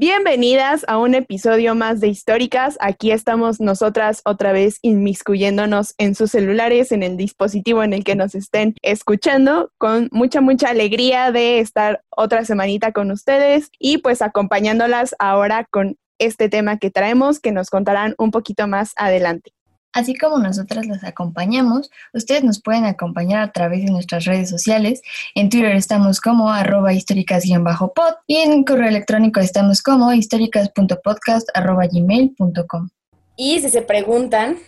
Bienvenidas 0.00 0.84
a 0.86 0.96
un 0.96 1.16
episodio 1.16 1.74
más 1.74 1.98
de 1.98 2.06
Históricas. 2.06 2.78
Aquí 2.80 3.10
estamos 3.10 3.58
nosotras 3.58 4.22
otra 4.24 4.52
vez 4.52 4.78
inmiscuyéndonos 4.82 5.96
en 5.98 6.14
sus 6.14 6.30
celulares, 6.30 6.92
en 6.92 7.02
el 7.02 7.16
dispositivo 7.16 7.82
en 7.82 7.92
el 7.92 8.04
que 8.04 8.14
nos 8.14 8.36
estén 8.36 8.76
escuchando, 8.82 9.72
con 9.76 10.08
mucha, 10.12 10.40
mucha 10.40 10.68
alegría 10.68 11.32
de 11.32 11.58
estar 11.58 12.04
otra 12.10 12.44
semanita 12.44 12.92
con 12.92 13.10
ustedes 13.10 13.72
y 13.80 13.98
pues 13.98 14.22
acompañándolas 14.22 15.16
ahora 15.18 15.66
con 15.68 15.96
este 16.20 16.48
tema 16.48 16.78
que 16.78 16.92
traemos 16.92 17.40
que 17.40 17.50
nos 17.50 17.68
contarán 17.68 18.14
un 18.18 18.30
poquito 18.30 18.68
más 18.68 18.92
adelante. 18.94 19.50
Así 19.92 20.14
como 20.14 20.38
nosotras 20.38 20.86
las 20.86 21.02
acompañamos, 21.02 21.90
ustedes 22.12 22.44
nos 22.44 22.60
pueden 22.60 22.84
acompañar 22.84 23.40
a 23.40 23.50
través 23.52 23.82
de 23.84 23.90
nuestras 23.90 24.26
redes 24.26 24.50
sociales. 24.50 25.00
En 25.34 25.48
Twitter 25.48 25.74
estamos 25.74 26.20
como 26.20 26.50
arroba 26.50 26.92
históricas-pod 26.92 28.14
y 28.26 28.36
en 28.36 28.64
correo 28.64 28.88
electrónico 28.88 29.40
estamos 29.40 29.80
como 29.82 30.12
históricas.podcast.gmail.com. 30.12 32.88
Y 33.36 33.60
si 33.60 33.70
se 33.70 33.80
preguntan, 33.82 34.58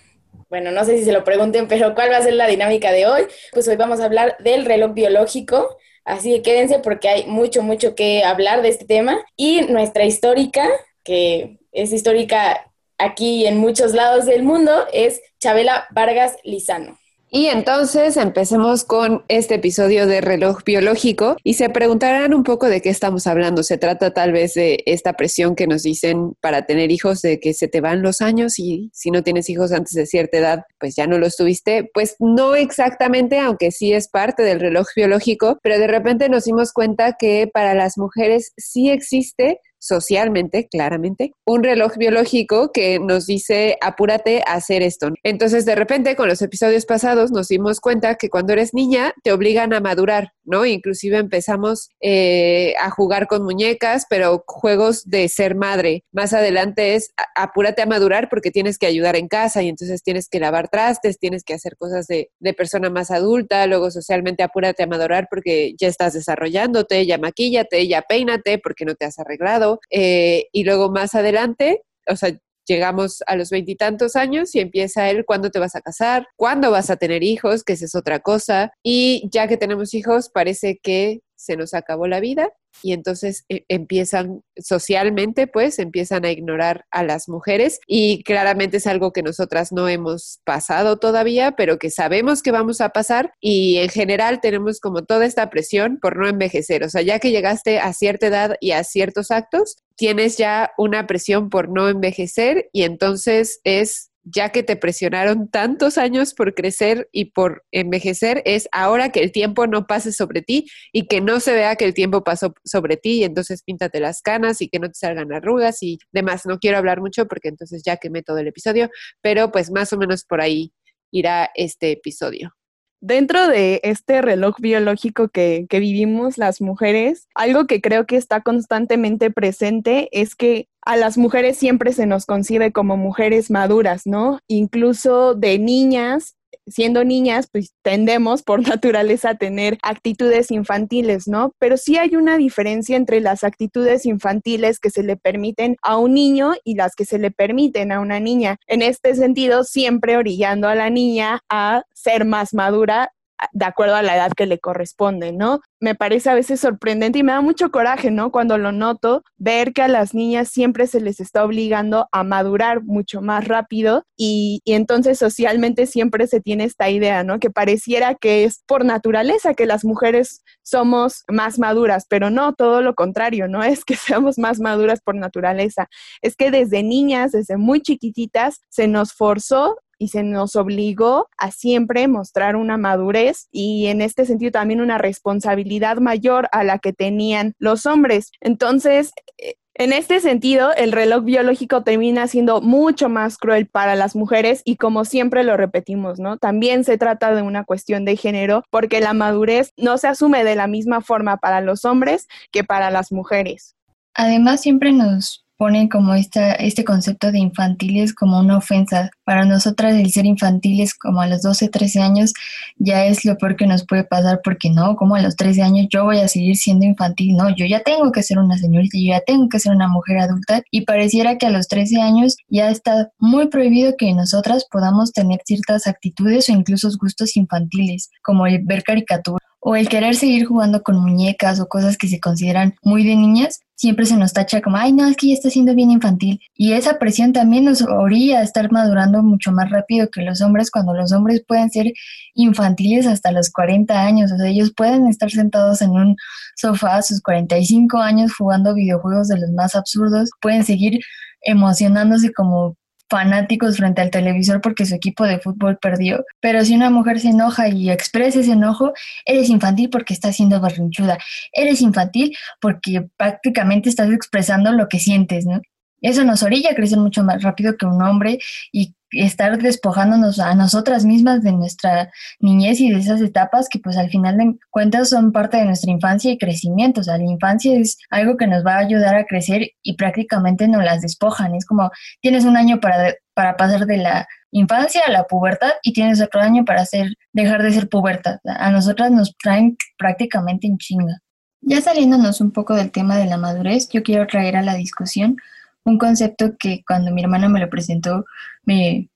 bueno, 0.48 0.70
no 0.72 0.84
sé 0.84 0.98
si 0.98 1.04
se 1.04 1.12
lo 1.12 1.22
pregunten, 1.22 1.68
pero 1.68 1.94
¿cuál 1.94 2.10
va 2.10 2.16
a 2.16 2.22
ser 2.22 2.32
la 2.34 2.46
dinámica 2.46 2.92
de 2.92 3.06
hoy? 3.06 3.24
Pues 3.52 3.68
hoy 3.68 3.76
vamos 3.76 4.00
a 4.00 4.06
hablar 4.06 4.38
del 4.40 4.64
reloj 4.64 4.94
biológico. 4.94 5.76
Así 6.04 6.32
que 6.32 6.42
quédense 6.42 6.78
porque 6.78 7.08
hay 7.08 7.26
mucho, 7.26 7.62
mucho 7.62 7.94
que 7.94 8.24
hablar 8.24 8.62
de 8.62 8.70
este 8.70 8.86
tema. 8.86 9.18
Y 9.36 9.62
nuestra 9.62 10.04
histórica, 10.04 10.66
que 11.04 11.58
es 11.72 11.92
histórica 11.92 12.69
aquí 13.00 13.42
y 13.42 13.46
en 13.46 13.58
muchos 13.58 13.94
lados 13.94 14.26
del 14.26 14.42
mundo, 14.42 14.72
es 14.92 15.20
Chabela 15.38 15.86
Vargas 15.90 16.36
Lizano. 16.44 17.00
Y 17.32 17.46
entonces 17.46 18.16
empecemos 18.16 18.82
con 18.82 19.22
este 19.28 19.54
episodio 19.54 20.08
de 20.08 20.20
reloj 20.20 20.64
biológico 20.64 21.36
y 21.44 21.54
se 21.54 21.70
preguntarán 21.70 22.34
un 22.34 22.42
poco 22.42 22.68
de 22.68 22.82
qué 22.82 22.88
estamos 22.88 23.28
hablando. 23.28 23.62
Se 23.62 23.78
trata 23.78 24.12
tal 24.12 24.32
vez 24.32 24.54
de 24.54 24.82
esta 24.84 25.12
presión 25.12 25.54
que 25.54 25.68
nos 25.68 25.84
dicen 25.84 26.32
para 26.40 26.66
tener 26.66 26.90
hijos 26.90 27.22
de 27.22 27.38
que 27.38 27.54
se 27.54 27.68
te 27.68 27.80
van 27.80 28.02
los 28.02 28.20
años 28.20 28.58
y 28.58 28.90
si 28.92 29.12
no 29.12 29.22
tienes 29.22 29.48
hijos 29.48 29.70
antes 29.70 29.92
de 29.92 30.06
cierta 30.06 30.38
edad, 30.38 30.62
pues 30.80 30.96
ya 30.96 31.06
no 31.06 31.18
los 31.18 31.36
tuviste. 31.36 31.88
Pues 31.94 32.16
no 32.18 32.56
exactamente, 32.56 33.38
aunque 33.38 33.70
sí 33.70 33.92
es 33.92 34.08
parte 34.08 34.42
del 34.42 34.58
reloj 34.58 34.88
biológico, 34.96 35.60
pero 35.62 35.78
de 35.78 35.86
repente 35.86 36.28
nos 36.28 36.46
dimos 36.46 36.72
cuenta 36.72 37.12
que 37.16 37.48
para 37.52 37.74
las 37.74 37.96
mujeres 37.96 38.52
sí 38.56 38.90
existe 38.90 39.60
socialmente, 39.80 40.68
claramente, 40.68 41.32
un 41.44 41.64
reloj 41.64 41.96
biológico 41.96 42.70
que 42.72 43.00
nos 43.00 43.26
dice 43.26 43.76
apúrate 43.80 44.42
a 44.46 44.54
hacer 44.54 44.82
esto. 44.82 45.08
Entonces, 45.24 45.64
de 45.64 45.74
repente, 45.74 46.14
con 46.14 46.28
los 46.28 46.42
episodios 46.42 46.86
pasados 46.86 47.32
nos 47.32 47.48
dimos 47.48 47.80
cuenta 47.80 48.14
que 48.14 48.30
cuando 48.30 48.52
eres 48.52 48.74
niña 48.74 49.12
te 49.24 49.32
obligan 49.32 49.72
a 49.72 49.80
madurar, 49.80 50.32
¿no? 50.50 50.66
Inclusive 50.66 51.16
empezamos 51.16 51.90
eh, 52.00 52.74
a 52.80 52.90
jugar 52.90 53.26
con 53.26 53.42
muñecas, 53.42 54.06
pero 54.10 54.44
juegos 54.46 55.08
de 55.08 55.28
ser 55.28 55.54
madre. 55.54 56.04
Más 56.12 56.32
adelante 56.32 56.94
es 56.94 57.12
apúrate 57.34 57.82
a 57.82 57.86
madurar 57.86 58.28
porque 58.28 58.50
tienes 58.50 58.78
que 58.78 58.86
ayudar 58.86 59.16
en 59.16 59.28
casa 59.28 59.62
y 59.62 59.68
entonces 59.68 60.02
tienes 60.02 60.28
que 60.28 60.40
lavar 60.40 60.68
trastes, 60.68 61.18
tienes 61.18 61.44
que 61.44 61.54
hacer 61.54 61.76
cosas 61.76 62.06
de, 62.06 62.30
persona 62.56 62.90
más 62.90 63.10
adulta, 63.10 63.66
luego 63.66 63.90
socialmente 63.90 64.42
apúrate 64.42 64.82
a 64.82 64.86
madurar 64.86 65.28
porque 65.30 65.74
ya 65.78 65.88
estás 65.88 66.12
desarrollándote, 66.12 67.06
ya 67.06 67.16
maquíllate, 67.16 67.86
ya 67.86 68.02
peínate 68.02 68.58
porque 68.58 68.84
no 68.84 68.96
te 68.96 69.06
has 69.06 69.18
arreglado 69.18 69.80
eh, 69.88 70.46
y 70.52 70.64
luego 70.64 70.90
más 70.90 71.14
adelante, 71.14 71.84
o 72.08 72.16
sea, 72.16 72.36
llegamos 72.70 73.22
a 73.26 73.34
los 73.34 73.50
veintitantos 73.50 74.14
años 74.14 74.54
y 74.54 74.60
empieza 74.60 75.10
él 75.10 75.24
cuándo 75.26 75.50
te 75.50 75.58
vas 75.58 75.74
a 75.74 75.80
casar, 75.80 76.28
cuándo 76.36 76.70
vas 76.70 76.88
a 76.88 76.96
tener 76.96 77.24
hijos, 77.24 77.64
que 77.64 77.72
esa 77.72 77.86
es 77.86 77.96
otra 77.96 78.20
cosa. 78.20 78.72
Y 78.84 79.28
ya 79.32 79.48
que 79.48 79.56
tenemos 79.56 79.92
hijos, 79.92 80.30
parece 80.30 80.78
que 80.80 81.20
se 81.40 81.56
nos 81.56 81.72
acabó 81.72 82.06
la 82.06 82.20
vida 82.20 82.52
y 82.82 82.92
entonces 82.92 83.44
eh, 83.48 83.64
empiezan 83.68 84.42
socialmente, 84.56 85.46
pues 85.46 85.78
empiezan 85.78 86.24
a 86.24 86.30
ignorar 86.30 86.84
a 86.90 87.02
las 87.02 87.28
mujeres 87.28 87.80
y 87.86 88.22
claramente 88.24 88.76
es 88.76 88.86
algo 88.86 89.12
que 89.12 89.22
nosotras 89.22 89.72
no 89.72 89.88
hemos 89.88 90.40
pasado 90.44 90.98
todavía, 90.98 91.52
pero 91.52 91.78
que 91.78 91.90
sabemos 91.90 92.42
que 92.42 92.52
vamos 92.52 92.80
a 92.80 92.90
pasar 92.90 93.32
y 93.40 93.78
en 93.78 93.88
general 93.88 94.40
tenemos 94.40 94.80
como 94.80 95.04
toda 95.04 95.24
esta 95.24 95.48
presión 95.50 95.98
por 96.00 96.18
no 96.18 96.28
envejecer, 96.28 96.84
o 96.84 96.90
sea, 96.90 97.02
ya 97.02 97.18
que 97.18 97.30
llegaste 97.30 97.80
a 97.80 97.92
cierta 97.92 98.26
edad 98.26 98.56
y 98.60 98.72
a 98.72 98.84
ciertos 98.84 99.30
actos, 99.30 99.78
tienes 99.96 100.36
ya 100.36 100.72
una 100.78 101.06
presión 101.06 101.48
por 101.48 101.70
no 101.70 101.88
envejecer 101.88 102.68
y 102.72 102.82
entonces 102.82 103.60
es 103.64 104.09
ya 104.34 104.50
que 104.50 104.62
te 104.62 104.76
presionaron 104.76 105.48
tantos 105.48 105.98
años 105.98 106.34
por 106.34 106.54
crecer 106.54 107.08
y 107.12 107.26
por 107.26 107.64
envejecer, 107.72 108.42
es 108.44 108.68
ahora 108.72 109.10
que 109.10 109.20
el 109.20 109.32
tiempo 109.32 109.66
no 109.66 109.86
pase 109.86 110.12
sobre 110.12 110.42
ti 110.42 110.66
y 110.92 111.06
que 111.06 111.20
no 111.20 111.40
se 111.40 111.52
vea 111.52 111.76
que 111.76 111.84
el 111.84 111.94
tiempo 111.94 112.24
pasó 112.24 112.54
sobre 112.64 112.96
ti 112.96 113.20
y 113.20 113.24
entonces 113.24 113.62
píntate 113.62 114.00
las 114.00 114.22
canas 114.22 114.60
y 114.60 114.68
que 114.68 114.78
no 114.78 114.88
te 114.88 114.94
salgan 114.94 115.32
arrugas 115.32 115.82
y 115.82 115.98
demás. 116.12 116.46
No 116.46 116.58
quiero 116.58 116.78
hablar 116.78 117.00
mucho 117.00 117.26
porque 117.26 117.48
entonces 117.48 117.82
ya 117.84 117.96
quemé 117.96 118.22
todo 118.22 118.38
el 118.38 118.48
episodio, 118.48 118.88
pero 119.22 119.50
pues 119.50 119.70
más 119.70 119.92
o 119.92 119.98
menos 119.98 120.24
por 120.24 120.40
ahí 120.40 120.72
irá 121.10 121.50
este 121.54 121.92
episodio. 121.92 122.54
Dentro 123.00 123.48
de 123.48 123.80
este 123.82 124.20
reloj 124.20 124.56
biológico 124.58 125.28
que, 125.28 125.66
que, 125.70 125.80
vivimos 125.80 126.36
las 126.36 126.60
mujeres, 126.60 127.28
algo 127.34 127.66
que 127.66 127.80
creo 127.80 128.04
que 128.06 128.16
está 128.16 128.42
constantemente 128.42 129.30
presente 129.30 130.08
es 130.12 130.34
que 130.34 130.68
a 130.82 130.96
las 130.96 131.16
mujeres 131.16 131.56
siempre 131.56 131.92
se 131.92 132.06
nos 132.06 132.26
concibe 132.26 132.72
como 132.72 132.96
mujeres 132.96 133.50
maduras, 133.50 134.06
¿no? 134.06 134.40
Incluso 134.48 135.34
de 135.34 135.58
niñas 135.58 136.36
siendo 136.66 137.04
niñas, 137.04 137.48
pues 137.50 137.72
tendemos 137.82 138.42
por 138.42 138.60
naturaleza 138.68 139.30
a 139.30 139.34
tener 139.36 139.78
actitudes 139.82 140.50
infantiles, 140.50 141.28
¿no? 141.28 141.52
Pero 141.58 141.76
sí 141.76 141.96
hay 141.96 142.16
una 142.16 142.36
diferencia 142.36 142.96
entre 142.96 143.20
las 143.20 143.44
actitudes 143.44 144.06
infantiles 144.06 144.78
que 144.78 144.90
se 144.90 145.02
le 145.02 145.16
permiten 145.16 145.76
a 145.82 145.96
un 145.96 146.14
niño 146.14 146.52
y 146.64 146.74
las 146.74 146.94
que 146.94 147.04
se 147.04 147.18
le 147.18 147.30
permiten 147.30 147.92
a 147.92 148.00
una 148.00 148.20
niña. 148.20 148.56
En 148.66 148.82
este 148.82 149.14
sentido, 149.14 149.64
siempre 149.64 150.16
orillando 150.16 150.68
a 150.68 150.74
la 150.74 150.90
niña 150.90 151.40
a 151.48 151.82
ser 151.94 152.24
más 152.24 152.54
madura 152.54 153.12
de 153.52 153.64
acuerdo 153.64 153.94
a 153.94 154.02
la 154.02 154.16
edad 154.16 154.32
que 154.36 154.46
le 154.46 154.58
corresponde, 154.58 155.32
¿no? 155.32 155.60
Me 155.80 155.94
parece 155.94 156.30
a 156.30 156.34
veces 156.34 156.60
sorprendente 156.60 157.18
y 157.18 157.22
me 157.22 157.32
da 157.32 157.40
mucho 157.40 157.70
coraje, 157.70 158.10
¿no? 158.10 158.30
Cuando 158.30 158.58
lo 158.58 158.72
noto, 158.72 159.22
ver 159.36 159.72
que 159.72 159.82
a 159.82 159.88
las 159.88 160.14
niñas 160.14 160.48
siempre 160.48 160.86
se 160.86 161.00
les 161.00 161.20
está 161.20 161.44
obligando 161.44 162.08
a 162.12 162.22
madurar 162.22 162.82
mucho 162.82 163.22
más 163.22 163.46
rápido 163.48 164.04
y, 164.16 164.62
entonces 164.66 165.18
socialmente 165.18 165.86
siempre 165.86 166.26
se 166.26 166.40
tiene 166.40 166.64
esta 166.64 166.90
idea, 166.90 167.24
¿no? 167.24 167.38
Que 167.38 167.50
pareciera 167.50 168.14
que 168.14 168.44
es 168.44 168.62
por 168.66 168.84
naturaleza 168.84 169.54
que 169.54 169.66
las 169.66 169.84
mujeres 169.84 170.42
somos 170.62 171.24
más 171.28 171.58
maduras, 171.58 172.06
pero 172.08 172.30
no, 172.30 172.54
todo 172.54 172.82
lo 172.82 172.94
contrario, 172.94 173.48
no 173.48 173.62
es 173.64 173.84
que 173.84 173.96
seamos 173.96 174.38
más 174.38 174.60
maduras 174.60 175.00
por 175.00 175.14
naturaleza, 175.14 175.88
es 176.22 176.36
que 176.36 176.50
desde 176.50 176.82
niñas, 176.82 177.32
desde 177.32 177.56
muy 177.56 177.80
chiquititas, 177.80 178.60
se 178.68 178.88
nos 178.88 179.12
forzó 179.12 179.76
y 180.00 180.08
se 180.08 180.22
nos 180.22 180.56
obligó 180.56 181.28
a 181.36 181.50
siempre 181.50 182.08
mostrar 182.08 182.56
una 182.56 182.78
madurez 182.78 183.48
y 183.52 183.86
en 183.88 184.00
este 184.00 184.24
sentido 184.24 184.50
también 184.50 184.80
una 184.80 184.96
responsabilidad 184.96 185.98
mayor 185.98 186.48
a 186.52 186.64
la 186.64 186.78
que 186.78 186.94
tenían 186.94 187.54
los 187.58 187.84
hombres. 187.84 188.32
Entonces, 188.40 189.12
eh, 189.36 189.56
en 189.74 189.92
este 189.92 190.20
sentido, 190.20 190.72
el 190.72 190.92
reloj 190.92 191.24
biológico 191.24 191.82
termina 191.82 192.26
siendo 192.28 192.62
mucho 192.62 193.10
más 193.10 193.36
cruel 193.36 193.66
para 193.66 193.94
las 193.94 194.16
mujeres 194.16 194.62
y 194.64 194.76
como 194.76 195.04
siempre 195.04 195.44
lo 195.44 195.58
repetimos, 195.58 196.18
¿no? 196.18 196.38
También 196.38 196.82
se 196.82 196.96
trata 196.96 197.34
de 197.34 197.42
una 197.42 197.64
cuestión 197.64 198.06
de 198.06 198.16
género 198.16 198.64
porque 198.70 199.00
la 199.00 199.12
madurez 199.12 199.72
no 199.76 199.98
se 199.98 200.08
asume 200.08 200.44
de 200.44 200.56
la 200.56 200.66
misma 200.66 201.02
forma 201.02 201.36
para 201.36 201.60
los 201.60 201.84
hombres 201.84 202.26
que 202.52 202.64
para 202.64 202.90
las 202.90 203.12
mujeres. 203.12 203.76
Además, 204.14 204.62
siempre 204.62 204.92
nos 204.92 205.46
ponen 205.60 205.88
como 205.88 206.14
esta, 206.14 206.52
este 206.52 206.84
concepto 206.84 207.30
de 207.30 207.38
infantiles 207.38 208.14
como 208.14 208.38
una 208.38 208.56
ofensa. 208.56 209.10
Para 209.24 209.44
nosotras 209.44 209.94
el 209.94 210.10
ser 210.10 210.24
infantiles 210.24 210.94
como 210.94 211.20
a 211.20 211.26
los 211.26 211.42
12, 211.42 211.68
13 211.68 212.00
años 212.00 212.32
ya 212.78 213.04
es 213.04 213.26
lo 213.26 213.36
peor 213.36 213.56
que 213.56 213.66
nos 213.66 213.84
puede 213.84 214.04
pasar 214.04 214.40
porque 214.42 214.70
no, 214.70 214.96
como 214.96 215.16
a 215.16 215.20
los 215.20 215.36
13 215.36 215.60
años 215.60 215.88
yo 215.90 216.04
voy 216.04 216.20
a 216.20 216.28
seguir 216.28 216.56
siendo 216.56 216.86
infantil, 216.86 217.36
no, 217.36 217.54
yo 217.54 217.66
ya 217.66 217.80
tengo 217.80 218.10
que 218.10 218.22
ser 218.22 218.38
una 218.38 218.56
señorita, 218.56 218.96
yo 218.96 219.08
ya 219.08 219.20
tengo 219.20 219.50
que 219.50 219.58
ser 219.58 219.72
una 219.72 219.86
mujer 219.86 220.20
adulta 220.20 220.62
y 220.70 220.86
pareciera 220.86 221.36
que 221.36 221.44
a 221.44 221.50
los 221.50 221.68
13 221.68 222.00
años 222.00 222.38
ya 222.48 222.70
está 222.70 223.10
muy 223.18 223.48
prohibido 223.48 223.98
que 223.98 224.14
nosotras 224.14 224.64
podamos 224.64 225.12
tener 225.12 225.40
ciertas 225.44 225.86
actitudes 225.86 226.48
o 226.48 226.52
incluso 226.52 226.88
gustos 226.98 227.36
infantiles, 227.36 228.08
como 228.22 228.46
el 228.46 228.60
ver 228.64 228.82
caricaturas 228.82 229.46
o 229.60 229.76
el 229.76 229.88
querer 229.88 230.16
seguir 230.16 230.46
jugando 230.46 230.82
con 230.82 230.96
muñecas 230.96 231.60
o 231.60 231.68
cosas 231.68 231.98
que 231.98 232.08
se 232.08 232.18
consideran 232.18 232.76
muy 232.82 233.04
de 233.04 233.14
niñas, 233.14 233.60
siempre 233.80 234.04
se 234.04 234.18
nos 234.18 234.34
tacha 234.34 234.60
como, 234.60 234.76
ay, 234.76 234.92
no, 234.92 235.06
es 235.06 235.16
que 235.16 235.28
ya 235.28 235.32
está 235.32 235.48
siendo 235.48 235.74
bien 235.74 235.90
infantil. 235.90 236.38
Y 236.54 236.74
esa 236.74 236.98
presión 236.98 237.32
también 237.32 237.64
nos 237.64 237.80
orilla 237.80 238.40
a 238.40 238.42
estar 238.42 238.70
madurando 238.70 239.22
mucho 239.22 239.52
más 239.52 239.70
rápido 239.70 240.10
que 240.10 240.20
los 240.20 240.42
hombres, 240.42 240.70
cuando 240.70 240.92
los 240.92 241.12
hombres 241.12 241.42
pueden 241.48 241.70
ser 241.70 241.90
infantiles 242.34 243.06
hasta 243.06 243.32
los 243.32 243.50
40 243.50 243.98
años. 243.98 244.32
O 244.32 244.36
sea, 244.36 244.50
ellos 244.50 244.74
pueden 244.76 245.06
estar 245.06 245.30
sentados 245.30 245.80
en 245.80 245.92
un 245.92 246.16
sofá 246.56 246.96
a 246.96 247.02
sus 247.02 247.22
45 247.22 247.96
años 247.96 248.34
jugando 248.36 248.74
videojuegos 248.74 249.28
de 249.28 249.40
los 249.40 249.50
más 249.52 249.74
absurdos, 249.74 250.28
pueden 250.42 250.62
seguir 250.62 251.00
emocionándose 251.40 252.34
como 252.34 252.76
fanáticos 253.10 253.76
frente 253.76 254.00
al 254.00 254.10
televisor 254.10 254.60
porque 254.60 254.86
su 254.86 254.94
equipo 254.94 255.24
de 255.24 255.40
fútbol 255.40 255.78
perdió. 255.78 256.24
Pero 256.40 256.64
si 256.64 256.74
una 256.74 256.90
mujer 256.90 257.20
se 257.20 257.28
enoja 257.28 257.68
y 257.68 257.90
expresa 257.90 258.40
ese 258.40 258.52
enojo, 258.52 258.92
eres 259.26 259.50
infantil 259.50 259.90
porque 259.90 260.14
estás 260.14 260.36
siendo 260.36 260.60
berrinchuda. 260.60 261.18
Eres 261.52 261.82
infantil 261.82 262.36
porque 262.60 263.08
prácticamente 263.16 263.88
estás 263.88 264.10
expresando 264.10 264.72
lo 264.72 264.88
que 264.88 265.00
sientes, 265.00 265.44
¿no? 265.44 265.60
Eso 266.00 266.24
nos 266.24 266.42
orilla 266.42 266.70
a 266.70 266.74
crecer 266.74 266.98
mucho 266.98 267.22
más 267.22 267.42
rápido 267.42 267.76
que 267.76 267.86
un 267.86 268.02
hombre 268.02 268.38
y 268.72 268.94
estar 269.12 269.58
despojándonos 269.58 270.38
a 270.38 270.54
nosotras 270.54 271.04
mismas 271.04 271.42
de 271.42 271.52
nuestra 271.52 272.10
niñez 272.38 272.80
y 272.80 272.90
de 272.90 272.98
esas 272.98 273.20
etapas 273.20 273.68
que 273.68 273.78
pues 273.78 273.96
al 273.96 274.08
final 274.08 274.36
de 274.38 274.54
cuentas 274.70 275.10
son 275.10 275.32
parte 275.32 275.56
de 275.56 275.64
nuestra 275.64 275.90
infancia 275.90 276.30
y 276.30 276.38
crecimiento. 276.38 277.00
O 277.00 277.04
sea, 277.04 277.18
la 277.18 277.24
infancia 277.24 277.74
es 277.74 277.98
algo 278.10 278.36
que 278.36 278.46
nos 278.46 278.64
va 278.64 278.74
a 278.74 278.78
ayudar 278.78 279.16
a 279.16 279.24
crecer 279.24 279.70
y 279.82 279.96
prácticamente 279.96 280.68
nos 280.68 280.84
las 280.84 281.00
despojan. 281.00 281.54
Es 281.54 281.66
como 281.66 281.90
tienes 282.20 282.44
un 282.44 282.56
año 282.56 282.80
para, 282.80 283.14
para 283.34 283.56
pasar 283.56 283.86
de 283.86 283.96
la 283.96 284.28
infancia 284.52 285.02
a 285.06 285.10
la 285.10 285.24
pubertad 285.24 285.72
y 285.82 285.92
tienes 285.92 286.20
otro 286.20 286.40
año 286.40 286.64
para 286.64 286.82
hacer, 286.82 287.14
dejar 287.32 287.62
de 287.62 287.72
ser 287.72 287.88
pubertad. 287.88 288.38
A 288.44 288.70
nosotras 288.70 289.10
nos 289.10 289.36
traen 289.36 289.76
prácticamente 289.98 290.66
en 290.66 290.78
chinga. 290.78 291.20
Ya 291.62 291.82
saliéndonos 291.82 292.40
un 292.40 292.52
poco 292.52 292.74
del 292.74 292.90
tema 292.90 293.18
de 293.18 293.26
la 293.26 293.36
madurez, 293.36 293.88
yo 293.90 294.02
quiero 294.02 294.26
traer 294.26 294.56
a 294.56 294.62
la 294.62 294.74
discusión 294.74 295.36
un 295.84 295.98
concepto 295.98 296.56
que 296.58 296.82
cuando 296.86 297.12
mi 297.12 297.22
hermana 297.22 297.48
me 297.48 297.60
lo 297.60 297.68
presentó 297.70 298.24
me, 298.64 299.10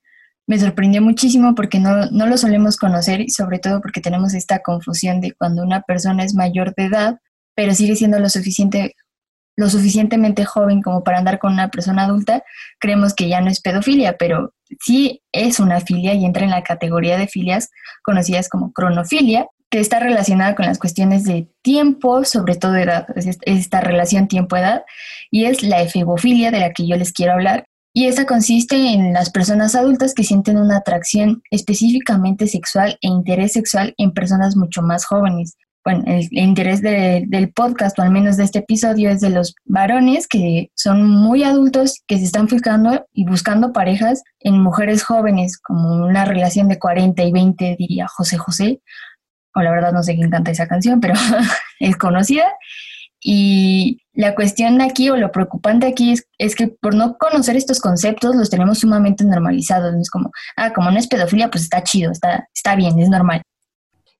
me 0.47 0.59
sorprendió 0.59 1.01
muchísimo 1.01 1.55
porque 1.55 1.79
no, 1.79 2.07
no, 2.11 2.27
lo 2.27 2.37
solemos 2.37 2.77
conocer 2.77 3.21
y 3.21 3.29
sobre 3.29 3.59
todo 3.59 3.81
porque 3.81 4.01
tenemos 4.01 4.33
esta 4.33 4.59
confusión 4.59 5.21
de 5.21 5.31
cuando 5.33 5.63
una 5.63 5.81
persona 5.81 6.23
es 6.23 6.35
mayor 6.35 6.73
de 6.75 6.85
edad, 6.85 7.19
pero 7.55 7.73
sigue 7.73 7.95
siendo 7.95 8.19
lo, 8.19 8.29
suficiente, 8.29 8.95
lo 9.55 9.69
suficientemente 9.69 10.45
joven 10.45 10.81
como 10.81 11.03
para 11.03 11.17
andar 11.17 11.39
con 11.39 11.53
una 11.53 11.69
persona 11.69 12.03
adulta, 12.03 12.43
creemos 12.79 13.13
que 13.13 13.27
ya 13.27 13.41
no 13.41 13.49
es 13.49 13.61
pedofilia, 13.61 14.17
pero 14.17 14.53
sí 14.81 15.21
es 15.31 15.59
una 15.59 15.79
filia 15.81 16.13
y 16.13 16.25
entra 16.25 16.43
en 16.43 16.51
la 16.51 16.63
categoría 16.63 17.17
de 17.17 17.27
filias 17.27 17.69
conocidas 18.03 18.49
como 18.49 18.71
cronofilia, 18.71 19.47
que 19.69 19.79
está 19.79 19.99
relacionada 19.99 20.55
con 20.55 20.65
las 20.65 20.79
cuestiones 20.79 21.23
de 21.23 21.49
tiempo, 21.61 22.23
sobre 22.23 22.55
todo 22.55 22.75
edad, 22.75 23.07
es 23.15 23.37
esta 23.41 23.81
relación 23.81 24.27
tiempo-edad, 24.27 24.83
y 25.31 25.45
es 25.45 25.63
la 25.63 25.81
efebofilia 25.81 26.51
de 26.51 26.59
la 26.59 26.71
que 26.71 26.87
yo 26.87 26.95
les 26.95 27.11
quiero 27.11 27.33
hablar. 27.33 27.65
Y 27.93 28.07
esta 28.07 28.25
consiste 28.25 28.75
en 28.75 29.13
las 29.13 29.29
personas 29.29 29.73
adultas 29.73 30.13
que 30.13 30.25
sienten 30.25 30.57
una 30.57 30.77
atracción 30.77 31.41
específicamente 31.49 32.47
sexual 32.47 32.97
e 33.01 33.07
interés 33.07 33.53
sexual 33.53 33.93
en 33.97 34.11
personas 34.11 34.57
mucho 34.57 34.81
más 34.81 35.05
jóvenes. 35.05 35.55
Bueno, 35.85 36.03
el, 36.07 36.27
interés 36.31 36.81
del 36.81 37.53
podcast, 37.53 37.97
o 37.99 38.01
al 38.01 38.11
menos 38.11 38.37
de 38.37 38.43
este 38.43 38.59
episodio, 38.59 39.11
es 39.11 39.21
de 39.21 39.29
los 39.29 39.55
varones 39.65 40.27
que 40.27 40.71
son 40.75 41.07
muy 41.07 41.43
adultos, 41.43 42.01
que 42.07 42.17
se 42.17 42.25
están 42.25 42.49
fijando 42.49 43.05
y 43.13 43.25
buscando 43.25 43.71
parejas 43.71 44.23
en 44.39 44.61
mujeres 44.61 45.03
jóvenes, 45.03 45.57
como 45.57 46.05
una 46.05 46.25
relación 46.25 46.67
de 46.67 46.79
40 46.79 47.23
y 47.23 47.31
20, 47.31 47.75
diría 47.77 48.07
José 48.07 48.37
José, 48.37 48.81
o 49.55 49.61
la 49.61 49.71
verdad 49.71 49.93
no 49.93 50.03
sé 50.03 50.15
quién 50.15 50.29
canta 50.29 50.51
esa 50.51 50.67
canción, 50.67 50.99
pero 50.99 51.13
es 51.79 51.95
conocida. 51.97 52.45
Y 53.27 54.01
la 54.13 54.35
cuestión 54.35 54.81
aquí 54.81 55.09
o 55.09 55.17
lo 55.17 55.31
preocupante 55.31 55.87
aquí 55.87 56.11
es, 56.11 56.27
es, 56.37 56.55
que 56.55 56.67
por 56.67 56.93
no 56.93 57.17
conocer 57.17 57.55
estos 57.55 57.79
conceptos 57.79 58.35
los 58.35 58.51
tenemos 58.51 58.79
sumamente 58.79 59.23
normalizados. 59.23 59.95
es 59.95 60.11
como, 60.11 60.29
ah, 60.57 60.73
como 60.73 60.91
no 60.91 60.99
es 60.99 61.07
pedofilia, 61.07 61.49
pues 61.49 61.63
está 61.63 61.81
chido, 61.83 62.11
está, 62.11 62.47
está 62.53 62.75
bien, 62.75 62.99
es 62.99 63.09
normal. 63.09 63.41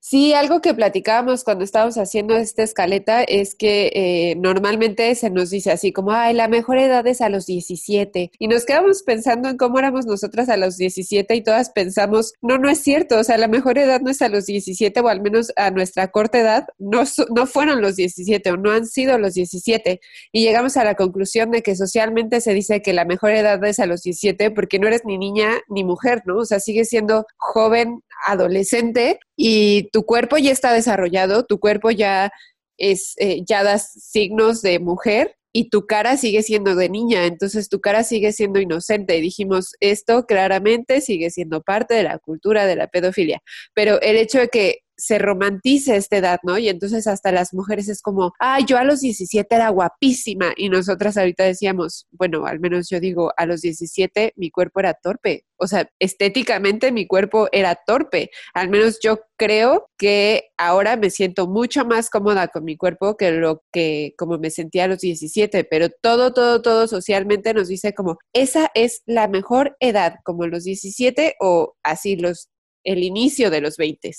Sí, 0.08 0.34
algo 0.34 0.60
que 0.60 0.72
platicábamos 0.72 1.42
cuando 1.42 1.64
estábamos 1.64 1.98
haciendo 1.98 2.36
esta 2.36 2.62
escaleta 2.62 3.24
es 3.24 3.56
que 3.56 3.90
eh, 3.92 4.36
normalmente 4.36 5.12
se 5.16 5.30
nos 5.30 5.50
dice 5.50 5.72
así 5.72 5.92
como, 5.92 6.12
ay, 6.12 6.32
la 6.32 6.46
mejor 6.46 6.78
edad 6.78 7.04
es 7.08 7.20
a 7.20 7.28
los 7.28 7.44
17. 7.46 8.30
Y 8.38 8.46
nos 8.46 8.64
quedamos 8.64 9.02
pensando 9.02 9.48
en 9.48 9.56
cómo 9.56 9.80
éramos 9.80 10.06
nosotras 10.06 10.48
a 10.48 10.56
los 10.56 10.76
17 10.76 11.34
y 11.34 11.42
todas 11.42 11.70
pensamos, 11.70 12.34
no, 12.40 12.56
no 12.56 12.70
es 12.70 12.78
cierto, 12.78 13.18
o 13.18 13.24
sea, 13.24 13.36
la 13.36 13.48
mejor 13.48 13.78
edad 13.78 14.00
no 14.00 14.12
es 14.12 14.22
a 14.22 14.28
los 14.28 14.46
17 14.46 15.00
o 15.00 15.08
al 15.08 15.22
menos 15.22 15.52
a 15.56 15.72
nuestra 15.72 16.06
corta 16.12 16.38
edad, 16.38 16.68
no, 16.78 17.02
no 17.34 17.46
fueron 17.46 17.82
los 17.82 17.96
17 17.96 18.52
o 18.52 18.56
no 18.56 18.70
han 18.70 18.86
sido 18.86 19.18
los 19.18 19.34
17. 19.34 19.98
Y 20.30 20.44
llegamos 20.44 20.76
a 20.76 20.84
la 20.84 20.94
conclusión 20.94 21.50
de 21.50 21.64
que 21.64 21.74
socialmente 21.74 22.40
se 22.40 22.54
dice 22.54 22.80
que 22.80 22.92
la 22.92 23.06
mejor 23.06 23.32
edad 23.32 23.64
es 23.64 23.80
a 23.80 23.86
los 23.86 24.02
17 24.02 24.52
porque 24.52 24.78
no 24.78 24.86
eres 24.86 25.02
ni 25.04 25.18
niña 25.18 25.50
ni 25.68 25.82
mujer, 25.82 26.22
¿no? 26.26 26.36
O 26.36 26.44
sea, 26.44 26.60
sigues 26.60 26.90
siendo 26.90 27.26
joven, 27.38 28.02
adolescente 28.26 29.18
y 29.36 29.88
tu 29.92 30.04
cuerpo 30.04 30.38
ya 30.38 30.52
está 30.52 30.72
desarrollado, 30.72 31.44
tu 31.44 31.58
cuerpo 31.58 31.90
ya 31.90 32.30
es, 32.78 33.14
eh, 33.18 33.42
ya 33.46 33.62
das 33.62 33.92
signos 33.92 34.62
de 34.62 34.78
mujer 34.78 35.36
y 35.52 35.70
tu 35.70 35.86
cara 35.86 36.18
sigue 36.18 36.42
siendo 36.42 36.74
de 36.74 36.90
niña, 36.90 37.24
entonces 37.24 37.70
tu 37.70 37.80
cara 37.80 38.04
sigue 38.04 38.32
siendo 38.32 38.60
inocente. 38.60 39.16
Y 39.16 39.22
dijimos, 39.22 39.72
esto 39.80 40.26
claramente 40.26 41.00
sigue 41.00 41.30
siendo 41.30 41.62
parte 41.62 41.94
de 41.94 42.02
la 42.02 42.18
cultura 42.18 42.66
de 42.66 42.76
la 42.76 42.88
pedofilia, 42.88 43.40
pero 43.74 44.00
el 44.02 44.16
hecho 44.16 44.38
de 44.38 44.48
que 44.48 44.80
se 44.96 45.18
romantiza 45.18 45.96
esta 45.96 46.16
edad, 46.16 46.38
¿no? 46.42 46.58
Y 46.58 46.68
entonces 46.68 47.06
hasta 47.06 47.32
las 47.32 47.52
mujeres 47.52 47.88
es 47.88 48.02
como, 48.02 48.32
ay, 48.38 48.64
yo 48.66 48.78
a 48.78 48.84
los 48.84 49.00
17 49.00 49.54
era 49.54 49.68
guapísima 49.68 50.52
y 50.56 50.68
nosotras 50.68 51.16
ahorita 51.16 51.44
decíamos, 51.44 52.06
bueno, 52.10 52.46
al 52.46 52.60
menos 52.60 52.88
yo 52.88 53.00
digo, 53.00 53.32
a 53.36 53.46
los 53.46 53.60
17 53.60 54.32
mi 54.36 54.50
cuerpo 54.50 54.80
era 54.80 54.94
torpe, 54.94 55.44
o 55.56 55.66
sea, 55.66 55.88
estéticamente 55.98 56.92
mi 56.92 57.06
cuerpo 57.06 57.48
era 57.52 57.78
torpe, 57.86 58.30
al 58.54 58.68
menos 58.68 58.98
yo 59.02 59.20
creo 59.36 59.90
que 59.98 60.50
ahora 60.56 60.96
me 60.96 61.10
siento 61.10 61.46
mucho 61.46 61.84
más 61.84 62.10
cómoda 62.10 62.48
con 62.48 62.64
mi 62.64 62.76
cuerpo 62.76 63.16
que 63.16 63.32
lo 63.32 63.62
que 63.72 64.14
como 64.16 64.38
me 64.38 64.50
sentía 64.50 64.84
a 64.84 64.88
los 64.88 65.00
17, 65.00 65.64
pero 65.64 65.88
todo, 65.90 66.32
todo, 66.32 66.62
todo 66.62 66.86
socialmente 66.88 67.54
nos 67.54 67.68
dice 67.68 67.94
como, 67.94 68.18
esa 68.32 68.70
es 68.74 69.02
la 69.06 69.28
mejor 69.28 69.76
edad, 69.80 70.16
como 70.24 70.46
los 70.46 70.64
17 70.64 71.36
o 71.40 71.76
así 71.82 72.16
los 72.16 72.48
el 72.84 73.02
inicio 73.02 73.50
de 73.50 73.60
los 73.60 73.76
20 73.76 74.12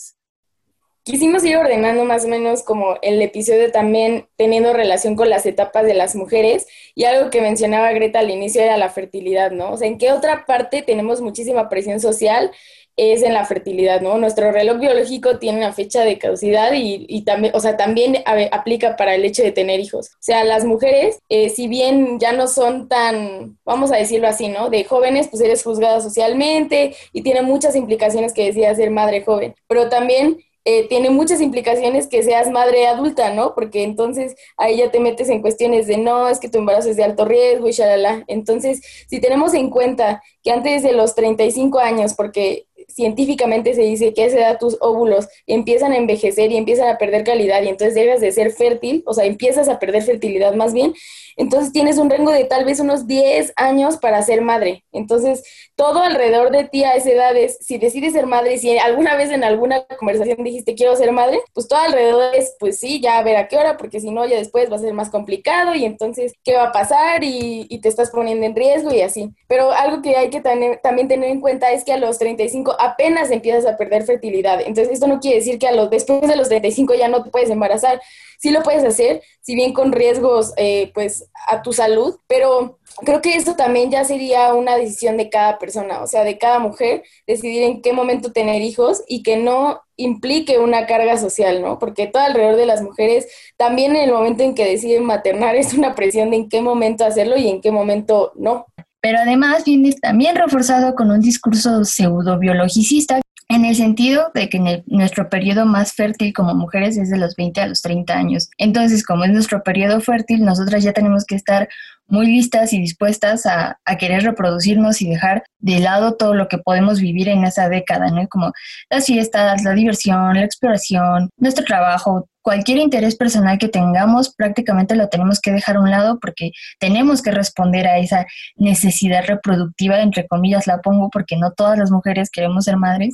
quisimos 1.07 1.45
ir 1.45 1.55
ordenando 1.55 2.03
más 2.03 2.25
o 2.25 2.27
menos 2.27 2.63
como 2.63 2.97
el 3.01 3.21
episodio 3.21 3.71
también 3.71 4.27
teniendo 4.35 4.73
relación 4.73 5.15
con 5.15 5.29
las 5.29 5.45
etapas 5.45 5.85
de 5.85 5.93
las 5.93 6.17
mujeres 6.17 6.67
y 6.95 7.05
algo 7.05 7.29
que 7.29 7.39
mencionaba 7.39 7.93
Greta 7.93 8.19
al 8.19 8.29
inicio 8.29 8.61
era 8.61 8.75
la 8.75 8.89
fertilidad, 8.89 9.51
¿no? 9.51 9.71
O 9.71 9.77
sea, 9.77 9.87
¿en 9.87 9.97
qué 9.97 10.11
otra 10.11 10.45
parte 10.45 10.81
tenemos 10.81 11.21
muchísima 11.21 11.69
presión 11.69 12.01
social? 12.01 12.51
Es 12.97 13.23
en 13.23 13.33
la 13.33 13.45
fertilidad, 13.45 14.01
¿no? 14.01 14.17
Nuestro 14.17 14.51
reloj 14.51 14.79
biológico 14.79 15.39
tiene 15.39 15.59
una 15.59 15.71
fecha 15.71 16.03
de 16.03 16.17
caducidad 16.17 16.71
y, 16.73 17.21
también, 17.21 17.53
o 17.55 17.59
sea, 17.61 17.77
también 17.77 18.17
aplica 18.51 18.97
para 18.97 19.15
el 19.15 19.23
hecho 19.23 19.43
de 19.43 19.51
tener 19.51 19.79
hijos. 19.79 20.07
O 20.07 20.17
sea, 20.19 20.43
las 20.43 20.65
mujeres, 20.65 21.19
eh, 21.29 21.49
si 21.49 21.69
bien 21.69 22.19
ya 22.19 22.33
no 22.33 22.47
son 22.47 22.89
tan, 22.89 23.59
vamos 23.63 23.91
a 23.93 23.97
decirlo 23.97 24.27
así, 24.27 24.49
¿no? 24.49 24.69
De 24.69 24.83
jóvenes, 24.83 25.27
pues 25.29 25.41
eres 25.41 25.63
juzgada 25.63 26.01
socialmente 26.01 26.95
y 27.13 27.21
tiene 27.21 27.43
muchas 27.43 27.75
implicaciones 27.77 28.33
que 28.33 28.45
decía 28.45 28.75
ser 28.75 28.89
madre 28.89 29.23
joven, 29.23 29.55
pero 29.67 29.89
también 29.89 30.39
eh, 30.69 30.85
tiene 30.89 31.09
muchas 31.09 31.39
implicaciones 31.39 32.07
que 32.07 32.23
seas 32.23 32.51
madre 32.51 32.87
adulta, 32.87 33.33
¿no? 33.33 33.55
Porque 33.55 33.83
entonces 33.83 34.35
ahí 34.57 34.79
ya 34.79 34.91
te 34.91 34.99
metes 34.99 35.29
en 35.29 35.41
cuestiones 35.41 35.87
de 35.87 35.97
no, 35.97 36.27
es 36.27 36.39
que 36.39 36.49
tu 36.49 36.57
embarazo 36.57 36.89
es 36.89 36.97
de 36.97 37.05
alto 37.05 37.23
riesgo 37.23 37.69
y 37.69 37.71
shalala. 37.71 38.25
Entonces, 38.27 38.81
si 39.07 39.21
tenemos 39.21 39.53
en 39.53 39.69
cuenta 39.69 40.21
que 40.43 40.51
antes 40.51 40.83
de 40.83 40.91
los 40.91 41.15
35 41.15 41.79
años, 41.79 42.15
porque 42.15 42.67
científicamente 42.97 43.75
se 43.75 43.83
dice 43.83 44.11
que 44.11 44.23
a 44.23 44.25
esa 44.25 44.39
edad 44.39 44.57
tus 44.59 44.75
óvulos 44.81 45.27
empiezan 45.45 45.91
a 45.91 45.97
envejecer 45.97 46.51
y 46.51 46.57
empiezan 46.57 46.89
a 46.89 46.97
perder 46.97 47.23
calidad 47.23 47.61
y 47.61 47.67
entonces 47.67 47.93
debes 47.93 48.21
de 48.21 48.31
ser 48.31 48.51
fértil, 48.51 49.03
o 49.05 49.13
sea, 49.13 49.25
empiezas 49.25 49.69
a 49.69 49.77
perder 49.77 50.01
fertilidad 50.01 50.55
más 50.55 50.73
bien, 50.73 50.95
entonces 51.35 51.71
tienes 51.71 51.99
un 51.99 52.09
rango 52.09 52.31
de 52.31 52.45
tal 52.45 52.65
vez 52.65 52.79
unos 52.79 53.05
10 53.05 53.53
años 53.55 53.97
para 53.97 54.23
ser 54.23 54.41
madre. 54.41 54.83
Entonces, 54.91 55.43
todo 55.75 56.01
alrededor 56.01 56.49
de 56.49 56.63
ti 56.63 56.83
a 56.83 56.95
esa 56.95 57.11
edad 57.11 57.37
es, 57.37 57.59
si 57.61 57.77
decides 57.77 58.13
ser 58.13 58.25
madre, 58.25 58.55
y 58.55 58.57
si 58.57 58.75
alguna 58.79 59.15
vez 59.15 59.29
en 59.29 59.43
alguna 59.43 59.85
conversación 59.99 60.43
dijiste 60.43 60.73
quiero 60.73 60.95
ser 60.95 61.11
madre, 61.11 61.39
pues 61.53 61.67
todo 61.67 61.79
alrededor 61.79 62.33
es, 62.33 62.55
pues 62.59 62.79
sí, 62.79 62.99
ya 62.99 63.19
a 63.19 63.23
ver 63.23 63.37
a 63.37 63.47
qué 63.47 63.57
hora, 63.57 63.77
porque 63.77 63.99
si 63.99 64.09
no, 64.09 64.25
ya 64.25 64.37
después 64.37 64.71
va 64.71 64.77
a 64.77 64.79
ser 64.79 64.93
más 64.93 65.11
complicado 65.11 65.75
y 65.75 65.85
entonces, 65.85 66.33
¿qué 66.43 66.55
va 66.55 66.63
a 66.63 66.71
pasar? 66.71 67.23
Y, 67.23 67.67
te 67.77 67.89
estás 67.89 68.09
poniendo 68.09 68.43
en 68.43 68.55
riesgo 68.55 68.91
y 68.91 69.01
así. 69.01 69.29
Pero 69.47 69.71
algo 69.71 70.01
que 70.01 70.15
hay 70.15 70.31
que 70.31 70.41
también 70.41 71.07
tener 71.07 71.29
en 71.29 71.41
cuenta 71.41 71.71
es 71.71 71.83
que 71.83 71.93
a 71.93 71.97
los 71.97 72.17
35 72.17 72.75
apenas 72.87 73.31
empiezas 73.31 73.65
a 73.65 73.77
perder 73.77 74.03
fertilidad. 74.03 74.61
Entonces, 74.61 74.93
esto 74.93 75.07
no 75.07 75.19
quiere 75.19 75.37
decir 75.37 75.59
que 75.59 75.67
a 75.67 75.71
los, 75.71 75.89
después 75.89 76.21
de 76.21 76.35
los 76.35 76.49
35 76.49 76.95
ya 76.95 77.07
no 77.07 77.23
te 77.23 77.29
puedes 77.29 77.49
embarazar. 77.49 78.01
Sí 78.39 78.51
lo 78.51 78.61
puedes 78.61 78.83
hacer, 78.83 79.21
si 79.41 79.55
bien 79.55 79.73
con 79.73 79.91
riesgos, 79.91 80.53
eh, 80.57 80.91
pues, 80.93 81.29
a 81.47 81.61
tu 81.61 81.73
salud, 81.73 82.17
pero 82.27 82.77
creo 83.03 83.21
que 83.21 83.35
esto 83.35 83.55
también 83.55 83.89
ya 83.91 84.03
sería 84.05 84.53
una 84.53 84.77
decisión 84.77 85.17
de 85.17 85.29
cada 85.29 85.57
persona, 85.57 86.01
o 86.01 86.07
sea, 86.07 86.23
de 86.23 86.37
cada 86.37 86.59
mujer, 86.59 87.03
decidir 87.25 87.63
en 87.63 87.81
qué 87.81 87.93
momento 87.93 88.31
tener 88.31 88.61
hijos 88.61 89.03
y 89.07 89.23
que 89.23 89.37
no 89.37 89.81
implique 89.95 90.59
una 90.59 90.85
carga 90.85 91.17
social, 91.17 91.61
¿no? 91.61 91.79
Porque 91.79 92.07
todo 92.07 92.23
alrededor 92.23 92.55
de 92.55 92.65
las 92.67 92.81
mujeres, 92.81 93.27
también 93.57 93.95
en 93.95 94.03
el 94.03 94.11
momento 94.11 94.43
en 94.43 94.55
que 94.55 94.65
deciden 94.65 95.03
maternar, 95.05 95.55
es 95.55 95.73
una 95.73 95.95
presión 95.95 96.29
de 96.29 96.37
en 96.37 96.49
qué 96.49 96.61
momento 96.61 97.05
hacerlo 97.05 97.37
y 97.37 97.49
en 97.49 97.61
qué 97.61 97.71
momento 97.71 98.31
no 98.35 98.67
pero 99.01 99.19
además 99.19 99.63
viene 99.65 99.93
también 100.01 100.35
reforzado 100.35 100.95
con 100.95 101.11
un 101.11 101.21
discurso 101.21 101.83
pseudo-biologicista 101.85 103.21
en 103.49 103.63
el 103.63 103.75
sentido 103.75 104.29
de 104.33 104.49
que 104.49 104.83
nuestro 104.87 105.29
periodo 105.29 105.65
más 105.65 105.93
fértil 105.93 106.33
como 106.33 106.53
mujeres 106.53 106.97
es 106.97 107.09
de 107.09 107.17
los 107.17 107.35
20 107.35 107.61
a 107.61 107.67
los 107.67 107.81
30 107.81 108.13
años. 108.13 108.49
Entonces, 108.57 109.05
como 109.05 109.23
es 109.23 109.31
nuestro 109.31 109.63
periodo 109.63 110.01
fértil, 110.01 110.43
nosotras 110.43 110.83
ya 110.83 110.91
tenemos 110.91 111.23
que 111.23 111.35
estar 111.35 111.69
muy 112.07 112.27
listas 112.27 112.73
y 112.73 112.79
dispuestas 112.79 113.45
a, 113.45 113.79
a, 113.85 113.97
querer 113.97 114.23
reproducirnos 114.23 115.01
y 115.01 115.09
dejar 115.09 115.43
de 115.59 115.79
lado 115.79 116.15
todo 116.15 116.33
lo 116.33 116.47
que 116.47 116.57
podemos 116.57 116.99
vivir 116.99 117.29
en 117.29 117.43
esa 117.43 117.69
década, 117.69 118.09
¿no? 118.11 118.27
Como 118.27 118.51
las 118.89 119.05
fiestas, 119.05 119.63
la 119.63 119.73
diversión, 119.73 120.35
la 120.35 120.43
exploración, 120.43 121.29
nuestro 121.37 121.65
trabajo, 121.65 122.27
cualquier 122.47 122.77
interés 122.77 123.17
personal 123.17 123.57
que 123.57 123.67
tengamos, 123.67 124.33
prácticamente 124.33 124.95
lo 124.95 125.09
tenemos 125.09 125.41
que 125.41 125.51
dejar 125.51 125.75
a 125.75 125.81
un 125.81 125.91
lado 125.91 126.17
porque 126.21 126.51
tenemos 126.79 127.21
que 127.21 127.31
responder 127.31 127.85
a 127.87 127.97
esa 127.97 128.25
necesidad 128.55 129.25
reproductiva, 129.27 129.99
entre 129.99 130.25
comillas 130.27 130.65
la 130.65 130.77
pongo, 130.79 131.09
porque 131.09 131.35
no 131.35 131.51
todas 131.51 131.77
las 131.77 131.91
mujeres 131.91 132.29
queremos 132.31 132.63
ser 132.63 132.77
madres. 132.77 133.13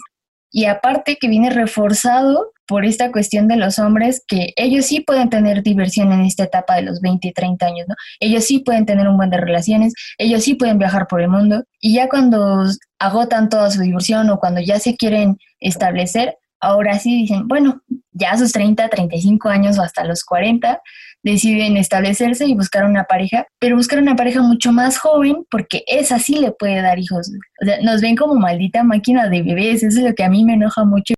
Y 0.52 0.66
aparte 0.66 1.18
que 1.20 1.28
viene 1.30 1.50
reforzado 1.50 2.52
por 2.68 2.86
esta 2.86 3.12
cuestión 3.12 3.48
de 3.48 3.56
los 3.56 3.80
hombres, 3.80 4.24
que 4.28 4.54
ellos 4.56 4.86
sí 4.86 5.00
pueden 5.00 5.32
tener 5.32 5.64
diversión 5.64 6.12
en 6.12 6.22
esta 6.22 6.44
etapa 6.44 6.76
de 6.76 6.84
los 6.84 7.02
20 7.02 7.30
y 7.30 7.34
30 7.34 7.66
años, 7.66 7.88
¿no? 7.88 7.96
Ellos 8.20 8.44
sí 8.44 8.60
pueden 8.60 8.86
tener 8.86 9.08
un 9.08 9.18
buen 9.18 9.32
de 9.32 9.38
relaciones, 9.38 9.96
ellos 10.20 10.44
sí 10.44 10.54
pueden 10.54 10.78
viajar 10.78 11.08
por 11.08 11.22
el 11.22 11.30
mundo, 11.30 11.64
y 11.82 11.96
ya 11.96 12.08
cuando 12.08 12.66
agotan 13.00 13.50
toda 13.50 13.72
su 13.72 13.82
diversión 13.82 14.30
o 14.30 14.38
cuando 14.38 14.62
ya 14.62 14.78
se 14.78 14.96
quieren 14.96 15.38
establecer, 15.60 16.38
ahora 16.64 16.98
sí 17.00 17.16
dicen, 17.16 17.48
bueno, 17.48 17.82
ya 18.12 18.32
a 18.32 18.38
sus 18.38 18.52
30, 18.52 18.90
35 18.90 19.50
años 19.50 19.78
o 19.78 19.82
hasta 19.82 20.04
los 20.04 20.24
40, 20.24 20.82
deciden 21.24 21.78
establecerse 21.78 22.46
y 22.46 22.54
buscar 22.54 22.86
una 22.86 23.06
pareja, 23.06 23.48
pero 23.60 23.76
buscar 23.76 24.00
una 24.00 24.16
pareja 24.16 24.42
mucho 24.42 24.72
más 24.72 24.98
joven 24.98 25.46
porque 25.50 25.84
esa 25.88 26.20
sí 26.20 26.38
le 26.40 26.52
puede 26.52 26.82
dar 26.82 27.00
hijos. 27.00 27.32
O 27.62 27.66
sea, 27.66 27.82
nos 27.82 28.02
ven 28.02 28.16
como 28.16 28.36
maldita 28.36 28.84
máquina 28.84 29.30
de 29.30 29.42
bebés, 29.42 29.84
eso 29.84 30.00
es 30.00 30.06
lo 30.06 30.14
que 30.14 30.24
a 30.24 30.30
mí 30.30 30.44
me 30.44 30.54
enoja 30.54 30.84
mucho. 30.84 31.14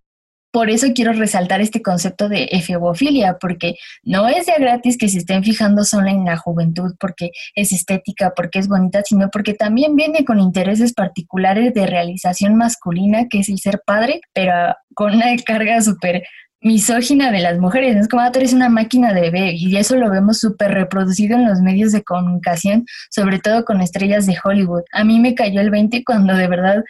Por 0.55 0.69
eso 0.69 0.88
quiero 0.95 1.12
resaltar 1.12 1.59
este 1.59 1.81
concepto 1.81 2.29
de 2.29 2.45
efebofilia, 2.50 3.39
porque 3.41 3.75
no 4.03 4.29
es 4.29 4.45
ya 4.45 4.57
gratis 4.57 4.97
que 4.97 5.09
se 5.09 5.17
estén 5.17 5.43
fijando 5.43 5.83
solo 5.83 6.07
en 6.07 6.24
la 6.24 6.38
juventud 6.38 6.95
porque 6.97 7.31
es 7.55 7.74
estética, 7.74 8.31
porque 8.33 8.59
es 8.59 8.69
bonita, 8.69 9.01
sino 9.03 9.29
porque 9.29 9.53
también 9.53 9.97
viene 9.97 10.24
con 10.24 10.39
intereses 10.39 10.93
particulares 10.93 11.74
de 11.74 11.88
realización 11.88 12.55
masculina, 12.55 13.27
que 13.29 13.39
es 13.39 13.50
el 13.50 13.59
ser 13.59 13.81
padre, 13.85 14.21
pero 14.33 14.53
con 14.93 15.15
una 15.15 15.35
carga 15.45 15.81
súper 15.81 16.24
misógina 16.62 17.31
de 17.31 17.41
las 17.41 17.59
mujeres. 17.59 17.97
Es 17.97 18.07
como, 18.07 18.21
ah, 18.21 18.31
tú 18.31 18.39
eres 18.39 18.53
una 18.53 18.69
máquina 18.69 19.12
de 19.12 19.29
bebé 19.29 19.55
y 19.57 19.75
eso 19.75 19.97
lo 19.97 20.09
vemos 20.09 20.39
súper 20.39 20.71
reproducido 20.71 21.35
en 21.35 21.45
los 21.45 21.59
medios 21.59 21.91
de 21.91 22.01
comunicación, 22.01 22.85
sobre 23.09 23.39
todo 23.39 23.65
con 23.65 23.81
estrellas 23.81 24.25
de 24.25 24.38
Hollywood. 24.41 24.83
A 24.93 25.03
mí 25.03 25.19
me 25.19 25.35
cayó 25.35 25.59
el 25.59 25.69
20 25.69 26.05
cuando 26.05 26.33
de 26.33 26.47
verdad 26.47 26.81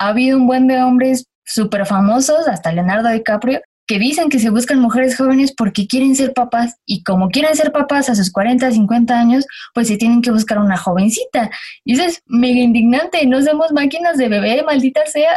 ha 0.00 0.08
habido 0.08 0.36
un 0.36 0.48
buen 0.48 0.66
de 0.66 0.82
hombres 0.82 1.28
súper 1.44 1.86
famosos, 1.86 2.48
hasta 2.48 2.72
Leonardo 2.72 3.10
DiCaprio, 3.10 3.60
que 3.86 3.98
dicen 3.98 4.30
que 4.30 4.38
se 4.38 4.50
buscan 4.50 4.80
mujeres 4.80 5.16
jóvenes 5.16 5.52
porque 5.54 5.86
quieren 5.86 6.16
ser 6.16 6.32
papás 6.32 6.76
y 6.86 7.02
como 7.02 7.28
quieren 7.28 7.54
ser 7.54 7.72
papás 7.72 8.08
a 8.08 8.14
sus 8.14 8.32
40, 8.32 8.70
50 8.70 9.18
años, 9.18 9.46
pues 9.74 9.88
se 9.88 9.96
tienen 9.96 10.22
que 10.22 10.30
buscar 10.30 10.58
una 10.58 10.76
jovencita. 10.76 11.50
Y 11.84 11.94
eso 11.94 12.04
es 12.04 12.22
mega 12.26 12.60
indignante, 12.60 13.26
no 13.26 13.42
somos 13.42 13.72
máquinas 13.72 14.16
de 14.16 14.28
bebé, 14.28 14.62
maldita 14.62 15.04
sea. 15.06 15.36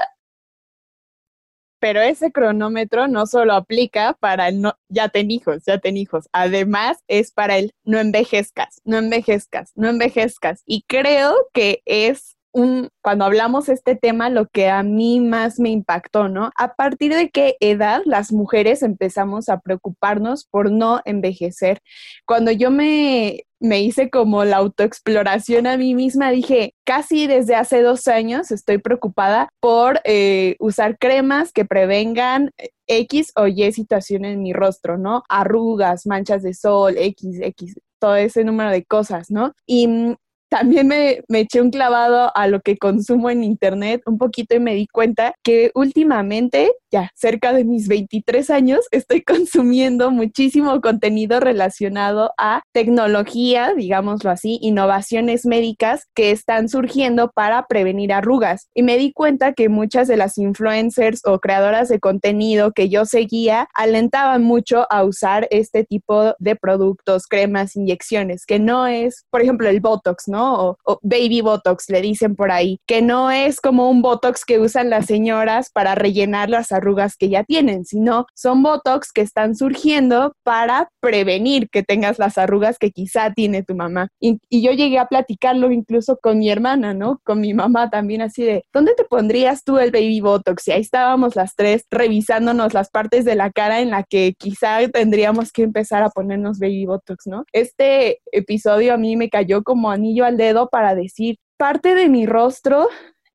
Pero 1.79 2.01
ese 2.01 2.31
cronómetro 2.31 3.07
no 3.07 3.27
solo 3.27 3.53
aplica 3.53 4.13
para 4.19 4.47
el 4.47 4.61
no, 4.61 4.77
ya 4.89 5.09
ten 5.09 5.29
hijos, 5.29 5.63
ya 5.67 5.77
ten 5.77 5.95
hijos. 5.95 6.27
Además, 6.31 6.97
es 7.07 7.31
para 7.31 7.57
el 7.57 7.71
no 7.83 7.99
envejezcas, 7.99 8.81
no 8.83 8.97
envejezcas, 8.97 9.73
no 9.75 9.89
envejezcas. 9.89 10.63
Y 10.65 10.83
creo 10.87 11.35
que 11.53 11.83
es 11.85 12.36
un, 12.51 12.89
cuando 13.01 13.25
hablamos 13.25 13.69
este 13.69 13.95
tema, 13.95 14.29
lo 14.29 14.47
que 14.47 14.69
a 14.69 14.83
mí 14.83 15.19
más 15.19 15.59
me 15.59 15.69
impactó, 15.69 16.27
¿no? 16.29 16.51
A 16.57 16.73
partir 16.75 17.13
de 17.13 17.29
qué 17.29 17.55
edad 17.59 18.01
las 18.05 18.31
mujeres 18.31 18.83
empezamos 18.83 19.49
a 19.49 19.59
preocuparnos 19.59 20.45
por 20.45 20.71
no 20.71 21.01
envejecer. 21.05 21.79
Cuando 22.25 22.51
yo 22.51 22.71
me, 22.71 23.43
me 23.59 23.81
hice 23.81 24.09
como 24.09 24.45
la 24.45 24.57
autoexploración 24.57 25.67
a 25.67 25.77
mí 25.77 25.95
misma, 25.95 26.31
dije, 26.31 26.73
casi 26.83 27.27
desde 27.27 27.55
hace 27.55 27.81
dos 27.81 28.07
años 28.07 28.51
estoy 28.51 28.77
preocupada 28.77 29.49
por 29.59 29.99
eh, 30.03 30.55
usar 30.59 30.97
cremas 30.97 31.51
que 31.51 31.65
prevengan 31.65 32.51
eh, 32.57 32.69
X 32.87 33.31
o 33.35 33.47
Y 33.47 33.71
situación 33.71 34.25
en 34.25 34.41
mi 34.41 34.53
rostro, 34.53 34.97
¿no? 34.97 35.23
Arrugas, 35.29 36.05
manchas 36.05 36.43
de 36.43 36.53
sol, 36.53 36.95
X, 36.97 37.39
X, 37.41 37.75
todo 37.99 38.15
ese 38.15 38.43
número 38.43 38.71
de 38.71 38.85
cosas, 38.85 39.29
¿no? 39.31 39.53
Y 39.65 40.15
también 40.49 40.87
me, 40.87 41.23
eché 41.29 41.61
un 41.61 41.71
clavado 41.71 42.31
a 42.35 42.47
lo 42.47 42.61
que 42.61 42.77
consumo 42.77 43.29
en 43.29 43.43
internet 43.43 44.01
un 44.05 44.17
poquito 44.17 44.55
y 44.55 44.59
me 44.59 44.75
di 44.75 44.87
cuenta 44.87 45.33
que 45.43 45.71
últimamente, 45.75 46.71
ya 46.91 47.11
cerca 47.15 47.53
de 47.53 47.65
mis 47.65 47.87
23 47.87 48.49
años, 48.49 48.79
estoy 48.91 49.21
consumiendo 49.23 50.11
muchísimo 50.11 50.79
contenido 50.81 51.39
relacionado 51.39 52.31
a 52.37 52.61
tecnología, 52.71 53.73
digámoslo 53.75 54.29
así, 54.29 54.59
innovaciones 54.61 55.45
médicas 55.45 56.05
que 56.15 56.31
están 56.31 56.69
surgiendo 56.69 57.31
para 57.33 57.65
prevenir 57.67 58.13
arrugas. 58.13 58.67
Y 58.73 58.83
me 58.83 58.97
di 58.97 59.11
cuenta 59.13 59.53
que 59.53 59.69
muchas 59.69 60.07
de 60.07 60.17
las 60.17 60.37
influencers 60.37 61.21
o 61.25 61.39
creadoras 61.39 61.89
de 61.89 61.99
contenido 61.99 62.71
que 62.71 62.89
yo 62.89 63.05
seguía 63.05 63.67
alentaban 63.73 64.43
mucho 64.43 64.85
a 64.89 65.03
usar 65.03 65.47
este 65.51 65.83
tipo 65.83 66.35
de 66.39 66.55
productos, 66.55 67.27
cremas, 67.27 67.75
inyecciones, 67.75 68.45
que 68.45 68.59
no 68.59 68.87
es, 68.87 69.25
por 69.29 69.41
ejemplo, 69.41 69.69
el 69.69 69.79
Botox, 69.79 70.27
¿no? 70.27 70.77
O, 70.83 70.99
baby 71.01 71.41
botox, 71.41 71.89
le 71.89 72.01
dicen 72.01 72.35
por 72.35 72.51
ahí, 72.51 72.79
que 72.87 73.01
no 73.01 73.31
es 73.31 73.61
como 73.61 73.89
un 73.89 74.01
botox 74.01 74.45
que 74.45 74.59
usan 74.59 74.89
las 74.89 75.05
señoras 75.05 75.69
para 75.71 75.95
rellenar 75.95 76.49
las 76.49 76.71
arrugas 76.71 76.86
que 77.17 77.29
ya 77.29 77.43
tienen, 77.43 77.85
sino 77.85 78.25
son 78.35 78.63
botox 78.63 79.11
que 79.11 79.21
están 79.21 79.55
surgiendo 79.55 80.33
para 80.43 80.89
prevenir 80.99 81.69
que 81.69 81.83
tengas 81.83 82.19
las 82.19 82.37
arrugas 82.37 82.77
que 82.77 82.91
quizá 82.91 83.33
tiene 83.33 83.63
tu 83.63 83.75
mamá. 83.75 84.09
Y, 84.19 84.39
y 84.49 84.61
yo 84.61 84.71
llegué 84.71 84.99
a 84.99 85.07
platicarlo 85.07 85.71
incluso 85.71 86.17
con 86.17 86.39
mi 86.39 86.49
hermana, 86.49 86.93
¿no? 86.93 87.19
Con 87.23 87.41
mi 87.41 87.53
mamá 87.53 87.89
también 87.89 88.21
así 88.21 88.43
de, 88.43 88.63
¿dónde 88.73 88.93
te 88.95 89.03
pondrías 89.03 89.63
tú 89.63 89.77
el 89.77 89.91
baby 89.91 90.21
botox? 90.21 90.67
Y 90.67 90.71
ahí 90.71 90.81
estábamos 90.81 91.35
las 91.35 91.55
tres 91.55 91.85
revisándonos 91.91 92.73
las 92.73 92.89
partes 92.89 93.25
de 93.25 93.35
la 93.35 93.51
cara 93.51 93.81
en 93.81 93.91
la 93.91 94.03
que 94.03 94.33
quizá 94.37 94.79
tendríamos 94.91 95.51
que 95.51 95.63
empezar 95.63 96.03
a 96.03 96.09
ponernos 96.09 96.59
baby 96.59 96.85
botox, 96.85 97.27
¿no? 97.27 97.45
Este 97.53 98.19
episodio 98.31 98.93
a 98.93 98.97
mí 98.97 99.15
me 99.15 99.29
cayó 99.29 99.63
como 99.63 99.91
anillo 99.91 100.25
al 100.25 100.37
dedo 100.37 100.69
para 100.69 100.95
decir, 100.95 101.37
parte 101.57 101.95
de 101.95 102.07
mi 102.07 102.25
rostro 102.25 102.87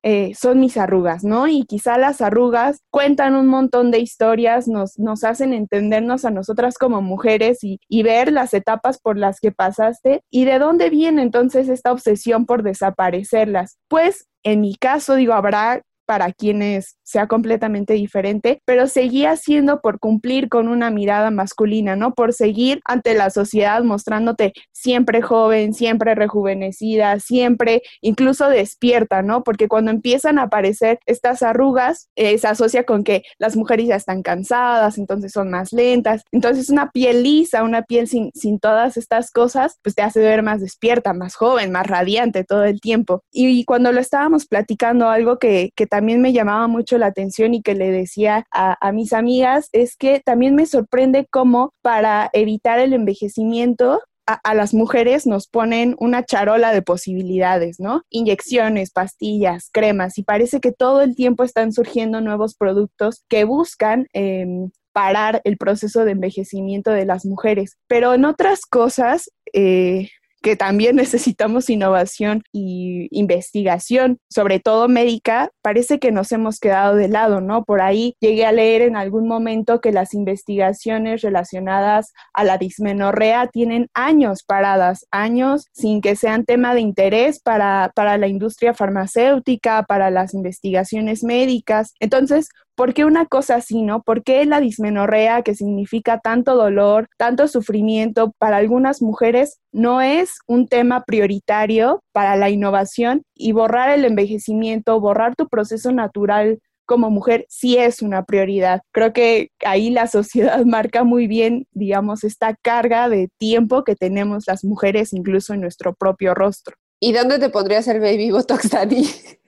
eh, 0.02 0.32
son 0.34 0.60
mis 0.60 0.76
arrugas, 0.76 1.24
¿no? 1.24 1.46
Y 1.46 1.64
quizá 1.64 1.98
las 1.98 2.20
arrugas 2.20 2.80
cuentan 2.90 3.34
un 3.34 3.46
montón 3.46 3.90
de 3.90 4.00
historias, 4.00 4.66
nos, 4.66 4.98
nos 4.98 5.24
hacen 5.24 5.52
entendernos 5.52 6.24
a 6.24 6.30
nosotras 6.30 6.76
como 6.78 7.02
mujeres 7.02 7.62
y, 7.62 7.78
y, 7.88 8.02
ver 8.02 8.32
las 8.32 8.52
etapas 8.52 8.98
por 9.00 9.16
las 9.16 9.38
que 9.38 9.52
pasaste 9.52 10.22
y 10.30 10.44
de 10.44 10.58
dónde 10.58 10.90
viene 10.90 11.22
entonces 11.22 11.68
esta 11.68 11.92
obsesión 11.92 12.46
por 12.46 12.62
desaparecerlas. 12.62 13.78
Pues 13.88 14.26
en 14.42 14.60
mi 14.60 14.74
caso, 14.74 15.14
digo, 15.14 15.34
habrá 15.34 15.82
para 16.04 16.32
quienes 16.32 16.96
sea 17.12 17.26
completamente 17.26 17.92
diferente, 17.92 18.62
pero 18.64 18.86
seguía 18.86 19.36
siendo 19.36 19.80
por 19.80 20.00
cumplir 20.00 20.48
con 20.48 20.68
una 20.68 20.90
mirada 20.90 21.30
masculina, 21.30 21.94
¿no? 21.94 22.14
Por 22.14 22.32
seguir 22.32 22.80
ante 22.86 23.14
la 23.14 23.28
sociedad 23.28 23.82
mostrándote 23.82 24.54
siempre 24.72 25.20
joven, 25.20 25.74
siempre 25.74 26.14
rejuvenecida, 26.14 27.20
siempre 27.20 27.82
incluso 28.00 28.48
despierta, 28.48 29.20
¿no? 29.20 29.44
Porque 29.44 29.68
cuando 29.68 29.90
empiezan 29.90 30.38
a 30.38 30.44
aparecer 30.44 31.00
estas 31.04 31.42
arrugas, 31.42 32.08
eh, 32.16 32.38
se 32.38 32.48
asocia 32.48 32.84
con 32.84 33.04
que 33.04 33.22
las 33.38 33.56
mujeres 33.56 33.88
ya 33.88 33.96
están 33.96 34.22
cansadas, 34.22 34.96
entonces 34.96 35.32
son 35.32 35.50
más 35.50 35.72
lentas. 35.72 36.22
Entonces 36.32 36.70
una 36.70 36.90
piel 36.90 37.22
lisa, 37.22 37.62
una 37.62 37.82
piel 37.82 38.08
sin, 38.08 38.30
sin 38.34 38.58
todas 38.58 38.96
estas 38.96 39.30
cosas, 39.30 39.78
pues 39.82 39.94
te 39.94 40.02
hace 40.02 40.20
ver 40.20 40.42
más 40.42 40.62
despierta, 40.62 41.12
más 41.12 41.34
joven, 41.34 41.72
más 41.72 41.86
radiante 41.86 42.44
todo 42.44 42.64
el 42.64 42.80
tiempo. 42.80 43.22
Y, 43.30 43.64
cuando 43.64 43.92
lo 43.92 44.00
estábamos 44.00 44.46
platicando, 44.46 45.08
algo 45.08 45.38
que, 45.38 45.72
que 45.76 45.86
también 45.86 46.20
me 46.20 46.32
llamaba 46.32 46.66
mucho 46.68 46.98
la 47.02 47.08
atención 47.08 47.52
y 47.52 47.62
que 47.62 47.74
le 47.74 47.90
decía 47.90 48.46
a, 48.50 48.92
mis 48.92 49.12
amigas 49.12 49.68
es 49.72 49.96
que 49.96 50.20
también 50.20 50.54
me 50.54 50.66
sorprende 50.66 51.26
cómo 51.30 51.74
para 51.82 52.30
evitar 52.32 52.78
el 52.78 52.92
envejecimiento 52.92 54.00
a, 54.26 54.54
las 54.54 54.72
mujeres 54.72 55.26
nos 55.26 55.48
ponen 55.48 55.96
una 55.98 56.24
charola 56.24 56.72
de 56.72 56.80
posibilidades, 56.80 57.80
¿no? 57.80 58.02
Inyecciones, 58.08 58.92
pastillas, 58.92 59.68
cremas, 59.72 60.16
y 60.16 60.22
parece 60.22 60.60
que 60.60 60.70
todo 60.72 61.02
el 61.02 61.16
tiempo 61.16 61.42
están 61.42 61.72
surgiendo 61.72 62.20
nuevos 62.20 62.54
productos 62.54 63.24
que 63.28 63.44
buscan 63.44 64.06
em, 64.12 64.70
parar 64.92 65.40
el 65.44 65.56
proceso 65.56 66.04
de 66.04 66.12
envejecimiento 66.12 66.92
de 66.92 67.04
las 67.04 67.26
mujeres. 67.26 67.78
Pero 67.88 68.14
en 68.14 68.24
otras 68.24 68.64
cosas, 68.64 69.30
eh, 69.52 70.08
que 70.42 70.56
también 70.56 70.96
necesitamos 70.96 71.70
innovación 71.70 72.42
y 72.52 73.08
investigación, 73.10 74.18
sobre 74.28 74.60
todo 74.60 74.88
médica, 74.88 75.50
parece 75.62 75.98
que 75.98 76.12
nos 76.12 76.32
hemos 76.32 76.58
quedado 76.58 76.96
de 76.96 77.08
lado, 77.08 77.40
¿no? 77.40 77.64
Por 77.64 77.80
ahí 77.80 78.16
llegué 78.20 78.44
a 78.44 78.52
leer 78.52 78.82
en 78.82 78.96
algún 78.96 79.28
momento 79.28 79.80
que 79.80 79.92
las 79.92 80.14
investigaciones 80.14 81.22
relacionadas 81.22 82.12
a 82.34 82.44
la 82.44 82.58
dismenorrea 82.58 83.46
tienen 83.46 83.88
años 83.94 84.42
paradas, 84.42 85.06
años 85.10 85.66
sin 85.72 86.00
que 86.00 86.16
sean 86.16 86.44
tema 86.44 86.74
de 86.74 86.80
interés 86.80 87.40
para, 87.40 87.92
para 87.94 88.18
la 88.18 88.28
industria 88.28 88.74
farmacéutica, 88.74 89.84
para 89.84 90.10
las 90.10 90.34
investigaciones 90.34 91.22
médicas. 91.22 91.94
Entonces, 92.00 92.48
¿Por 92.74 92.94
qué 92.94 93.04
una 93.04 93.26
cosa 93.26 93.56
así, 93.56 93.82
no? 93.82 94.02
¿Por 94.02 94.22
qué 94.22 94.44
la 94.46 94.60
dismenorrea, 94.60 95.42
que 95.42 95.54
significa 95.54 96.18
tanto 96.18 96.56
dolor, 96.56 97.08
tanto 97.18 97.48
sufrimiento 97.48 98.32
para 98.38 98.56
algunas 98.56 99.02
mujeres, 99.02 99.58
no 99.72 100.00
es 100.00 100.38
un 100.46 100.68
tema 100.68 101.04
prioritario 101.04 102.02
para 102.12 102.36
la 102.36 102.50
innovación 102.50 103.22
y 103.34 103.52
borrar 103.52 103.90
el 103.90 104.04
envejecimiento, 104.04 105.00
borrar 105.00 105.34
tu 105.36 105.48
proceso 105.48 105.92
natural 105.92 106.58
como 106.86 107.10
mujer 107.10 107.46
sí 107.48 107.78
es 107.78 108.02
una 108.02 108.24
prioridad. 108.24 108.82
Creo 108.92 109.12
que 109.12 109.50
ahí 109.64 109.90
la 109.90 110.06
sociedad 110.06 110.62
marca 110.66 111.04
muy 111.04 111.26
bien, 111.26 111.66
digamos, 111.72 112.24
esta 112.24 112.54
carga 112.60 113.08
de 113.08 113.28
tiempo 113.38 113.84
que 113.84 113.96
tenemos 113.96 114.44
las 114.46 114.64
mujeres 114.64 115.12
incluso 115.12 115.54
en 115.54 115.60
nuestro 115.60 115.94
propio 115.94 116.34
rostro. 116.34 116.76
¿Y 117.00 117.12
dónde 117.12 117.38
te 117.38 117.48
pondrías 117.48 117.88
el 117.88 118.00
baby 118.00 118.30
botox, 118.30 118.70
Dani? 118.70 119.06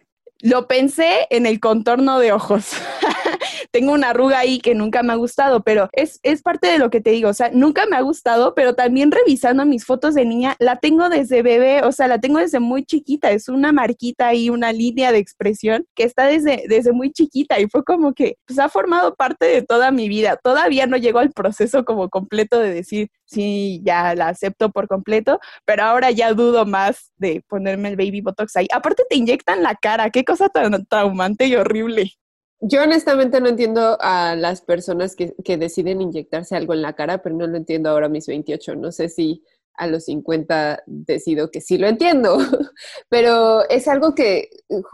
Lo 0.45 0.69
pensé 0.69 1.27
en 1.31 1.47
el 1.47 1.59
contorno 1.59 2.19
de 2.19 2.33
ojos. 2.33 2.73
Tengo 3.73 3.93
una 3.93 4.11
arruga 4.11 4.41
ahí 4.41 4.61
que 4.61 4.75
nunca 4.75 5.03
me 5.03 5.15
ha 5.15 5.17
gustado, 5.17 5.63
pero 5.63 5.89
es, 5.93 6.21
es 6.23 6.43
parte 6.43 6.69
de 6.69 6.79
lo 6.79 6.91
que 6.91 7.01
te 7.01 7.13
digo. 7.13 7.31
O 7.31 7.33
sea, 7.33 7.51
nunca 7.51 7.87
me 7.87 7.97
ha 7.97 8.03
gustado, 8.03 8.55
pero 8.55 8.75
también 8.75 9.11
revisando 9.11 9.65
mis 9.65 9.87
fotos 9.87 10.15
de 10.15 10.27
niña, 10.27 10.55
la 10.59 10.77
tengo 10.77 11.09
desde 11.09 11.41
bebé, 11.41 11.81
o 11.83 11.93
sea, 11.93 12.09
la 12.09 12.21
tengo 12.21 12.41
desde 12.41 12.61
muy 12.61 12.85
chiquita. 12.85 13.31
Es 13.31 13.49
una 13.49 13.73
marquita 13.73 14.35
y 14.35 14.51
una 14.51 14.71
línea 14.71 15.13
de 15.13 15.19
expresión 15.19 15.87
que 15.95 16.03
está 16.03 16.27
desde, 16.27 16.65
desde 16.69 16.93
muy 16.93 17.11
chiquita 17.11 17.59
y 17.59 17.67
fue 17.67 17.83
como 17.83 18.13
que 18.13 18.37
pues, 18.47 18.59
ha 18.59 18.69
formado 18.69 19.15
parte 19.15 19.47
de 19.47 19.63
toda 19.63 19.93
mi 19.93 20.11
vida. 20.11 20.37
Todavía 20.37 20.87
no 20.87 20.99
llego 20.99 21.21
al 21.21 21.33
proceso 21.33 21.87
como 21.87 22.11
completo 22.11 22.59
de 22.59 22.71
decir, 22.71 23.09
sí, 23.25 23.81
ya 23.85 24.15
la 24.15 24.29
acepto 24.29 24.71
por 24.71 24.89
completo, 24.89 25.41
pero 25.65 25.85
ahora 25.85 26.11
ya 26.11 26.33
dudo 26.33 26.67
más 26.67 27.13
de 27.17 27.43
ponerme 27.49 27.91
el 27.91 27.97
baby 27.97 28.21
botox 28.21 28.57
ahí. 28.57 28.67
Aparte 28.73 29.05
te 29.09 29.17
inyectan 29.17 29.63
la 29.63 29.75
cara, 29.75 30.11
qué 30.11 30.25
cosa 30.25 30.49
tan 30.49 30.87
traumante 30.87 31.47
y 31.47 31.57
horrible. 31.57 32.13
Yo 32.61 32.83
honestamente 32.83 33.41
no 33.41 33.49
entiendo 33.49 33.99
a 34.01 34.37
las 34.37 34.63
personas 34.63 35.17
que, 35.17 35.35
que, 35.45 35.59
deciden 35.59 36.01
inyectarse 36.01 36.57
algo 36.57 36.73
en 36.73 36.83
la 36.83 36.95
cara, 36.95 37.19
pero 37.19 37.37
no 37.37 37.47
lo 37.47 37.57
entiendo 37.57 37.91
ahora 37.91 38.07
a 38.07 38.09
mis 38.09 38.27
28. 38.27 38.77
No 38.77 38.91
sé 38.91 39.09
si 39.11 39.43
a 39.77 39.87
los 39.87 40.05
50 40.05 40.83
decido 40.87 41.51
que 41.51 41.61
sí 41.61 41.79
lo 41.79 41.89
entiendo, 41.89 42.39
pero 43.09 43.69
es 43.69 43.89
algo 43.89 44.15
que 44.15 44.49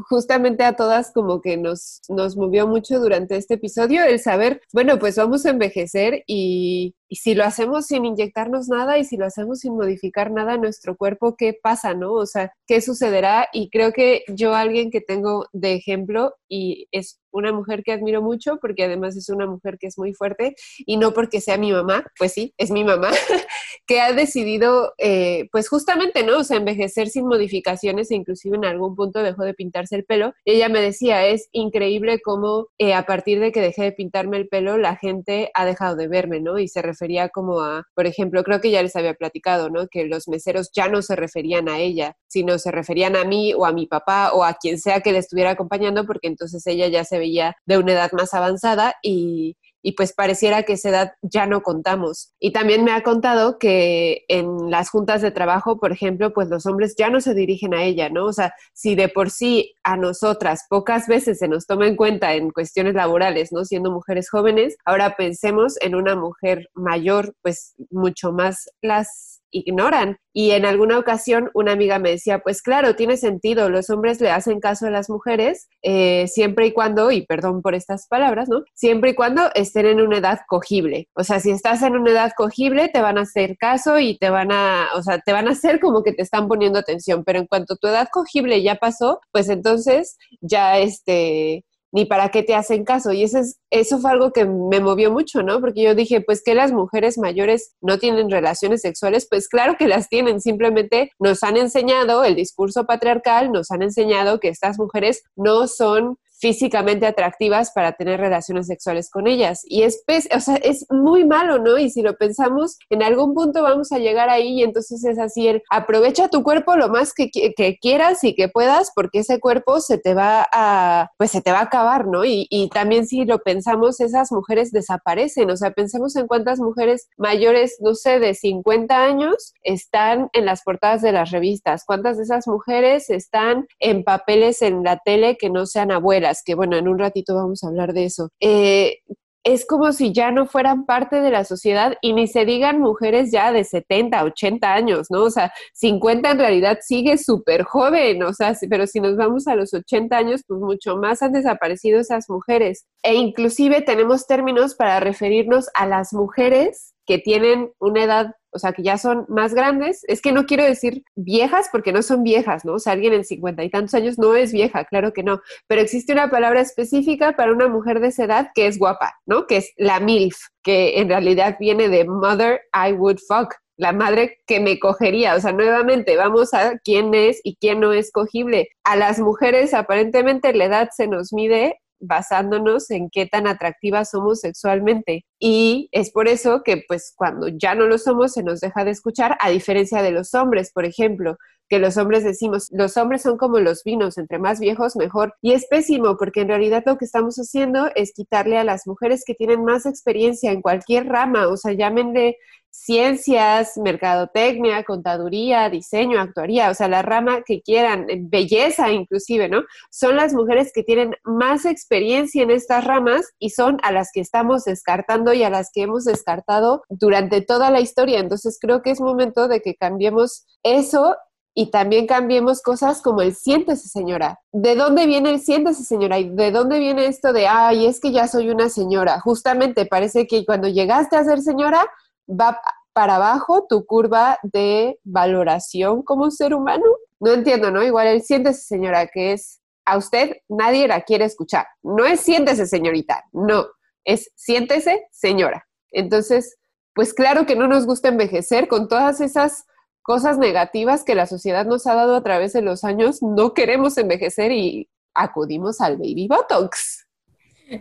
justamente 0.09 0.65
a 0.65 0.77
todas 0.77 1.13
como 1.13 1.41
que 1.41 1.57
nos, 1.57 2.01
nos 2.09 2.37
movió 2.37 2.67
mucho 2.67 2.99
durante 2.99 3.37
este 3.37 3.55
episodio, 3.55 4.05
el 4.05 4.19
saber, 4.21 4.63
bueno, 4.73 4.99
pues 4.99 5.17
vamos 5.17 5.45
a 5.47 5.51
envejecer 5.51 6.25
y, 6.27 6.95
y 7.11 7.17
si 7.17 7.35
lo 7.35 7.45
hacemos 7.45 7.87
sin 7.87 8.05
inyectarnos 8.05 8.69
nada 8.69 8.97
y 8.97 9.05
si 9.05 9.17
lo 9.17 9.27
hacemos 9.27 9.59
sin 9.59 9.75
modificar 9.75 10.31
nada 10.31 10.55
en 10.55 10.61
nuestro 10.61 10.97
cuerpo, 10.97 11.35
¿qué 11.37 11.59
pasa, 11.61 11.93
no? 11.93 12.13
O 12.13 12.25
sea, 12.25 12.53
¿qué 12.69 12.81
sucederá? 12.81 13.49
Y 13.53 13.69
creo 13.69 13.93
que 13.93 14.23
yo, 14.29 14.55
alguien 14.55 14.93
que 14.93 15.01
tengo 15.01 15.47
de 15.53 15.75
ejemplo, 15.75 16.35
y 16.49 16.87
es 16.93 17.21
una 17.33 17.53
mujer 17.53 17.83
que 17.83 17.93
admiro 17.93 18.23
mucho, 18.23 18.59
porque 18.61 18.85
además 18.85 19.17
es 19.17 19.29
una 19.29 19.47
mujer 19.47 19.77
que 19.79 19.89
es 19.89 19.99
muy 19.99 20.15
fuerte, 20.15 20.55
y 20.79 20.99
no 20.99 21.13
porque 21.13 21.41
sea 21.41 21.59
mi 21.59 21.73
mamá, 21.73 22.07
pues 22.17 22.33
sí, 22.33 22.55
es 22.57 22.71
mi 22.71 22.85
mamá, 22.85 23.11
que 23.89 24.01
ha 24.01 24.13
decidido, 24.13 24.95
eh, 24.99 25.49
pues 25.51 25.69
justamente, 25.69 26.23
¿no? 26.23 26.39
O 26.39 26.45
sea, 26.45 26.59
envejecer 26.59 27.09
sin 27.09 27.27
modificaciones 27.27 28.13
e 28.13 28.15
inclusive 28.15 28.57
en 28.57 28.65
algún 28.65 28.95
punto 28.95 29.21
dejó 29.21 29.43
de 29.43 29.55
pintarse 29.55 29.97
el 29.97 30.05
pelo. 30.05 30.33
ella 30.45 30.69
me 30.69 30.81
decía, 30.81 31.27
es 31.27 31.49
increíble 31.51 32.21
cómo 32.21 32.69
eh, 32.79 32.95
a 32.95 33.05
partir 33.05 33.41
de 33.41 33.51
que 33.51 33.61
dejé 33.61 33.83
de 33.83 33.93
pintarme 33.93 34.37
el 34.37 34.47
pelo, 34.47 34.79
la 34.79 34.95
gente 34.95 35.51
ha 35.55 35.65
dejado 35.65 35.97
de 35.97 36.07
verme, 36.07 36.41
¿no? 36.41 36.59
Y 36.61 36.69
se 36.69 36.83
refería 37.01 37.31
como 37.31 37.61
a, 37.61 37.85
por 37.95 38.07
ejemplo, 38.07 38.43
creo 38.45 38.61
que 38.61 38.71
ya 38.71 38.83
les 38.83 38.95
había 38.95 39.15
platicado, 39.15 39.71
¿no? 39.71 39.87
Que 39.89 40.05
los 40.05 40.29
meseros 40.29 40.71
ya 40.75 40.89
no 40.89 41.01
se 41.03 41.17
referían 41.17 41.69
a 41.69 41.79
ella, 41.79 42.15
sino 42.29 42.59
se 42.59 42.71
referían 42.71 43.17
a 43.17 43.25
mí 43.25 43.55
o 43.55 43.65
a 43.65 43.73
mi 43.73 43.87
papá 43.87 44.33
o 44.33 44.45
a 44.45 44.55
quien 44.55 44.79
sea 44.79 45.01
que 45.01 45.13
le 45.13 45.19
estuviera 45.19 45.51
acompañando, 45.51 46.05
porque 46.07 46.29
entonces 46.29 46.67
ella 46.67 46.89
ya 46.89 47.05
se 47.05 47.19
veía 47.19 47.55
de 47.65 47.79
una 47.79 47.93
edad 47.93 48.13
más 48.13 48.35
avanzada 48.35 48.95
y, 49.03 49.57
y 49.83 49.93
pues 49.93 50.13
pareciera 50.13 50.63
que 50.63 50.75
esa 50.75 50.91
edad 50.91 51.13
ya 51.23 51.47
no 51.47 51.63
contamos. 51.63 52.33
Y 52.39 52.53
también 52.53 52.85
me 52.85 52.93
ha 52.93 53.03
contado 53.03 53.59
que 53.59 54.25
en 54.29 54.71
las 54.71 54.91
juntas 54.91 55.23
de 55.23 55.31
trabajo, 55.31 55.79
por 55.79 55.93
ejemplo, 55.93 56.33
pues 56.33 56.49
los 56.49 56.67
hombres 56.67 56.95
ya 56.97 57.11
no 57.11 57.21
se 57.21 57.35
dirigen 57.35 57.75
a 57.75 57.85
ella, 57.85 58.09
¿no? 58.09 58.27
O 58.27 58.33
sea, 58.33 58.53
si 58.73 58.95
de 58.95 59.09
por 59.09 59.31
sí 59.31 59.75
a 59.85 59.97
nosotras 59.97 60.67
pocas 60.69 61.07
veces 61.07 61.39
se 61.39 61.49
nos 61.49 61.67
toma 61.67 61.87
en 61.87 61.97
cuenta 61.97 62.35
en 62.35 62.51
cuestiones 62.51 62.95
laborales, 62.95 63.53
¿no? 63.53 63.65
Siendo 63.65 63.91
mujeres 63.91 64.31
jóvenes, 64.31 64.77
ahora 64.85 65.17
pensemos 65.17 65.77
en 65.81 65.95
una 65.95 66.17
mujer 66.17 66.69
mayor, 66.75 67.35
pues 67.43 67.75
mucho 67.91 68.33
más 68.33 68.69
las 68.83 69.40
ignoran. 69.51 70.17
Y 70.33 70.53
en 70.53 70.65
alguna 70.65 70.99
ocasión 70.99 71.51
una 71.55 71.73
amiga 71.73 71.99
me 71.99 72.11
decía, 72.11 72.39
pues 72.39 72.63
claro, 72.63 72.95
tiene 72.95 73.17
sentido, 73.17 73.69
los 73.69 73.91
hombres 73.91 74.21
le 74.21 74.31
hacen 74.31 74.61
caso 74.61 74.87
a 74.87 74.91
las 74.91 75.11
mujeres 75.11 75.69
eh, 75.83 76.27
siempre 76.29 76.67
y 76.67 76.73
cuando, 76.73 77.11
y 77.11 77.27
perdón 77.27 77.63
por 77.63 77.75
estas 77.75 78.07
palabras, 78.07 78.49
¿no? 78.49 78.63
Siempre 78.75 79.11
y 79.11 79.15
cuando 79.15 79.51
estén 79.55 79.87
en 79.87 80.01
una 80.01 80.19
edad 80.19 80.41
cogible. 80.47 81.09
O 81.15 81.25
sea, 81.25 81.41
si 81.41 81.51
estás 81.51 81.83
en 81.83 81.97
una 81.97 82.13
edad 82.13 82.33
cogible, 82.37 82.89
te 82.89 83.01
van 83.01 83.19
a 83.19 83.23
hacer 83.23 83.57
caso 83.59 83.99
y 83.99 84.19
te 84.19 84.31
van 84.31 84.53
a, 84.53 84.89
o 84.95 85.03
sea, 85.03 85.19
te 85.19 85.33
van 85.33 85.49
a 85.49 85.53
hacer 85.53 85.81
como 85.81 86.03
que 86.03 86.13
te 86.13 86.23
están 86.23 86.47
poniendo 86.47 86.79
atención, 86.79 87.25
pero 87.25 87.41
en 87.41 87.47
cuanto 87.47 87.77
tu 87.77 87.89
edad 87.89 88.09
cogible 88.13 88.63
ya 88.63 88.77
pasó, 88.77 89.21
pues 89.33 89.49
entonces 89.49 90.17
ya 90.41 90.79
este 90.79 91.65
ni 91.93 92.05
para 92.05 92.31
qué 92.31 92.43
te 92.43 92.55
hacen 92.55 92.85
caso. 92.85 93.13
Y 93.13 93.23
eso, 93.23 93.39
es, 93.39 93.59
eso 93.71 93.99
fue 93.99 94.11
algo 94.11 94.33
que 94.33 94.45
me 94.45 94.81
movió 94.81 95.11
mucho, 95.11 95.43
¿no? 95.43 95.61
Porque 95.61 95.83
yo 95.83 95.95
dije, 95.95 96.21
pues 96.21 96.43
que 96.43 96.55
las 96.55 96.73
mujeres 96.73 97.19
mayores 97.19 97.75
no 97.81 97.99
tienen 97.99 98.31
relaciones 98.31 98.83
sexuales, 98.83 99.27
pues 99.29 99.49
claro 99.49 99.77
que 99.79 99.89
las 99.89 100.09
tienen, 100.09 100.41
simplemente 100.41 101.11
nos 101.19 101.43
han 101.43 101.57
enseñado, 101.57 102.25
el 102.25 102.35
discurso 102.35 102.85
patriarcal 102.85 103.53
nos 103.53 103.71
han 103.71 103.83
enseñado 103.83 104.41
que 104.41 104.49
estas 104.49 104.79
mujeres 104.79 105.23
no 105.37 105.67
son 105.67 106.17
físicamente 106.41 107.07
atractivas 107.07 107.71
para 107.73 107.93
tener 107.93 108.19
relaciones 108.19 108.67
sexuales 108.67 109.11
con 109.11 109.27
ellas. 109.27 109.61
Y 109.65 109.83
es, 109.83 110.03
o 110.35 110.41
sea, 110.41 110.57
es 110.57 110.87
muy 110.91 111.27
malo, 111.27 111.59
¿no? 111.59 111.79
Y 111.79 111.91
si 111.91 112.03
lo 112.03 112.17
pensamos, 112.17 112.79
en 112.89 113.03
algún 113.03 113.35
punto 113.35 113.63
vamos 113.63 113.93
a 113.93 113.99
llegar 113.99 114.31
ahí 114.31 114.61
y 114.61 114.63
entonces 114.63 115.05
es 115.05 115.19
así, 115.19 115.49
el, 115.49 115.63
aprovecha 115.71 116.29
tu 116.29 116.43
cuerpo 116.43 116.77
lo 116.77 116.89
más 116.89 117.13
que, 117.13 117.31
que, 117.31 117.79
quieras 117.81 118.25
y 118.25 118.35
que 118.35 118.49
puedas 118.49 118.91
porque 118.95 119.21
ese 119.21 119.39
cuerpo 119.39 119.81
se 119.81 119.99
te 119.99 120.15
va 120.15 120.47
a, 120.53 121.11
pues 121.19 121.31
se 121.31 121.43
te 121.43 121.53
va 121.53 121.59
a 121.59 121.65
acabar, 121.65 122.07
¿no? 122.07 122.25
Y, 122.25 122.47
y 122.51 122.69
también 122.71 123.07
si 123.07 123.25
lo 123.25 123.39
pensamos, 123.41 124.01
esas 124.01 124.33
mujeres 124.33 124.73
desaparecen, 124.73 125.51
o 125.51 125.57
sea, 125.57 125.71
pensemos 125.73 126.17
en 126.17 126.27
cuántas 126.27 126.59
mujeres 126.59 127.09
mayores, 127.17 127.77
no 127.81 127.95
sé, 127.95 128.19
de 128.19 128.35
50 128.35 129.05
años 129.05 129.55
están 129.63 130.29
en 130.33 130.47
las 130.47 130.63
portadas 130.63 131.03
de 131.03 131.13
las 131.13 131.31
revistas, 131.31 131.85
cuántas 131.85 132.17
de 132.17 132.25
esas 132.25 132.47
mujeres 132.47 133.11
están 133.11 133.67
en 133.79 134.05
papeles 134.05 134.63
en 134.63 134.83
la 134.83 134.99
tele 134.99 135.37
que 135.37 135.51
no 135.51 135.67
sean 135.67 135.91
abuelas 135.91 136.30
que 136.45 136.55
bueno, 136.55 136.77
en 136.77 136.89
un 136.89 136.99
ratito 136.99 137.35
vamos 137.35 137.63
a 137.63 137.69
hablar 137.69 137.93
de 137.93 138.05
eso. 138.05 138.31
Eh, 138.41 138.99
es 139.45 139.67
como 139.67 139.93
si 139.93 140.13
ya 140.13 140.31
no 140.31 140.47
fueran 140.47 140.85
parte 140.85 141.21
de 141.21 141.31
la 141.31 141.45
sociedad 141.45 141.97
y 142.03 142.13
ni 142.13 142.27
se 142.27 142.45
digan 142.45 142.79
mujeres 142.79 143.31
ya 143.33 143.53
de 143.53 143.65
70, 143.65 144.23
80 144.25 144.73
años, 144.73 145.07
¿no? 145.11 145.23
O 145.23 145.31
sea, 145.31 145.53
50 145.75 146.33
en 146.33 146.39
realidad 146.39 146.79
sigue 146.83 147.17
súper 147.17 147.63
joven, 147.63 148.23
o 148.23 148.33
sea, 148.35 148.55
pero 148.69 148.87
si 148.87 149.01
nos 149.01 149.17
vamos 149.17 149.47
a 149.47 149.55
los 149.55 149.73
80 149.73 150.17
años, 150.17 150.43
pues 150.47 150.61
mucho 150.61 150.97
más 150.97 151.23
han 151.23 151.33
desaparecido 151.33 152.01
esas 152.01 152.29
mujeres. 152.29 152.87
E 153.03 153.15
inclusive 153.15 153.81
tenemos 153.81 154.27
términos 154.27 154.75
para 154.75 155.01
referirnos 155.01 155.69
a 155.75 155.87
las 155.87 156.13
mujeres 156.13 156.95
que 157.11 157.19
tienen 157.19 157.73
una 157.81 158.05
edad 158.05 158.37
o 158.53 158.59
sea, 158.59 158.73
que 158.73 158.85
ya 158.85 158.99
son 158.99 159.27
más 159.29 159.53
grandes, 159.53 160.05
es 160.09 160.21
que 160.21 160.33
no 160.33 160.47
quiero 160.47 160.65
decir 160.65 161.03
viejas 161.15 161.69
porque 161.71 161.93
no 161.93 162.03
son 162.03 162.23
viejas, 162.23 162.65
¿no? 162.65 162.75
O 162.75 162.79
sea, 162.79 162.93
alguien 162.93 163.13
en 163.13 163.25
cincuenta 163.25 163.65
y 163.65 163.71
tantos 163.71 163.95
años 163.95 164.19
no 164.19 164.35
es 164.35 164.53
vieja, 164.53 164.85
claro 164.85 165.13
que 165.13 165.23
no, 165.23 165.41
pero 165.67 165.81
existe 165.81 166.13
una 166.13 166.31
palabra 166.31 166.61
específica 166.61 167.37
para 167.37 167.53
una 167.53 167.69
mujer 167.69 168.01
de 168.01 168.09
esa 168.09 168.25
edad 168.25 168.49
que 168.55 168.67
es 168.67 168.79
guapa, 168.79 169.15
¿no? 169.27 169.47
Que 169.47 169.59
es 169.59 169.73
la 169.77 170.01
MILF, 170.01 170.37
que 170.63 171.01
en 171.01 171.09
realidad 171.09 171.57
viene 171.61 171.89
de 171.89 172.05
Mother 172.05 172.63
I 172.75 172.93
Would 172.93 173.19
Fuck, 173.27 173.55
la 173.77 173.93
madre 173.93 174.39
que 174.47 174.61
me 174.61 174.79
cogería. 174.79 175.35
O 175.35 175.41
sea, 175.41 175.53
nuevamente, 175.53 176.17
vamos 176.17 176.53
a 176.53 176.77
quién 176.79 177.15
es 177.15 177.41
y 177.45 177.57
quién 177.57 177.81
no 177.81 177.93
es 177.93 178.13
cogible. 178.13 178.69
A 178.85 178.97
las 178.97 179.21
mujeres 179.21 179.75
aparentemente 179.75 180.53
la 180.55 180.67
edad 180.67 180.89
se 180.95 181.07
nos 181.07 181.33
mide 181.33 181.81
basándonos 182.01 182.91
en 182.91 183.11
qué 183.11 183.27
tan 183.27 183.47
atractivas 183.47 184.11
somos 184.11 184.41
sexualmente. 184.41 185.25
Y 185.39 185.89
es 185.93 186.11
por 186.11 186.29
eso 186.29 186.63
que 186.65 186.83
pues 186.89 187.13
cuando 187.17 187.49
ya 187.49 187.75
no 187.75 187.87
lo 187.87 187.99
somos 187.99 188.33
se 188.33 188.43
nos 188.43 188.61
deja 188.61 188.85
de 188.85 188.91
escuchar, 188.91 189.37
a 189.41 189.51
diferencia 189.51 190.03
de 190.03 190.11
los 190.11 190.35
hombres, 190.35 190.73
por 190.73 190.85
ejemplo 190.85 191.37
que 191.71 191.79
los 191.79 191.97
hombres 191.97 192.25
decimos, 192.25 192.67
los 192.73 192.97
hombres 192.97 193.23
son 193.23 193.39
como 193.39 193.61
los 193.61 193.85
vinos, 193.85 194.19
entre 194.19 194.41
más 194.41 194.59
viejos 194.59 194.97
mejor. 194.97 195.35
Y 195.41 195.53
es 195.53 195.67
pésimo 195.67 196.17
porque 196.19 196.41
en 196.41 196.49
realidad 196.49 196.83
lo 196.85 196.99
que 196.99 197.05
estamos 197.05 197.37
haciendo 197.37 197.89
es 197.95 198.13
quitarle 198.13 198.59
a 198.59 198.65
las 198.65 198.89
mujeres 198.89 199.23
que 199.25 199.35
tienen 199.35 199.65
más 199.65 199.87
experiencia 199.87 200.51
en 200.51 200.63
cualquier 200.63 201.07
rama, 201.07 201.47
o 201.47 201.57
sea, 201.57 201.73
llámenle 201.73 202.37
ciencias, 202.71 203.77
mercadotecnia, 203.77 204.85
contaduría, 204.85 205.69
diseño, 205.69 206.21
actuaría, 206.21 206.71
o 206.71 206.75
sea, 206.75 206.89
la 206.89 207.03
rama 207.03 207.43
que 207.43 207.63
quieran, 207.63 208.07
belleza 208.23 208.91
inclusive, 208.91 209.49
¿no? 209.49 209.63
Son 209.91 210.17
las 210.17 210.35
mujeres 210.35 210.73
que 210.73 210.83
tienen 210.83 211.15
más 211.25 211.65
experiencia 211.65 212.43
en 212.43 212.51
estas 212.51 212.85
ramas 212.85 213.33
y 213.39 213.51
son 213.51 213.79
a 213.83 213.93
las 213.93 214.11
que 214.13 214.21
estamos 214.21 214.65
descartando 214.65 215.33
y 215.33 215.43
a 215.43 215.51
las 215.51 215.71
que 215.73 215.83
hemos 215.83 216.05
descartado 216.05 216.83
durante 216.89 217.43
toda 217.43 217.71
la 217.71 217.81
historia. 217.81 218.21
Entonces 218.21 218.59
creo 218.61 218.83
que 218.83 218.91
es 218.91 219.01
momento 219.01 219.49
de 219.49 219.61
que 219.61 219.75
cambiemos 219.75 220.47
eso 220.63 221.17
y 221.61 221.71
también 221.71 222.07
cambiemos 222.07 222.63
cosas 222.63 223.03
como 223.03 223.21
el 223.21 223.35
siéntese 223.35 223.87
señora. 223.87 224.41
¿De 224.51 224.75
dónde 224.77 225.05
viene 225.05 225.29
el 225.29 225.41
siéntese 225.41 225.85
señora? 225.85 226.19
¿Y 226.19 226.31
de 226.31 226.53
dónde 226.53 226.79
viene 226.79 227.05
esto 227.05 227.35
de, 227.35 227.49
ay, 227.49 227.85
es 227.85 228.01
que 228.01 228.13
ya 228.13 228.29
soy 228.29 228.49
una 228.49 228.71
señora? 228.71 229.21
Justamente 229.21 229.85
parece 229.85 230.27
que 230.27 230.47
cuando 230.47 230.69
llegaste 230.69 231.17
a 231.17 231.25
ser 231.25 231.43
señora, 231.43 231.87
va 232.27 232.59
para 232.95 233.17
abajo 233.17 233.67
tu 233.69 233.85
curva 233.85 234.39
de 234.43 234.99
valoración 235.05 236.03
como 236.03 236.31
ser 236.31 236.55
humano. 236.55 236.87
No 237.19 237.35
entiendo, 237.35 237.71
¿no? 237.71 237.83
Igual 237.83 238.07
el 238.07 238.23
siéntese 238.23 238.63
señora, 238.63 239.07
que 239.09 239.35
es 239.35 239.61
a 239.85 239.99
usted 239.99 240.39
nadie 240.49 240.89
la 240.89 241.03
quiere 241.03 241.27
escuchar. 241.27 241.67
No 241.83 242.07
es 242.07 242.21
siéntese 242.21 242.67
señorita, 242.67 243.25
no, 243.33 243.67
es 244.05 244.33
siéntese 244.35 245.09
señora. 245.11 245.67
Entonces, 245.91 246.57
pues 246.95 247.13
claro 247.13 247.45
que 247.45 247.55
no 247.55 247.69
nos 247.69 247.85
gusta 247.85 248.09
envejecer 248.09 248.67
con 248.67 248.89
todas 248.89 249.21
esas 249.21 249.67
cosas 250.11 250.39
negativas 250.39 251.05
que 251.05 251.15
la 251.15 251.25
sociedad 251.25 251.67
nos 251.67 251.87
ha 251.87 251.95
dado 251.95 252.17
a 252.17 252.23
través 252.25 252.53
de 252.53 252.63
los 252.63 252.83
años, 252.83 253.23
no 253.23 253.55
queremos 253.55 253.97
envejecer 253.97 254.51
y 254.51 254.89
acudimos 255.15 255.81
al 255.81 255.99
baby 255.99 256.27
botox. 256.27 257.07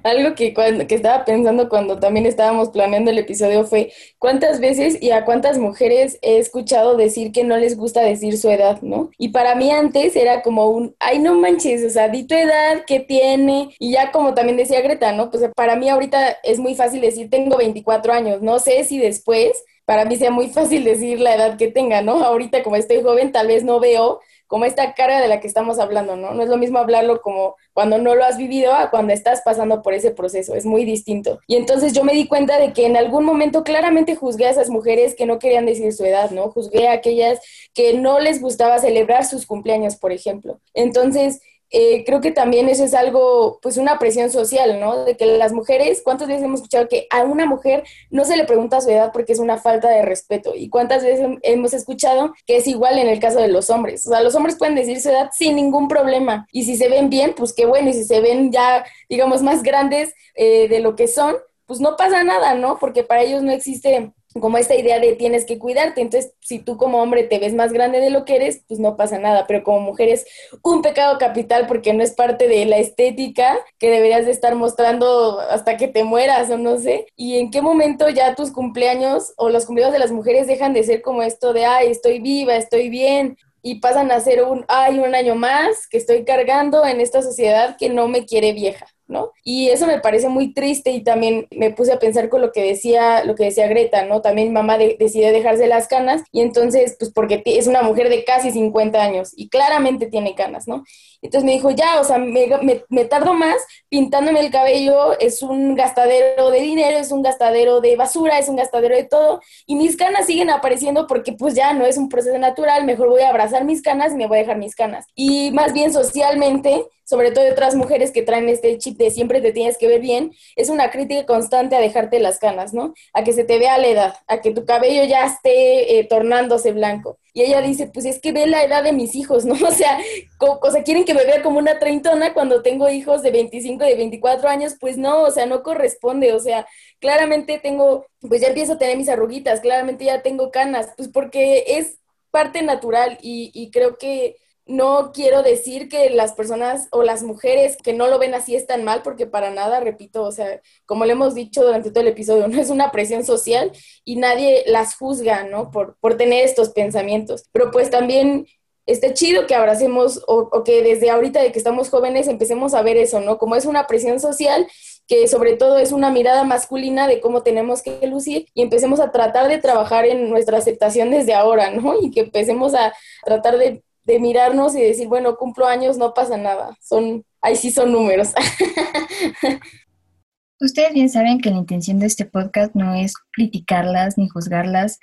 Algo 0.03 0.35
que, 0.35 0.53
cuando, 0.53 0.85
que 0.85 0.93
estaba 0.93 1.25
pensando 1.25 1.69
cuando 1.69 1.97
también 1.97 2.27
estábamos 2.27 2.69
planeando 2.69 3.09
el 3.09 3.17
episodio 3.17 3.65
fue 3.65 3.91
cuántas 4.19 4.59
veces 4.59 5.01
y 5.01 5.09
a 5.09 5.25
cuántas 5.25 5.57
mujeres 5.57 6.19
he 6.21 6.37
escuchado 6.37 6.95
decir 6.95 7.31
que 7.31 7.43
no 7.43 7.57
les 7.57 7.75
gusta 7.75 8.01
decir 8.01 8.37
su 8.37 8.51
edad, 8.51 8.79
¿no? 8.83 9.09
Y 9.17 9.29
para 9.29 9.55
mí 9.55 9.71
antes 9.71 10.15
era 10.15 10.43
como 10.43 10.67
un, 10.67 10.95
ay, 10.99 11.17
no 11.17 11.33
manches, 11.33 11.83
o 11.83 11.89
sea, 11.89 12.09
di 12.09 12.25
tu 12.27 12.35
edad, 12.35 12.83
¿qué 12.85 12.99
tiene? 12.99 13.73
Y 13.79 13.93
ya 13.93 14.11
como 14.11 14.35
también 14.35 14.57
decía 14.57 14.81
Greta, 14.81 15.13
¿no? 15.13 15.31
Pues 15.31 15.49
para 15.55 15.75
mí 15.75 15.89
ahorita 15.89 16.37
es 16.43 16.59
muy 16.59 16.75
fácil 16.75 17.01
decir, 17.01 17.31
tengo 17.31 17.57
24 17.57 18.13
años, 18.13 18.43
no 18.43 18.59
sé 18.59 18.83
si 18.83 18.99
después 18.99 19.63
para 19.89 20.05
mí 20.05 20.17
sea 20.17 20.29
muy 20.29 20.49
fácil 20.49 20.83
decir 20.83 21.19
la 21.19 21.33
edad 21.33 21.57
que 21.57 21.71
tenga, 21.71 22.03
¿no? 22.03 22.23
Ahorita 22.23 22.61
como 22.61 22.75
estoy 22.75 23.01
joven, 23.01 23.31
tal 23.31 23.47
vez 23.47 23.63
no 23.63 23.79
veo 23.79 24.19
como 24.45 24.65
esta 24.65 24.93
cara 24.93 25.19
de 25.19 25.27
la 25.27 25.39
que 25.39 25.47
estamos 25.47 25.79
hablando, 25.79 26.15
¿no? 26.15 26.31
No 26.35 26.43
es 26.43 26.49
lo 26.49 26.57
mismo 26.57 26.77
hablarlo 26.77 27.21
como 27.21 27.55
cuando 27.73 27.97
no 27.97 28.13
lo 28.13 28.23
has 28.23 28.37
vivido 28.37 28.71
a 28.71 28.91
cuando 28.91 29.13
estás 29.13 29.41
pasando 29.43 29.81
por 29.81 29.95
ese 29.95 30.11
proceso, 30.11 30.53
es 30.53 30.63
muy 30.63 30.85
distinto. 30.85 31.39
Y 31.47 31.55
entonces 31.55 31.93
yo 31.93 32.03
me 32.03 32.13
di 32.13 32.27
cuenta 32.27 32.59
de 32.59 32.71
que 32.71 32.85
en 32.85 32.97
algún 32.97 33.25
momento 33.25 33.63
claramente 33.63 34.15
juzgué 34.15 34.45
a 34.45 34.51
esas 34.51 34.69
mujeres 34.69 35.15
que 35.15 35.25
no 35.25 35.39
querían 35.39 35.65
decir 35.65 35.91
su 35.91 36.05
edad, 36.05 36.29
¿no? 36.29 36.51
Juzgué 36.51 36.87
a 36.87 36.93
aquellas 36.93 37.39
que 37.73 37.95
no 37.95 38.19
les 38.19 38.41
gustaba 38.41 38.77
celebrar 38.77 39.25
sus 39.25 39.47
cumpleaños, 39.47 39.95
por 39.95 40.11
ejemplo. 40.11 40.59
Entonces, 40.75 41.41
eh, 41.71 42.03
creo 42.05 42.19
que 42.19 42.31
también 42.31 42.67
eso 42.67 42.83
es 42.83 42.93
algo, 42.93 43.59
pues 43.61 43.77
una 43.77 43.99
presión 43.99 44.31
social, 44.31 44.79
¿no? 44.79 45.05
De 45.05 45.15
que 45.15 45.25
las 45.25 45.53
mujeres, 45.53 46.01
¿cuántas 46.03 46.27
veces 46.27 46.43
hemos 46.43 46.61
escuchado 46.61 46.87
que 46.87 47.07
a 47.11 47.23
una 47.23 47.45
mujer 47.45 47.83
no 48.09 48.25
se 48.25 48.35
le 48.35 48.45
pregunta 48.45 48.81
su 48.81 48.89
edad 48.89 49.11
porque 49.13 49.33
es 49.33 49.39
una 49.39 49.57
falta 49.57 49.89
de 49.89 50.01
respeto? 50.01 50.53
¿Y 50.55 50.69
cuántas 50.69 51.03
veces 51.03 51.27
hemos 51.43 51.73
escuchado 51.73 52.33
que 52.47 52.57
es 52.57 52.67
igual 52.67 52.97
en 52.97 53.07
el 53.07 53.19
caso 53.19 53.39
de 53.39 53.49
los 53.49 53.69
hombres? 53.69 54.05
O 54.07 54.09
sea, 54.09 54.21
los 54.21 54.35
hombres 54.35 54.57
pueden 54.57 54.75
decir 54.75 54.99
su 54.99 55.09
edad 55.09 55.29
sin 55.31 55.55
ningún 55.55 55.87
problema. 55.87 56.47
Y 56.51 56.63
si 56.63 56.75
se 56.75 56.89
ven 56.89 57.09
bien, 57.09 57.33
pues 57.35 57.53
qué 57.53 57.65
bueno. 57.65 57.89
Y 57.89 57.93
si 57.93 58.03
se 58.03 58.19
ven 58.21 58.51
ya, 58.51 58.83
digamos, 59.07 59.43
más 59.43 59.61
grandes 59.61 60.13
eh, 60.35 60.67
de 60.67 60.79
lo 60.79 60.95
que 60.95 61.07
son, 61.07 61.35
pues 61.67 61.79
no 61.79 61.95
pasa 61.95 62.23
nada, 62.23 62.55
¿no? 62.55 62.79
Porque 62.79 63.03
para 63.03 63.21
ellos 63.21 63.43
no 63.43 63.51
existe 63.51 64.11
como 64.33 64.57
esta 64.57 64.75
idea 64.75 64.99
de 64.99 65.13
tienes 65.13 65.45
que 65.45 65.57
cuidarte. 65.57 66.01
Entonces, 66.01 66.33
si 66.39 66.59
tú 66.59 66.77
como 66.77 67.01
hombre 67.01 67.23
te 67.23 67.39
ves 67.39 67.53
más 67.53 67.73
grande 67.73 67.99
de 67.99 68.09
lo 68.09 68.25
que 68.25 68.35
eres, 68.35 68.63
pues 68.67 68.79
no 68.79 68.95
pasa 68.95 69.17
nada. 69.17 69.47
Pero 69.47 69.63
como 69.63 69.79
mujer 69.79 70.09
es 70.09 70.25
un 70.63 70.81
pecado 70.81 71.17
capital 71.17 71.65
porque 71.67 71.93
no 71.93 72.03
es 72.03 72.11
parte 72.11 72.47
de 72.47 72.65
la 72.65 72.77
estética 72.77 73.57
que 73.79 73.89
deberías 73.89 74.25
de 74.25 74.31
estar 74.31 74.55
mostrando 74.55 75.39
hasta 75.39 75.77
que 75.77 75.87
te 75.87 76.03
mueras 76.03 76.49
o 76.51 76.57
no 76.57 76.77
sé. 76.77 77.07
Y 77.15 77.39
en 77.39 77.49
qué 77.51 77.61
momento 77.61 78.09
ya 78.09 78.35
tus 78.35 78.51
cumpleaños 78.51 79.33
o 79.37 79.49
los 79.49 79.65
cumpleaños 79.65 79.93
de 79.93 79.99
las 79.99 80.11
mujeres 80.11 80.47
dejan 80.47 80.73
de 80.73 80.83
ser 80.83 81.01
como 81.01 81.23
esto 81.23 81.53
de, 81.53 81.65
ay, 81.65 81.89
estoy 81.89 82.19
viva, 82.19 82.55
estoy 82.55 82.89
bien. 82.89 83.37
Y 83.61 83.81
pasan 83.81 84.11
a 84.11 84.19
ser 84.19 84.43
un, 84.43 84.63
ay, 84.67 84.99
un 84.99 85.15
año 85.15 85.35
más 85.35 85.87
que 85.89 85.97
estoy 85.97 86.23
cargando 86.23 86.85
en 86.85 87.01
esta 87.01 87.21
sociedad 87.21 87.75
que 87.77 87.89
no 87.89 88.07
me 88.07 88.25
quiere 88.25 88.53
vieja. 88.53 88.85
¿No? 89.09 89.31
Y 89.43 89.69
eso 89.69 89.87
me 89.87 89.99
parece 89.99 90.29
muy 90.29 90.53
triste 90.53 90.91
y 90.91 91.03
también 91.03 91.47
me 91.51 91.71
puse 91.71 91.91
a 91.91 91.99
pensar 91.99 92.29
con 92.29 92.41
lo 92.41 92.51
que 92.51 92.63
decía, 92.63 93.23
lo 93.25 93.35
que 93.35 93.45
decía 93.45 93.67
Greta, 93.67 94.05
¿no? 94.05 94.21
También 94.21 94.53
mamá 94.53 94.77
decidió 94.77 95.31
dejarse 95.31 95.67
las 95.67 95.87
canas 95.87 96.21
y 96.31 96.41
entonces, 96.41 96.95
pues 96.97 97.11
porque 97.11 97.41
es 97.45 97.67
una 97.67 97.81
mujer 97.81 98.09
de 98.09 98.23
casi 98.23 98.51
50 98.51 99.01
años 99.01 99.31
y 99.35 99.49
claramente 99.49 100.07
tiene 100.07 100.35
canas, 100.35 100.67
¿no? 100.67 100.83
Entonces 101.21 101.45
me 101.45 101.51
dijo, 101.51 101.71
ya, 101.71 101.99
o 101.99 102.03
sea, 102.03 102.17
me, 102.17 102.47
me, 102.89 103.05
tardo 103.05 103.33
más 103.33 103.57
pintándome 103.89 104.39
el 104.39 104.51
cabello, 104.51 105.19
es 105.19 105.41
un 105.41 105.75
gastadero 105.75 106.49
de 106.49 106.61
dinero, 106.61 106.97
es 106.97 107.11
un 107.11 107.21
gastadero 107.21 107.81
de 107.81 107.97
basura, 107.97 108.39
es 108.39 108.47
un 108.47 108.55
gastadero 108.55 108.95
de 108.95 109.03
todo, 109.03 109.41
y 109.65 109.75
mis 109.75 109.97
canas 109.97 110.27
siguen 110.27 110.49
apareciendo 110.49 111.07
porque 111.07 111.33
pues 111.33 111.55
ya 111.55 111.73
no 111.73 111.85
es 111.85 111.97
un 111.97 112.07
proceso 112.07 112.37
natural, 112.37 112.85
mejor 112.85 113.09
voy 113.09 113.21
a 113.23 113.29
abrazar 113.29 113.65
mis 113.65 113.81
canas 113.81 114.13
y 114.13 114.15
me 114.15 114.27
voy 114.27 114.37
a 114.37 114.41
dejar 114.41 114.57
mis 114.57 114.75
canas. 114.75 115.07
Y 115.15 115.51
más 115.51 115.73
bien 115.73 115.91
socialmente, 115.91 116.85
sobre 117.03 117.31
todo 117.31 117.43
de 117.43 117.51
otras 117.51 117.75
mujeres 117.75 118.11
que 118.11 118.21
traen 118.21 118.47
este 118.47 118.77
chip 118.77 118.98
siempre 119.11 119.41
te 119.41 119.53
tienes 119.53 119.77
que 119.77 119.87
ver 119.87 120.01
bien, 120.01 120.31
es 120.55 120.69
una 120.69 120.91
crítica 120.91 121.25
constante 121.25 121.75
a 121.75 121.79
dejarte 121.79 122.19
las 122.19 122.39
canas, 122.39 122.73
¿no? 122.73 122.93
A 123.13 123.23
que 123.23 123.33
se 123.33 123.43
te 123.45 123.57
vea 123.57 123.77
la 123.77 123.87
edad, 123.87 124.15
a 124.27 124.41
que 124.41 124.51
tu 124.51 124.65
cabello 124.65 125.03
ya 125.05 125.25
esté 125.25 125.99
eh, 125.99 126.03
tornándose 126.03 126.71
blanco. 126.73 127.17
Y 127.33 127.43
ella 127.43 127.61
dice, 127.61 127.87
pues 127.87 128.05
es 128.05 128.19
que 128.19 128.31
ve 128.31 128.47
la 128.47 128.63
edad 128.63 128.83
de 128.83 128.93
mis 128.93 129.15
hijos, 129.15 129.45
¿no? 129.45 129.53
O 129.69 129.71
sea, 129.71 129.99
o 130.39 130.71
sea, 130.71 130.83
quieren 130.83 131.05
que 131.05 131.13
me 131.13 131.23
vea 131.25 131.41
como 131.41 131.59
una 131.59 131.79
treintona 131.79 132.33
cuando 132.33 132.61
tengo 132.61 132.89
hijos 132.89 133.21
de 133.21 133.31
25, 133.31 133.83
de 133.85 133.95
24 133.95 134.49
años, 134.49 134.75
pues 134.79 134.97
no, 134.97 135.23
o 135.23 135.31
sea, 135.31 135.45
no 135.45 135.63
corresponde, 135.63 136.33
o 136.33 136.39
sea, 136.39 136.67
claramente 136.99 137.59
tengo, 137.59 138.05
pues 138.27 138.41
ya 138.41 138.47
empiezo 138.49 138.73
a 138.73 138.77
tener 138.77 138.97
mis 138.97 139.09
arruguitas, 139.09 139.61
claramente 139.61 140.05
ya 140.05 140.21
tengo 140.21 140.51
canas, 140.51 140.89
pues 140.97 141.09
porque 141.09 141.63
es 141.67 141.99
parte 142.31 142.61
natural 142.61 143.17
y 143.21 143.71
creo 143.71 143.97
que 143.97 144.35
no 144.69 145.11
quiero 145.13 145.41
decir 145.41 145.89
que 145.89 146.11
las 146.11 146.33
personas 146.33 146.87
o 146.91 147.01
las 147.01 147.23
mujeres 147.23 147.75
que 147.75 147.91
no 147.91 148.07
lo 148.07 148.19
ven 148.19 148.35
así 148.35 148.55
están 148.55 148.83
mal, 148.83 149.01
porque 149.01 149.25
para 149.25 149.49
nada, 149.49 149.79
repito, 149.79 150.23
o 150.23 150.31
sea, 150.31 150.61
como 150.85 151.05
le 151.05 151.13
hemos 151.13 151.33
dicho 151.33 151.63
durante 151.63 151.89
todo 151.89 152.01
el 152.01 152.09
episodio, 152.09 152.47
no 152.47 152.61
es 152.61 152.69
una 152.69 152.91
presión 152.91 153.25
social 153.25 153.71
y 154.05 154.17
nadie 154.17 154.63
las 154.67 154.95
juzga, 154.95 155.43
¿no? 155.43 155.71
Por, 155.71 155.97
por 155.99 156.17
tener 156.17 156.45
estos 156.45 156.69
pensamientos. 156.69 157.45
Pero 157.51 157.71
pues 157.71 157.89
también 157.89 158.45
está 158.85 159.11
chido 159.13 159.47
que 159.47 159.55
abracemos 159.55 160.23
o, 160.27 160.49
o, 160.51 160.63
que 160.63 160.83
desde 160.83 161.09
ahorita 161.09 161.41
de 161.41 161.51
que 161.51 161.59
estamos 161.59 161.89
jóvenes 161.89 162.27
empecemos 162.27 162.75
a 162.75 162.83
ver 162.83 162.97
eso, 162.97 163.19
¿no? 163.21 163.39
Como 163.39 163.55
es 163.55 163.65
una 163.65 163.87
presión 163.87 164.19
social 164.19 164.67
que 165.07 165.27
sobre 165.27 165.55
todo 165.55 165.79
es 165.79 165.91
una 165.91 166.11
mirada 166.11 166.43
masculina 166.43 167.07
de 167.07 167.19
cómo 167.19 167.41
tenemos 167.41 167.81
que 167.81 168.05
lucir 168.05 168.47
y 168.53 168.61
empecemos 168.61 168.99
a 168.99 169.11
tratar 169.11 169.47
de 169.47 169.57
trabajar 169.57 170.05
en 170.05 170.29
nuestra 170.29 170.59
aceptación 170.59 171.09
desde 171.09 171.33
ahora, 171.33 171.71
¿no? 171.71 171.99
Y 171.99 172.11
que 172.11 172.19
empecemos 172.21 172.75
a 172.75 172.93
tratar 173.25 173.57
de 173.57 173.83
de 174.09 174.19
mirarnos 174.19 174.75
y 174.75 174.81
decir, 174.81 175.07
bueno, 175.07 175.35
cumplo 175.35 175.67
años, 175.67 175.99
no 175.99 176.15
pasa 176.15 176.35
nada. 176.35 176.75
Son, 176.81 177.23
ahí 177.41 177.55
sí 177.55 177.69
son 177.69 177.91
números. 177.91 178.33
Ustedes 180.59 180.93
bien 180.93 181.09
saben 181.09 181.39
que 181.39 181.51
la 181.51 181.57
intención 181.57 181.99
de 181.99 182.07
este 182.07 182.25
podcast 182.25 182.73
no 182.73 182.95
es 182.95 183.13
criticarlas 183.31 184.17
ni 184.17 184.27
juzgarlas, 184.27 184.99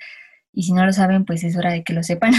y 0.51 0.63
si 0.63 0.73
no 0.73 0.85
lo 0.85 0.91
saben, 0.91 1.23
pues 1.23 1.45
es 1.45 1.55
hora 1.55 1.71
de 1.71 1.83
que 1.83 1.93
lo 1.93 2.03
sepan. 2.03 2.33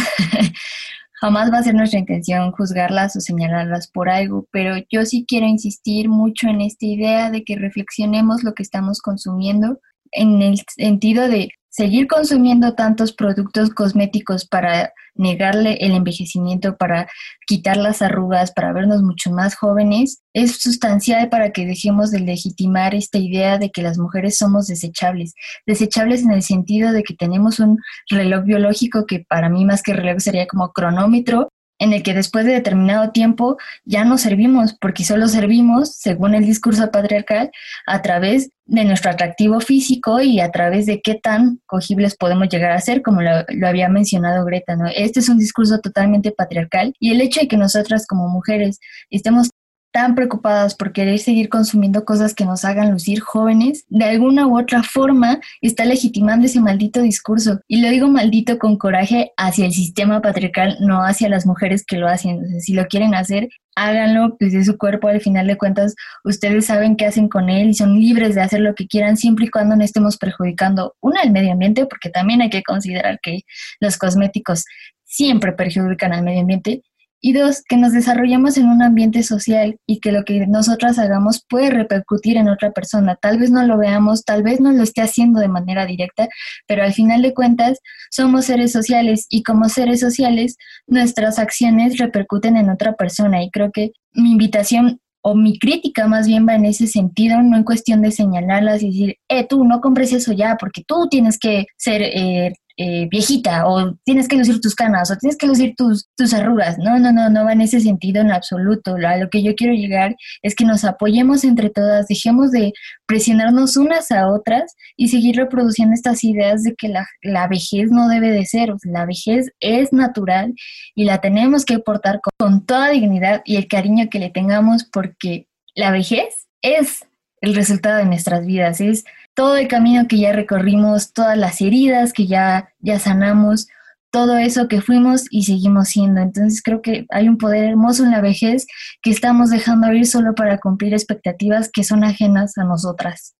Jamás 1.20 1.50
va 1.50 1.58
a 1.58 1.62
ser 1.62 1.74
nuestra 1.74 1.98
intención 1.98 2.52
juzgarlas 2.52 3.16
o 3.16 3.20
señalarlas 3.20 3.90
por 3.90 4.10
algo, 4.10 4.46
pero 4.52 4.76
yo 4.90 5.06
sí 5.06 5.24
quiero 5.26 5.46
insistir 5.46 6.10
mucho 6.10 6.48
en 6.48 6.60
esta 6.60 6.84
idea 6.84 7.30
de 7.30 7.44
que 7.44 7.56
reflexionemos 7.56 8.44
lo 8.44 8.52
que 8.52 8.62
estamos 8.62 9.00
consumiendo 9.00 9.80
en 10.12 10.42
el 10.42 10.60
sentido 10.76 11.28
de 11.28 11.48
seguir 11.70 12.06
consumiendo 12.06 12.74
tantos 12.74 13.12
productos 13.12 13.70
cosméticos 13.70 14.46
para 14.46 14.92
negarle 15.14 15.78
el 15.80 15.92
envejecimiento, 15.92 16.76
para 16.76 17.08
quitar 17.46 17.76
las 17.76 18.02
arrugas, 18.02 18.52
para 18.52 18.72
vernos 18.72 19.02
mucho 19.02 19.30
más 19.30 19.56
jóvenes, 19.56 20.22
es 20.32 20.60
sustancial 20.60 21.28
para 21.28 21.50
que 21.50 21.66
dejemos 21.66 22.10
de 22.10 22.20
legitimar 22.20 22.94
esta 22.94 23.18
idea 23.18 23.58
de 23.58 23.70
que 23.70 23.82
las 23.82 23.98
mujeres 23.98 24.36
somos 24.36 24.68
desechables. 24.68 25.34
Desechables 25.66 26.22
en 26.22 26.30
el 26.30 26.42
sentido 26.42 26.92
de 26.92 27.02
que 27.02 27.14
tenemos 27.14 27.58
un 27.58 27.78
reloj 28.08 28.44
biológico 28.44 29.06
que 29.06 29.24
para 29.28 29.48
mí 29.48 29.64
más 29.64 29.82
que 29.82 29.92
reloj 29.92 30.20
sería 30.20 30.46
como 30.46 30.72
cronómetro 30.72 31.48
en 31.78 31.92
el 31.92 32.02
que 32.02 32.14
después 32.14 32.44
de 32.44 32.52
determinado 32.52 33.10
tiempo 33.10 33.56
ya 33.84 34.04
no 34.04 34.18
servimos, 34.18 34.76
porque 34.80 35.04
solo 35.04 35.28
servimos, 35.28 35.94
según 35.96 36.34
el 36.34 36.44
discurso 36.44 36.90
patriarcal, 36.90 37.50
a 37.86 38.02
través 38.02 38.50
de 38.66 38.84
nuestro 38.84 39.10
atractivo 39.10 39.60
físico 39.60 40.20
y 40.20 40.40
a 40.40 40.50
través 40.50 40.86
de 40.86 41.00
qué 41.00 41.14
tan 41.14 41.60
cogibles 41.66 42.16
podemos 42.16 42.48
llegar 42.48 42.72
a 42.72 42.80
ser, 42.80 43.02
como 43.02 43.22
lo, 43.22 43.30
había 43.66 43.88
mencionado 43.88 44.44
Greta. 44.44 44.76
¿no? 44.76 44.86
Este 44.94 45.20
es 45.20 45.28
un 45.28 45.38
discurso 45.38 45.80
totalmente 45.80 46.32
patriarcal 46.32 46.92
y 47.00 47.12
el 47.12 47.20
hecho 47.20 47.40
de 47.40 47.48
que 47.48 47.56
nosotras 47.56 48.06
como 48.06 48.28
mujeres 48.28 48.78
estemos 49.10 49.48
tan 49.92 50.14
preocupadas 50.14 50.74
por 50.74 50.92
querer 50.92 51.18
seguir 51.18 51.48
consumiendo 51.48 52.04
cosas 52.04 52.34
que 52.34 52.44
nos 52.44 52.64
hagan 52.64 52.90
lucir 52.90 53.20
jóvenes, 53.20 53.84
de 53.88 54.04
alguna 54.04 54.46
u 54.46 54.58
otra 54.58 54.82
forma 54.82 55.40
está 55.60 55.84
legitimando 55.84 56.46
ese 56.46 56.60
maldito 56.60 57.00
discurso. 57.00 57.60
Y 57.66 57.80
lo 57.80 57.88
digo 57.88 58.08
maldito 58.08 58.58
con 58.58 58.76
coraje 58.76 59.32
hacia 59.36 59.66
el 59.66 59.72
sistema 59.72 60.20
patriarcal, 60.20 60.76
no 60.80 61.02
hacia 61.04 61.28
las 61.28 61.46
mujeres 61.46 61.84
que 61.84 61.96
lo 61.96 62.08
hacen. 62.08 62.60
si 62.60 62.74
lo 62.74 62.86
quieren 62.86 63.14
hacer, 63.14 63.48
háganlo, 63.74 64.36
pues 64.38 64.52
de 64.52 64.64
su 64.64 64.76
cuerpo 64.76 65.08
al 65.08 65.20
final 65.20 65.46
de 65.46 65.56
cuentas 65.56 65.94
ustedes 66.24 66.66
saben 66.66 66.96
qué 66.96 67.06
hacen 67.06 67.28
con 67.28 67.48
él 67.48 67.70
y 67.70 67.74
son 67.74 67.98
libres 67.98 68.34
de 68.34 68.42
hacer 68.42 68.60
lo 68.60 68.74
que 68.74 68.86
quieran 68.86 69.16
siempre 69.16 69.46
y 69.46 69.50
cuando 69.50 69.76
no 69.76 69.84
estemos 69.84 70.16
perjudicando, 70.16 70.96
una, 71.00 71.22
el 71.22 71.30
medio 71.30 71.52
ambiente, 71.52 71.86
porque 71.86 72.10
también 72.10 72.42
hay 72.42 72.50
que 72.50 72.62
considerar 72.62 73.20
que 73.22 73.42
los 73.80 73.96
cosméticos 73.96 74.64
siempre 75.04 75.52
perjudican 75.52 76.12
al 76.12 76.22
medio 76.22 76.40
ambiente, 76.40 76.82
y 77.20 77.32
dos, 77.32 77.62
que 77.68 77.76
nos 77.76 77.92
desarrollamos 77.92 78.56
en 78.58 78.68
un 78.68 78.82
ambiente 78.82 79.22
social 79.22 79.78
y 79.86 80.00
que 80.00 80.12
lo 80.12 80.24
que 80.24 80.46
nosotras 80.46 80.98
hagamos 80.98 81.44
puede 81.48 81.70
repercutir 81.70 82.36
en 82.36 82.48
otra 82.48 82.70
persona. 82.72 83.16
Tal 83.16 83.38
vez 83.38 83.50
no 83.50 83.64
lo 83.64 83.76
veamos, 83.76 84.24
tal 84.24 84.42
vez 84.42 84.60
no 84.60 84.72
lo 84.72 84.82
esté 84.82 85.02
haciendo 85.02 85.40
de 85.40 85.48
manera 85.48 85.84
directa, 85.86 86.28
pero 86.66 86.84
al 86.84 86.92
final 86.92 87.22
de 87.22 87.34
cuentas 87.34 87.78
somos 88.10 88.44
seres 88.44 88.72
sociales 88.72 89.26
y 89.28 89.42
como 89.42 89.68
seres 89.68 90.00
sociales 90.00 90.56
nuestras 90.86 91.38
acciones 91.38 91.98
repercuten 91.98 92.56
en 92.56 92.70
otra 92.70 92.94
persona. 92.94 93.42
Y 93.42 93.50
creo 93.50 93.70
que 93.72 93.92
mi 94.12 94.32
invitación 94.32 95.00
o 95.20 95.34
mi 95.34 95.58
crítica 95.58 96.06
más 96.06 96.26
bien 96.26 96.46
va 96.48 96.54
en 96.54 96.64
ese 96.64 96.86
sentido, 96.86 97.42
no 97.42 97.56
en 97.56 97.64
cuestión 97.64 98.02
de 98.02 98.12
señalarlas 98.12 98.82
y 98.82 98.86
decir, 98.86 99.16
eh, 99.28 99.46
tú 99.46 99.64
no 99.64 99.80
compres 99.80 100.12
eso 100.12 100.32
ya 100.32 100.56
porque 100.58 100.82
tú 100.86 101.08
tienes 101.10 101.38
que 101.38 101.66
ser 101.76 102.02
eh, 102.02 102.52
eh, 102.80 103.08
viejita 103.10 103.66
o 103.66 103.96
tienes 104.04 104.28
que 104.28 104.36
lucir 104.36 104.60
tus 104.60 104.76
canas 104.76 105.10
o 105.10 105.16
tienes 105.16 105.36
que 105.36 105.48
lucir 105.48 105.74
tus, 105.76 106.08
tus 106.16 106.32
arrugas. 106.32 106.78
No, 106.78 106.96
no, 107.00 107.12
no, 107.12 107.28
no 107.28 107.44
va 107.44 107.52
en 107.52 107.60
ese 107.60 107.80
sentido 107.80 108.20
en 108.20 108.30
absoluto. 108.30 108.94
A 108.94 109.16
lo 109.16 109.28
que 109.30 109.42
yo 109.42 109.56
quiero 109.56 109.74
llegar 109.74 110.14
es 110.42 110.54
que 110.54 110.64
nos 110.64 110.84
apoyemos 110.84 111.42
entre 111.42 111.70
todas, 111.70 112.06
dejemos 112.06 112.52
de 112.52 112.72
presionarnos 113.06 113.76
unas 113.76 114.12
a 114.12 114.28
otras 114.28 114.76
y 114.96 115.08
seguir 115.08 115.34
reproduciendo 115.34 115.92
estas 115.92 116.22
ideas 116.22 116.62
de 116.62 116.76
que 116.76 116.86
la, 116.88 117.04
la 117.22 117.48
vejez 117.48 117.90
no 117.90 118.08
debe 118.08 118.30
de 118.30 118.46
ser. 118.46 118.72
la 118.84 119.06
vejez 119.06 119.50
es 119.58 119.92
natural 119.92 120.54
y 120.94 121.04
la 121.04 121.20
tenemos 121.20 121.64
que 121.64 121.80
portar 121.80 122.20
con, 122.22 122.32
con 122.38 122.64
toda 122.64 122.90
dignidad 122.90 123.42
y 123.44 123.56
el 123.56 123.66
cariño 123.66 124.08
que 124.08 124.20
le 124.20 124.30
tengamos 124.30 124.84
porque 124.84 125.48
la 125.74 125.90
vejez 125.90 126.46
es 126.62 127.04
el 127.40 127.54
resultado 127.54 127.98
de 127.98 128.04
nuestras 128.04 128.46
vidas, 128.46 128.80
es 128.80 129.04
todo 129.38 129.56
el 129.56 129.68
camino 129.68 130.08
que 130.08 130.18
ya 130.18 130.32
recorrimos, 130.32 131.12
todas 131.12 131.38
las 131.38 131.60
heridas 131.60 132.12
que 132.12 132.26
ya, 132.26 132.70
ya 132.80 132.98
sanamos, 132.98 133.68
todo 134.10 134.36
eso 134.36 134.66
que 134.66 134.80
fuimos 134.80 135.26
y 135.30 135.44
seguimos 135.44 135.90
siendo. 135.90 136.20
Entonces 136.20 136.60
creo 136.60 136.82
que 136.82 137.06
hay 137.10 137.28
un 137.28 137.38
poder 137.38 137.62
hermoso 137.66 138.02
en 138.02 138.10
la 138.10 138.20
vejez 138.20 138.66
que 139.00 139.10
estamos 139.10 139.50
dejando 139.50 139.92
ir 139.92 140.08
solo 140.08 140.34
para 140.34 140.58
cumplir 140.58 140.92
expectativas 140.92 141.70
que 141.72 141.84
son 141.84 142.02
ajenas 142.02 142.58
a 142.58 142.64
nosotras. 142.64 143.36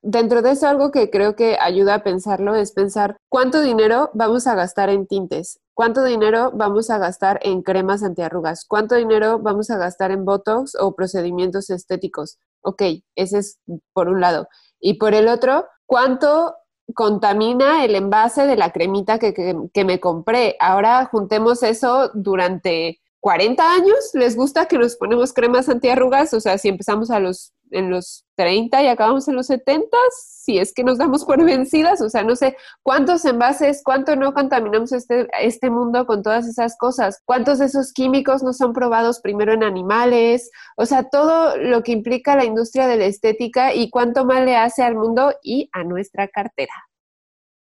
Dentro 0.00 0.40
de 0.40 0.52
eso 0.52 0.68
algo 0.68 0.92
que 0.92 1.10
creo 1.10 1.34
que 1.34 1.58
ayuda 1.58 1.94
a 1.94 2.04
pensarlo 2.04 2.54
es 2.54 2.70
pensar 2.70 3.16
cuánto 3.28 3.62
dinero 3.62 4.12
vamos 4.14 4.46
a 4.46 4.54
gastar 4.54 4.90
en 4.90 5.08
tintes, 5.08 5.58
cuánto 5.74 6.04
dinero 6.04 6.52
vamos 6.54 6.88
a 6.88 6.98
gastar 6.98 7.40
en 7.42 7.62
cremas 7.62 8.04
antiarrugas, 8.04 8.64
cuánto 8.64 8.94
dinero 8.94 9.40
vamos 9.40 9.70
a 9.70 9.76
gastar 9.76 10.12
en 10.12 10.24
botox 10.24 10.76
o 10.78 10.94
procedimientos 10.94 11.68
estéticos, 11.70 12.38
Ok, 12.64 12.82
ese 13.14 13.38
es 13.38 13.60
por 13.92 14.08
un 14.08 14.20
lado. 14.20 14.48
Y 14.80 14.94
por 14.94 15.14
el 15.14 15.28
otro, 15.28 15.66
¿cuánto 15.86 16.54
contamina 16.94 17.84
el 17.84 17.94
envase 17.94 18.46
de 18.46 18.56
la 18.56 18.72
cremita 18.72 19.18
que, 19.18 19.34
que, 19.34 19.84
me 19.84 20.00
compré? 20.00 20.56
Ahora 20.60 21.06
juntemos 21.06 21.62
eso 21.62 22.10
durante 22.14 23.00
40 23.20 23.74
años. 23.74 24.10
¿Les 24.14 24.36
gusta 24.36 24.66
que 24.66 24.78
nos 24.78 24.96
ponemos 24.96 25.32
cremas 25.32 25.68
antiarrugas? 25.68 26.32
O 26.34 26.40
sea, 26.40 26.58
si 26.58 26.68
empezamos 26.68 27.10
a 27.10 27.20
los 27.20 27.52
en 27.74 27.90
los 27.90 28.24
30 28.36 28.82
y 28.82 28.86
acabamos 28.88 29.28
en 29.28 29.36
los 29.36 29.46
70, 29.46 29.96
si 30.10 30.58
es 30.58 30.72
que 30.72 30.84
nos 30.84 30.98
damos 30.98 31.24
por 31.24 31.44
vencidas, 31.44 32.00
o 32.00 32.08
sea, 32.08 32.22
no 32.22 32.36
sé 32.36 32.56
cuántos 32.82 33.24
envases, 33.24 33.82
cuánto 33.84 34.16
no 34.16 34.32
contaminamos 34.34 34.92
este, 34.92 35.28
este 35.40 35.70
mundo 35.70 36.06
con 36.06 36.22
todas 36.22 36.46
esas 36.46 36.76
cosas, 36.76 37.20
cuántos 37.24 37.58
de 37.58 37.66
esos 37.66 37.92
químicos 37.92 38.42
no 38.42 38.52
son 38.52 38.72
probados 38.72 39.20
primero 39.20 39.52
en 39.52 39.62
animales, 39.62 40.50
o 40.76 40.86
sea, 40.86 41.08
todo 41.08 41.56
lo 41.56 41.82
que 41.82 41.92
implica 41.92 42.36
la 42.36 42.44
industria 42.44 42.86
de 42.86 42.96
la 42.96 43.06
estética 43.06 43.74
y 43.74 43.90
cuánto 43.90 44.24
mal 44.24 44.46
le 44.46 44.56
hace 44.56 44.82
al 44.82 44.94
mundo 44.94 45.32
y 45.42 45.68
a 45.72 45.84
nuestra 45.84 46.28
cartera. 46.28 46.72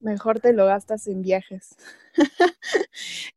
Mejor 0.03 0.41
te 0.41 0.51
lo 0.51 0.65
gastas 0.65 1.07
en 1.07 1.21
viajes. 1.21 1.75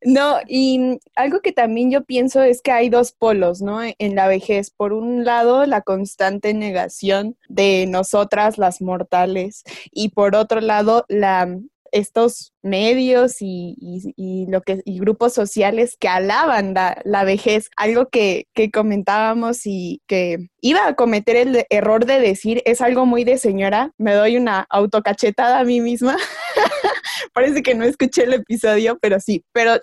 no, 0.04 0.38
y 0.48 0.98
algo 1.14 1.40
que 1.40 1.52
también 1.52 1.90
yo 1.90 2.04
pienso 2.04 2.42
es 2.42 2.60
que 2.60 2.72
hay 2.72 2.90
dos 2.90 3.12
polos, 3.12 3.62
¿no? 3.62 3.80
En 3.82 4.16
la 4.16 4.26
vejez. 4.26 4.70
Por 4.70 4.92
un 4.92 5.24
lado, 5.24 5.64
la 5.64 5.82
constante 5.82 6.54
negación 6.54 7.36
de 7.48 7.86
nosotras, 7.88 8.58
las 8.58 8.82
mortales, 8.82 9.62
y 9.92 10.10
por 10.10 10.34
otro 10.34 10.60
lado, 10.60 11.06
la 11.08 11.56
estos 11.96 12.52
medios 12.62 13.36
y, 13.40 14.46
lo 14.48 14.60
que, 14.62 14.82
y 14.84 14.98
grupos 14.98 15.32
sociales 15.32 15.96
que 15.98 16.08
alaban 16.08 16.74
la, 16.74 17.24
vejez, 17.24 17.70
algo 17.76 18.08
que, 18.08 18.46
que, 18.54 18.70
comentábamos 18.70 19.60
y 19.64 20.02
que 20.06 20.48
iba 20.60 20.86
a 20.86 20.94
cometer 20.94 21.36
el 21.36 21.64
error 21.70 22.04
de 22.04 22.20
decir 22.20 22.62
es 22.66 22.80
algo 22.80 23.06
muy 23.06 23.24
de 23.24 23.38
señora, 23.38 23.92
me 23.98 24.14
doy 24.14 24.36
una 24.36 24.66
autocachetada 24.68 25.60
a 25.60 25.64
mí 25.64 25.80
misma. 25.80 26.16
Parece 27.32 27.62
que 27.62 27.74
no 27.74 27.84
escuché 27.84 28.24
el 28.24 28.34
episodio, 28.34 28.98
pero 29.00 29.20
sí, 29.20 29.44
pero 29.52 29.78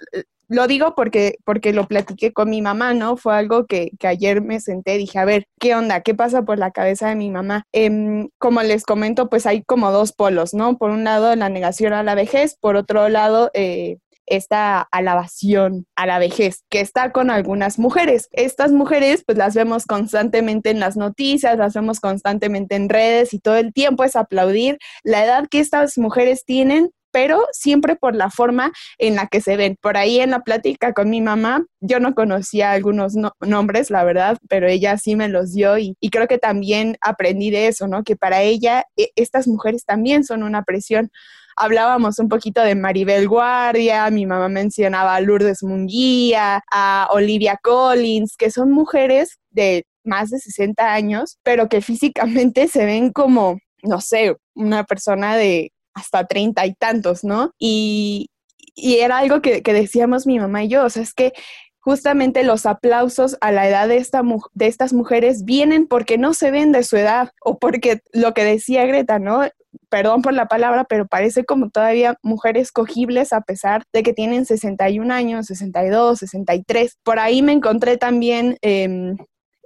lo 0.53 0.67
digo 0.67 0.93
porque, 0.95 1.37
porque 1.45 1.73
lo 1.73 1.87
platiqué 1.87 2.31
con 2.31 2.49
mi 2.49 2.61
mamá, 2.61 2.93
¿no? 2.93 3.17
Fue 3.17 3.35
algo 3.35 3.65
que, 3.65 3.91
ayer 4.03 4.41
me 4.41 4.59
senté 4.59 4.97
dije, 4.97 5.19
a 5.19 5.25
ver, 5.25 5.47
¿qué 5.59 5.75
onda? 5.75 6.01
¿Qué 6.01 6.13
pasa 6.13 6.43
por 6.43 6.59
la 6.59 6.71
cabeza 6.71 7.09
de 7.09 7.15
mi 7.15 7.29
mamá? 7.29 7.65
Em, 7.71 8.29
como 8.37 8.61
les 8.61 8.83
comento, 8.83 9.29
pues 9.29 9.45
hay 9.45 9.63
como 9.63 9.91
dos 9.91 10.13
polos, 10.13 10.53
¿no? 10.53 10.77
Por 10.77 10.91
un 10.91 11.03
lado, 11.03 11.35
la 11.35 11.49
negación 11.49 11.93
a 11.93 12.03
la 12.03 12.15
vejez, 12.15 12.55
por 12.59 12.75
otro 12.75 13.09
lado, 13.09 13.49
eh, 13.53 13.97
esta 14.25 14.81
alabación 14.91 15.85
a 15.95 16.05
la 16.05 16.19
vejez 16.19 16.63
que 16.69 16.79
está 16.79 17.11
con 17.11 17.29
algunas 17.29 17.79
mujeres. 17.79 18.29
Estas 18.31 18.71
mujeres 18.71 19.23
pues 19.25 19.37
las 19.37 19.53
vemos 19.53 19.85
constantemente 19.85 20.69
en 20.69 20.79
las 20.79 20.95
noticias, 20.97 21.57
las 21.57 21.73
vemos 21.73 21.99
constantemente 21.99 22.75
en 22.75 22.89
redes 22.89 23.33
y 23.33 23.39
todo 23.39 23.57
el 23.57 23.73
tiempo 23.73 24.03
es 24.03 24.15
aplaudir 24.15 24.77
la 25.03 25.25
edad 25.25 25.47
que 25.49 25.59
estas 25.59 25.97
mujeres 25.97 26.45
tienen 26.45 26.91
pero 27.13 27.45
siempre 27.51 27.95
por 27.95 28.15
la 28.15 28.29
forma 28.31 28.73
en 28.97 29.15
la 29.15 29.27
que 29.27 29.39
se 29.39 29.55
ven. 29.55 29.77
Por 29.79 29.97
ahí 29.97 30.19
en 30.19 30.31
la 30.31 30.41
plática 30.41 30.93
con 30.93 31.09
mi 31.09 31.21
mamá, 31.21 31.63
yo 31.79 31.99
no 31.99 32.15
conocía 32.15 32.71
algunos 32.71 33.13
nombres, 33.39 33.91
la 33.91 34.03
verdad, 34.03 34.37
pero 34.49 34.67
ella 34.67 34.97
sí 34.97 35.15
me 35.15 35.29
los 35.29 35.53
dio 35.53 35.77
y, 35.77 35.95
creo 36.11 36.27
que 36.27 36.37
también 36.37 36.97
aprendí 37.01 37.49
de 37.51 37.67
eso, 37.67 37.87
¿no? 37.87 38.03
Que 38.03 38.15
para 38.15 38.41
ella 38.41 38.85
e, 38.97 39.11
estas 39.15 39.47
mujeres 39.47 39.85
también 39.85 40.23
son 40.23 40.43
una 40.43 40.63
presión 40.63 41.09
hablábamos 41.55 42.17
un 42.17 42.29
poquito 42.29 42.61
de 42.61 42.73
Maribel 42.73 43.27
Guardia, 43.27 44.09
mi 44.09 44.25
mamá 44.25 44.49
mencionaba 44.49 45.15
a 45.15 45.21
Lourdes 45.21 45.61
Munguía, 45.61 46.63
a 46.71 47.07
Olivia 47.11 47.59
Collins, 47.61 48.35
que 48.37 48.49
son 48.49 48.71
mujeres 48.71 49.37
de 49.51 49.85
más 50.03 50.31
de 50.31 50.39
60 50.39 50.93
años, 50.93 51.37
pero 51.43 51.69
que 51.69 51.81
físicamente 51.81 52.67
se 52.67 52.85
ven 52.85 53.11
como, 53.11 53.59
no 53.83 54.01
sé, 54.01 54.35
una 54.55 54.83
persona 54.83 55.37
de 55.37 55.71
hasta 55.93 56.25
treinta 56.25 56.65
y 56.65 56.73
tantos, 56.73 57.23
¿no? 57.23 57.51
Y, 57.57 58.29
era 58.75 59.19
algo 59.19 59.39
que, 59.41 59.61
decíamos 59.61 60.25
mi 60.25 60.39
mamá 60.39 60.63
y 60.63 60.67
yo, 60.67 60.83
o 60.83 60.89
sea, 60.89 61.03
es 61.03 61.13
que 61.13 61.33
justamente 61.79 62.43
los 62.43 62.65
aplausos 62.65 63.37
a 63.39 63.51
la 63.51 63.67
edad 63.67 63.87
de, 63.87 63.97
esta, 63.97 64.23
de 64.53 64.67
estas 64.67 64.93
mujeres 64.93 65.45
vienen 65.45 65.85
porque 65.85 66.17
no 66.17 66.33
se 66.33 66.49
ven 66.49 66.71
de 66.71 66.81
su 66.83 66.97
edad 66.97 67.29
o 67.43 67.59
porque 67.59 68.01
lo 68.13 68.33
que 68.33 68.43
decía 68.43 68.87
Greta, 68.87 69.19
¿no? 69.19 69.41
Perdón 69.89 70.23
por 70.23 70.33
la 70.33 70.47
palabra, 70.47 70.85
pero 70.85 71.05
parece 71.05 71.45
como 71.45 71.69
todavía 71.69 72.17
mujeres 72.23 72.71
cogibles 72.71 73.31
a 73.31 73.41
pesar 73.41 73.83
de 73.93 74.01
que 74.01 74.13
tienen 74.13 74.45
61 74.45 75.13
años, 75.13 75.45
62, 75.45 76.17
63. 76.19 76.97
Por 77.03 77.19
ahí 77.19 77.43
me 77.43 77.51
encontré 77.51 77.97
también 77.97 78.57
eh, 78.63 79.15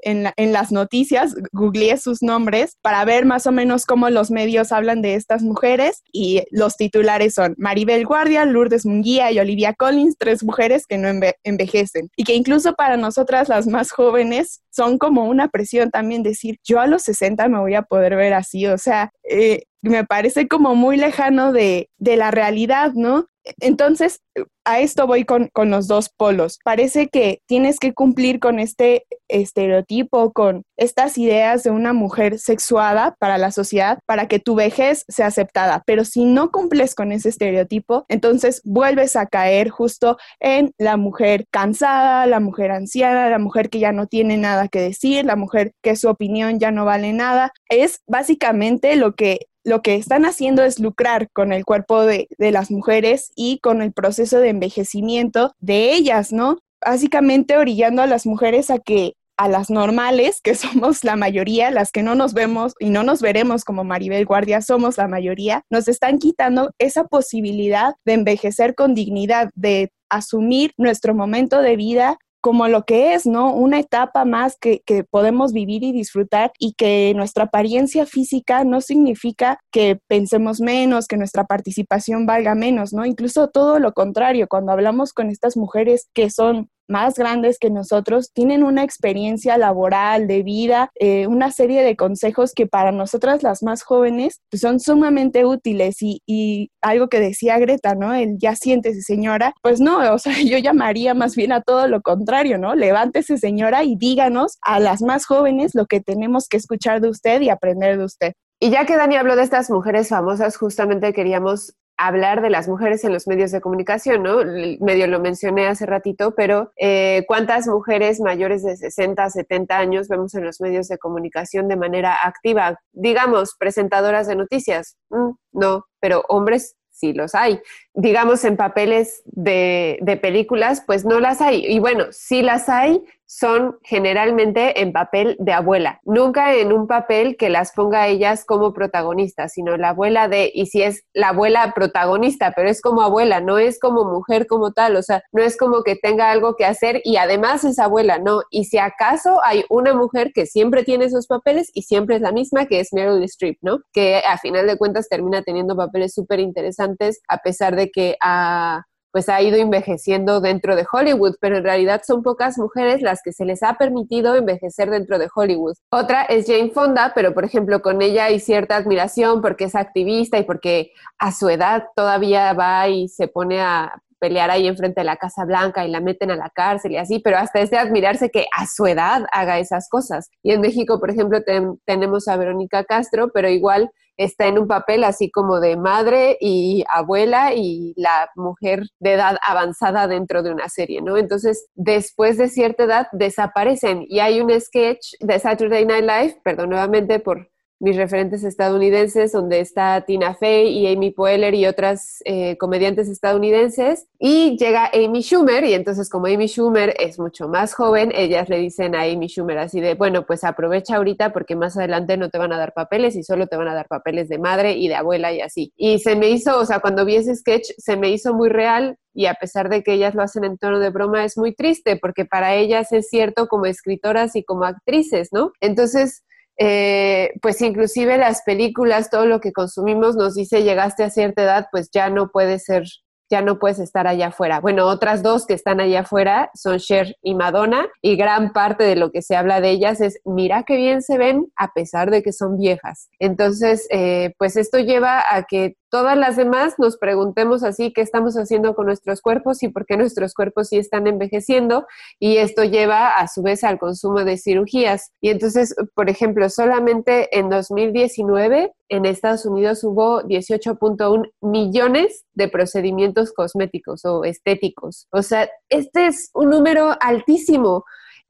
en, 0.08 0.54
las 0.54 0.72
noticias, 0.72 1.36
googleé 1.52 1.98
sus 1.98 2.22
nombres 2.22 2.78
para 2.82 3.04
ver 3.04 3.26
más 3.26 3.46
o 3.46 3.52
menos 3.52 3.86
cómo 3.86 4.10
los 4.10 4.32
medios 4.32 4.72
hablan 4.72 5.02
de 5.02 5.16
estas 5.16 5.44
mujeres 5.44 6.02
y 6.12 6.44
los 6.52 6.76
titulares 6.78 7.34
son 7.34 7.56
Maribel 7.58 8.06
Guardia, 8.06 8.46
Lourdes 8.46 8.86
Munguía 8.86 9.32
y 9.32 9.40
Olivia 9.40 9.74
Collins, 9.74 10.16
tres 10.18 10.44
mujeres 10.44 10.86
que 10.88 10.98
no 10.98 11.10
envejecen 11.44 12.10
y 12.16 12.24
que 12.24 12.36
incluso 12.36 12.74
para 12.74 12.96
nosotras 12.96 13.50
las 13.50 13.68
más 13.68 13.92
jóvenes 13.92 14.62
son 14.72 14.98
como 14.98 15.26
una 15.26 15.50
presión 15.50 15.90
también 15.90 16.24
decir, 16.24 16.58
yo 16.64 16.80
a 16.80 16.88
los 16.88 17.04
60 17.04 17.48
me 17.50 17.60
voy 17.60 17.76
a 17.76 17.82
poder 17.82 18.16
ver 18.16 18.34
así, 18.34 18.68
o 18.68 18.78
sea, 18.78 19.12
eh, 19.30 19.64
me 19.82 20.06
parece 20.06 20.48
como 20.48 20.76
muy 20.76 20.98
lejano 20.98 21.52
de, 21.52 21.90
de 21.98 22.18
la 22.18 22.32
realidad, 22.32 22.94
¿no? 22.94 23.28
Entonces, 23.60 24.22
a 24.66 24.80
esto 24.80 25.08
voy 25.08 25.24
con, 25.24 25.50
con, 25.54 25.70
los 25.70 25.88
dos 25.88 26.10
polos. 26.10 26.60
Parece 26.64 27.08
que 27.08 27.42
tienes 27.48 27.80
que 27.80 27.94
cumplir 27.94 28.40
con 28.40 28.60
este 28.60 29.06
estereotipo, 29.30 30.34
con 30.34 30.64
estas 30.78 31.18
ideas 31.18 31.64
de 31.64 31.72
una 31.72 31.94
mujer 31.94 32.38
sexuada 32.38 33.16
para 33.20 33.38
la 33.38 33.52
sociedad, 33.52 34.00
para 34.06 34.28
que 34.28 34.40
tu 34.40 34.56
vejez 34.56 35.06
sea 35.08 35.28
aceptada. 35.28 35.84
Pero 35.86 36.04
si 36.04 36.26
no 36.26 36.52
cumples 36.52 36.96
con 36.96 37.12
ese 37.12 37.30
estereotipo, 37.30 38.06
entonces 38.10 38.62
vuelves 38.66 39.16
a 39.16 39.26
caer 39.26 39.70
justo 39.70 40.18
en 40.40 40.74
la 40.78 40.98
mujer 40.98 41.46
cansada, 41.50 42.26
la 42.26 42.40
mujer 42.40 42.72
anciana, 42.72 43.30
la 43.30 43.40
mujer 43.40 43.70
que 43.70 43.80
ya 43.80 43.92
no 43.92 44.08
tiene 44.08 44.38
nada 44.38 44.68
que 44.68 44.82
decir, 44.82 45.26
la 45.26 45.36
mujer 45.36 45.72
que 45.82 45.96
su 45.96 46.10
opinión 46.10 46.60
ya 46.60 46.72
no 46.72 46.86
vale 46.86 47.14
nada. 47.14 47.52
Es 47.70 48.02
básicamente 48.08 48.96
lo 48.96 49.16
que 49.16 49.48
lo 49.68 49.82
que 49.82 49.96
están 49.96 50.26
haciendo 50.26 50.64
es 50.64 50.80
lucrar 50.80 51.30
con 51.32 51.52
el 51.52 51.66
cuerpo 51.66 52.04
de, 52.04 52.28
de, 52.38 52.52
las 52.52 52.72
mujeres 52.72 53.32
y 53.36 53.60
con 53.60 53.82
el 53.82 53.92
proceso 53.92 54.40
de 54.40 54.50
envejecimiento 54.50 55.54
de 55.60 55.94
ellas, 55.94 56.32
¿no? 56.32 56.60
Básicamente 56.84 57.58
orillando 57.58 58.02
a 58.02 58.08
las 58.08 58.26
mujeres 58.26 58.70
a 58.70 58.80
que 58.80 59.14
a 59.38 59.50
las 59.50 59.70
normales, 59.70 60.40
que 60.42 60.56
somos 60.56 61.04
la 61.04 61.18
mayoría, 61.18 61.70
las 61.70 61.92
que 61.92 62.02
no 62.02 62.16
nos 62.16 62.34
vemos 62.34 62.76
y 62.80 62.90
no 62.90 63.04
nos 63.04 63.22
veremos 63.22 63.66
como 63.66 63.84
Maribel 63.84 64.26
Guardia, 64.26 64.62
somos 64.62 64.98
la 64.98 65.08
mayoría, 65.08 65.64
nos 65.70 65.88
están 65.88 66.18
quitando 66.18 66.72
esa 66.80 67.04
posibilidad 67.04 67.94
de 68.06 68.14
envejecer 68.14 68.74
con 68.74 68.94
dignidad, 68.94 69.50
de 69.54 69.92
asumir 70.10 70.72
nuestro 70.78 71.14
momento 71.14 71.62
de 71.62 71.76
vida 71.76 72.18
como 72.42 72.68
lo 72.68 72.84
que 72.84 73.14
es, 73.14 73.26
¿no? 73.26 73.54
Una 73.54 73.80
etapa 73.80 74.26
más 74.26 74.58
que, 74.60 74.82
que, 74.86 75.04
podemos 75.04 75.54
vivir 75.54 75.84
y 75.84 75.92
disfrutar 75.92 76.52
y 76.60 76.74
que 76.74 77.14
nuestra 77.16 77.46
apariencia 77.46 78.06
física 78.06 78.64
no 78.64 78.82
significa 78.82 79.60
que 79.72 80.00
pensemos 80.08 80.62
menos, 80.62 81.08
que 81.08 81.18
nuestra 81.18 81.46
participación 81.46 82.26
valga 82.26 82.56
menos, 82.56 82.94
¿no? 82.94 83.06
Incluso 83.06 83.50
todo 83.50 83.80
lo 83.80 83.94
contrario, 83.94 84.48
cuando 84.48 84.72
hablamos 84.72 85.14
con 85.14 85.30
estas 85.30 85.58
mujeres 85.58 86.10
que 86.14 86.30
son 86.30 86.70
más 86.88 87.16
grandes 87.16 87.60
que 87.60 87.70
nosotros 87.70 88.32
tienen 88.34 88.64
una 88.64 88.84
experiencia 88.84 89.58
laboral, 89.58 90.28
de 90.28 90.44
vida, 90.44 90.92
eh, 90.96 91.28
una 91.28 91.52
serie 91.52 91.84
de 91.84 91.96
consejos 91.96 92.54
que 92.54 92.68
para 92.68 92.92
nosotras 92.92 93.44
las 93.44 93.64
más 93.64 93.84
jóvenes 93.84 94.42
pues, 94.50 94.62
son 94.62 94.80
sumamente 94.80 95.46
útiles 95.46 96.02
y, 96.02 96.22
y, 96.26 96.72
algo 96.82 97.10
que 97.10 97.20
decía 97.20 97.60
Greta, 97.60 97.96
¿no? 97.96 98.14
El 98.14 98.38
ya 98.38 98.56
siéntese 98.56 99.02
señora, 99.02 99.54
pues 99.62 99.82
no, 99.82 100.14
o 100.14 100.20
sea, 100.20 100.34
yo 100.46 100.58
llamaría 100.58 101.14
más 101.14 101.36
bien 101.36 101.52
a 101.52 101.62
todo 101.62 101.88
lo 101.88 102.02
contrario, 102.02 102.58
¿no? 102.58 102.76
Levántese 102.76 103.38
señora 103.38 103.84
y 103.84 103.96
díganos 103.96 104.58
a 104.62 104.80
las 104.80 105.02
más 105.02 105.26
jóvenes 105.26 105.76
lo 105.76 105.86
que 105.86 106.00
tenemos 106.00 106.48
que 106.48 106.58
escuchar 106.58 107.02
de 107.02 107.10
usted 107.10 107.42
y 107.42 107.50
aprender 107.50 107.98
de 107.98 108.06
usted. 108.06 108.34
Y 108.60 108.72
ya 108.72 108.86
que 108.86 108.96
Dani 108.96 109.16
habló 109.18 109.36
de 109.36 109.44
estas 109.44 109.70
mujeres 109.70 110.10
famosas, 110.10 110.58
justamente 110.58 111.14
queríamos 111.14 111.74
hablar 111.98 112.42
de 112.42 112.50
las 112.50 112.68
mujeres 112.68 113.04
en 113.04 113.12
los 113.12 113.28
medios 113.28 113.52
de 113.52 113.62
comunicación, 113.62 114.24
¿no? 114.24 114.38
Medio 114.80 115.08
lo 115.08 115.20
mencioné 115.20 115.68
hace 115.68 115.86
ratito, 115.86 116.36
pero 116.36 116.72
eh, 116.78 117.26
¿cuántas 117.28 117.68
mujeres 117.68 118.20
mayores 118.20 118.64
de 118.64 118.78
60, 118.78 119.30
70 119.30 119.78
años 119.78 120.08
vemos 120.08 120.34
en 120.36 120.46
los 120.46 120.62
medios 120.62 120.88
de 120.88 120.98
comunicación 120.98 121.68
de 121.68 121.76
manera 121.76 122.18
activa? 122.24 122.80
Digamos, 122.92 123.56
presentadoras 123.58 124.28
de 124.28 124.36
noticias. 124.36 124.98
Mm, 125.10 125.32
no, 125.54 125.86
pero 126.00 126.24
hombres 126.30 126.76
sí 126.92 127.14
los 127.14 127.36
hay. 127.36 127.62
Digamos, 127.94 128.44
en 128.44 128.58
papeles 128.58 129.22
de, 129.26 129.98
de 130.02 130.18
películas, 130.18 130.84
pues 130.86 131.06
no 131.06 131.20
las 131.20 131.42
hay. 131.42 131.66
Y 131.66 131.80
bueno, 131.80 132.06
sí 132.12 132.42
las 132.42 132.70
hay, 132.70 133.04
son 133.28 133.78
generalmente 133.84 134.82
en 134.82 134.94
papel 134.94 135.36
de 135.40 135.52
abuela, 135.52 136.00
nunca 136.06 136.56
en 136.56 136.72
un 136.72 136.88
papel 136.88 137.36
que 137.38 137.50
las 137.50 137.74
ponga 137.74 138.08
ellas 138.08 138.46
como 138.46 138.74
protagonistas, 138.74 139.54
sino 139.54 139.78
la 139.78 139.90
abuela 139.90 140.28
de, 140.30 140.50
y 140.54 140.68
si 140.68 140.82
es 140.82 141.04
la 141.14 141.30
abuela 141.30 141.74
protagonista, 141.76 142.54
pero 142.56 142.70
es 142.70 142.82
como 142.82 143.02
abuela, 143.02 143.42
no 143.42 143.58
es 143.58 143.80
como 143.80 144.06
mujer 144.06 144.48
como 144.48 144.72
tal, 144.72 144.96
o 144.96 145.04
sea, 145.04 145.22
no 145.34 145.44
es 145.44 145.58
como 145.58 145.84
que 145.84 145.96
tenga 145.96 146.32
algo 146.32 146.56
que 146.56 146.66
hacer 146.66 147.02
y 147.04 147.18
además 147.18 147.66
es 147.66 147.80
abuela, 147.80 148.18
no, 148.18 148.42
y 148.50 148.64
si 148.64 148.78
acaso 148.78 149.42
hay 149.44 149.66
una 149.70 149.94
mujer 149.94 150.32
que 150.34 150.46
siempre 150.46 150.84
tiene 150.84 151.06
esos 151.06 151.28
papeles 151.28 151.70
y 151.74 151.84
siempre 151.84 152.16
es 152.16 152.22
la 152.22 152.32
misma, 152.32 152.66
que 152.66 152.80
es 152.80 152.94
Meryl 152.94 153.24
Streep, 153.24 153.58
¿no? 153.62 153.80
Que 153.92 154.22
a 154.28 154.38
final 154.38 154.68
de 154.68 154.78
cuentas 154.78 155.10
termina 155.10 155.42
teniendo 155.42 155.76
papeles 155.76 156.14
súper 156.14 156.40
interesantes 156.40 157.22
a 157.28 157.40
pesar 157.40 157.76
de 157.76 157.90
que 157.90 158.16
a 158.24 158.84
pues 159.18 159.30
ha 159.30 159.42
ido 159.42 159.58
envejeciendo 159.58 160.42
dentro 160.42 160.76
de 160.76 160.86
Hollywood, 160.92 161.38
pero 161.42 161.58
en 161.58 161.64
realidad 161.64 162.04
son 162.06 162.22
pocas 162.22 162.60
mujeres 162.60 163.02
las 163.02 163.24
que 163.24 163.32
se 163.34 163.46
les 163.46 163.64
ha 163.64 163.74
permitido 163.74 164.36
envejecer 164.36 164.92
dentro 164.92 165.18
de 165.18 165.28
Hollywood. 165.34 165.74
Otra 165.90 166.22
es 166.22 166.46
Jane 166.46 166.70
Fonda, 166.70 167.14
pero 167.16 167.34
por 167.34 167.44
ejemplo 167.44 167.82
con 167.82 168.04
ella 168.04 168.26
hay 168.26 168.40
cierta 168.40 168.76
admiración 168.76 169.42
porque 169.42 169.64
es 169.64 169.74
activista 169.74 170.38
y 170.38 170.44
porque 170.44 170.92
a 171.18 171.32
su 171.32 171.50
edad 171.50 171.86
todavía 171.96 172.54
va 172.54 172.88
y 172.90 173.08
se 173.08 173.28
pone 173.28 173.60
a 173.60 174.04
pelear 174.20 174.52
ahí 174.52 174.68
enfrente 174.68 175.02
de 175.02 175.06
la 175.06 175.18
Casa 175.18 175.46
Blanca 175.46 175.84
y 175.84 175.90
la 175.90 176.00
meten 176.00 176.30
a 176.30 176.36
la 176.36 176.52
cárcel 176.52 176.92
y 176.92 176.98
así, 176.98 177.18
pero 177.18 177.38
hasta 177.38 177.60
es 177.60 177.72
de 177.72 177.80
admirarse 177.80 178.30
que 178.30 178.46
a 178.56 178.68
su 178.68 178.86
edad 178.86 179.26
haga 179.32 179.58
esas 179.58 179.90
cosas. 179.90 180.30
Y 180.44 180.52
en 180.52 180.62
México, 180.62 181.00
por 181.00 181.10
ejemplo, 181.10 181.40
tenemos 181.86 182.28
a 182.28 182.38
Verónica 182.38 182.84
Castro, 182.84 183.32
pero 183.34 183.50
igual 183.50 183.90
está 184.18 184.48
en 184.48 184.60
un 184.60 184.68
papel 184.68 185.04
así 185.04 185.30
como 185.32 185.60
de 185.60 185.78
madre 185.78 186.38
y 186.42 186.84
abuela 186.92 187.54
y 187.54 187.94
la 187.96 188.30
mujer 188.36 188.84
de 189.00 189.14
edad 189.14 189.38
avanzada 189.46 190.08
dentro 190.08 190.44
de 190.44 190.52
una 190.52 190.70
serie, 190.70 191.02
¿no? 191.02 191.18
Entonces, 191.18 191.68
después 191.76 192.38
de 192.38 192.50
cierta 192.50 192.84
edad 192.84 193.08
desaparecen 193.12 194.06
y 194.08 194.20
hay 194.20 194.42
un 194.42 194.60
sketch 194.60 195.14
de 195.20 195.40
Saturday 195.40 195.86
Night 195.86 196.04
Live, 196.04 196.42
perdón 196.44 196.72
nuevamente 196.72 197.20
por 197.20 197.50
mis 197.80 197.96
referentes 197.96 198.44
estadounidenses, 198.44 199.32
donde 199.32 199.60
está 199.60 200.02
Tina 200.02 200.34
Fey 200.34 200.70
y 200.70 200.88
Amy 200.88 201.12
Poehler 201.12 201.54
y 201.54 201.68
otras 201.68 202.22
eh, 202.26 202.58
comediantes 202.58 203.08
estadounidenses. 203.08 204.08
Y 204.20 204.58
llega 204.58 204.90
Amy 204.94 205.22
Schumer, 205.22 205.64
y 205.64 205.74
entonces 205.74 206.10
como 206.10 206.28
Amy 206.28 206.48
Schumer 206.48 206.96
es 207.00 207.20
mucho 207.20 207.48
más 207.48 207.74
joven, 207.74 208.12
ellas 208.16 208.50
le 208.50 208.58
dicen 208.58 208.96
a 208.96 209.04
Amy 209.04 209.28
Schumer 209.28 209.60
así 209.60 209.80
de, 209.80 209.94
bueno, 209.94 210.26
pues 210.26 210.44
aprovecha 210.44 210.98
ahorita 210.98 211.34
porque 211.34 211.56
más 211.56 211.78
adelante 211.78 212.18
no 212.18 212.30
te 212.30 212.38
van 212.38 212.52
a 212.54 212.58
dar 212.58 212.74
papeles 212.74 213.16
y 213.16 213.24
solo 213.24 213.48
te 213.48 213.58
van 213.58 213.68
a 213.68 213.76
dar 213.76 213.88
papeles 213.88 214.30
de 214.30 214.40
madre 214.40 214.74
y 214.74 214.88
de 214.88 214.96
abuela 214.96 215.32
y 215.32 215.42
así. 215.42 215.72
Y 215.76 216.00
se 216.00 216.16
me 216.16 216.30
hizo, 216.30 216.60
o 216.60 216.66
sea, 216.66 216.80
cuando 216.80 217.06
vi 217.06 217.16
ese 217.16 217.36
sketch, 217.36 217.72
se 217.78 217.96
me 217.96 218.10
hizo 218.10 218.34
muy 218.34 218.50
real 218.50 218.98
y 219.14 219.26
a 219.26 219.34
pesar 219.34 219.70
de 219.70 219.84
que 219.84 219.94
ellas 219.94 220.16
lo 220.16 220.24
hacen 220.24 220.44
en 220.44 220.58
tono 220.58 220.80
de 220.80 220.90
broma, 220.90 221.26
es 221.26 221.38
muy 221.38 221.54
triste 221.54 221.98
porque 221.98 222.26
para 222.26 222.56
ellas 222.56 222.92
es 222.92 223.10
cierto 223.10 223.48
como 223.48 223.66
escritoras 223.66 224.36
y 224.36 224.44
como 224.44 224.66
actrices, 224.66 225.30
¿no? 225.32 225.52
Entonces, 225.60 226.24
eh, 226.58 227.32
pues 227.42 227.62
inclusive 227.62 228.18
las 228.18 228.42
películas, 228.44 229.10
todo 229.10 229.26
lo 229.26 229.40
que 229.40 229.54
consumimos 229.54 230.16
nos 230.16 230.36
dice 230.36 230.64
llegaste 230.64 231.04
a 231.04 231.10
cierta 231.10 231.44
edad, 231.44 231.68
pues 231.72 231.90
ya 231.92 232.10
no 232.10 232.30
puede 232.30 232.60
ser 232.60 232.84
ya 233.30 233.42
no 233.42 233.60
puedes 233.60 233.80
estar 233.80 234.08
allá 234.08 234.28
afuera. 234.28 234.60
Bueno, 234.60 234.86
otras 234.86 235.22
dos 235.22 235.46
que 235.46 235.54
están 235.54 235.80
allá 235.80 236.02
afuera 236.02 236.50
son 236.54 236.78
Cher 236.80 237.16
y 237.22 237.36
Madonna, 237.36 237.88
y 238.02 238.16
gran 238.16 238.54
parte 238.54 238.84
de 238.84 238.96
lo 238.96 239.12
que 239.12 239.22
se 239.22 239.36
habla 239.36 239.62
de 239.62 239.72
ellas 239.72 240.02
es, 240.02 240.20
mira 240.26 240.64
qué 240.64 240.78
bien 240.78 241.02
se 241.02 241.18
ven 241.18 241.48
a 241.56 241.74
pesar 241.74 242.10
de 242.10 242.24
que 242.24 242.32
son 242.32 242.58
viejas. 242.58 243.10
Entonces, 243.20 243.88
eh, 243.92 244.34
pues 244.38 244.56
esto 244.56 244.80
lleva 244.80 245.24
a 245.30 245.44
que 245.44 245.76
todas 245.90 246.18
las 246.18 246.36
demás 246.36 246.76
nos 246.78 246.98
preguntemos 246.98 247.64
así 247.64 247.94
qué 247.94 248.02
estamos 248.02 248.36
haciendo 248.36 248.76
con 248.76 248.86
nuestros 248.86 249.22
cuerpos 249.22 249.64
y 249.64 249.70
por 249.70 249.86
qué 249.86 249.98
nuestros 249.98 250.34
cuerpos 250.34 250.70
sí 250.70 250.78
están 250.78 251.08
envejeciendo 251.08 251.86
y 252.20 252.38
esto 252.38 252.64
lleva 252.64 253.10
a 253.10 253.28
su 253.28 253.42
vez 253.42 253.64
al 253.64 253.80
consumo 253.80 254.24
de 254.24 254.38
cirugías. 254.38 255.12
Y 255.22 255.30
entonces, 255.30 255.76
por 255.94 256.10
ejemplo, 256.10 256.50
solamente 256.50 257.38
en 257.38 257.50
2019 257.50 258.74
en 258.90 259.06
Estados 259.06 259.46
Unidos 259.46 259.84
hubo 259.84 260.22
18.1 260.24 261.32
millones 261.42 262.26
de 262.34 262.48
procedimientos 262.48 263.34
cosméticos 263.34 264.06
o 264.06 264.24
estéticos. 264.24 265.08
O 265.12 265.22
sea, 265.22 265.50
este 265.70 266.08
es 266.08 266.30
un 266.34 266.50
número 266.50 266.96
altísimo. 267.00 267.84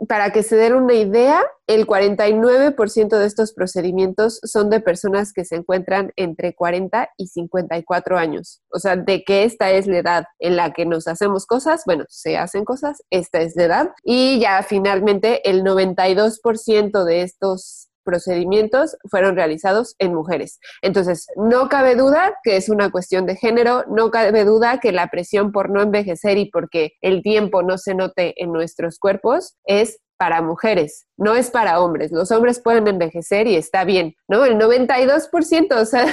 Para 0.08 0.32
que 0.32 0.44
se 0.44 0.56
den 0.56 0.76
una 0.76 0.94
idea, 0.94 1.42
el 1.66 1.88
49% 1.88 3.18
de 3.18 3.26
estos 3.26 3.52
procedimientos 3.54 4.40
son 4.44 4.70
de 4.70 4.80
personas 4.80 5.34
que 5.34 5.44
se 5.44 5.56
encuentran 5.56 6.12
entre 6.16 6.54
40 6.54 7.10
y 7.18 7.28
54 7.28 8.18
años. 8.18 8.62
O 8.70 8.80
sea, 8.80 8.96
de 8.96 9.24
que 9.24 9.44
esta 9.44 9.72
es 9.72 9.88
la 9.88 9.98
edad 9.98 10.26
en 10.40 10.56
la 10.56 10.72
que 10.72 10.86
nos 10.86 11.08
hacemos 11.08 11.48
cosas, 11.48 11.82
bueno, 11.86 12.06
se 12.10 12.38
hacen 12.38 12.64
cosas, 12.64 13.02
esta 13.10 13.42
es 13.42 13.56
la 13.56 13.64
edad. 13.64 13.92
Y 14.04 14.40
ya 14.40 14.62
finalmente 14.62 15.50
el 15.50 15.64
92% 15.64 17.04
de 17.04 17.24
estos 17.24 17.90
procedimientos 18.08 18.96
fueron 19.12 19.36
realizados 19.36 19.96
en 20.00 20.14
mujeres. 20.16 20.60
Entonces, 20.82 21.28
no 21.36 21.68
cabe 21.68 21.96
duda 21.96 22.36
que 22.42 22.56
es 22.56 22.70
una 22.70 22.90
cuestión 22.90 23.26
de 23.26 23.36
género, 23.36 23.84
no 23.90 24.12
cabe 24.12 24.46
duda 24.46 24.80
que 24.80 24.94
la 24.94 25.10
presión 25.10 25.52
por 25.52 25.70
no 25.70 25.82
envejecer 25.82 26.38
y 26.38 26.50
porque 26.50 26.94
el 27.02 27.22
tiempo 27.22 27.64
no 27.64 27.78
se 27.78 27.96
note 27.96 28.34
en 28.42 28.54
nuestros 28.54 28.98
cuerpos 28.98 29.58
es 29.66 30.00
para 30.18 30.42
mujeres, 30.42 31.06
no 31.18 31.36
es 31.36 31.52
para 31.52 31.82
hombres. 31.82 32.12
Los 32.12 32.32
hombres 32.32 32.62
pueden 32.62 32.88
envejecer 32.88 33.46
y 33.46 33.58
está 33.58 33.84
bien, 33.84 34.16
¿no? 34.30 34.46
El 34.46 34.58
92%, 34.58 35.76
o 35.76 35.86
sea, 35.86 36.06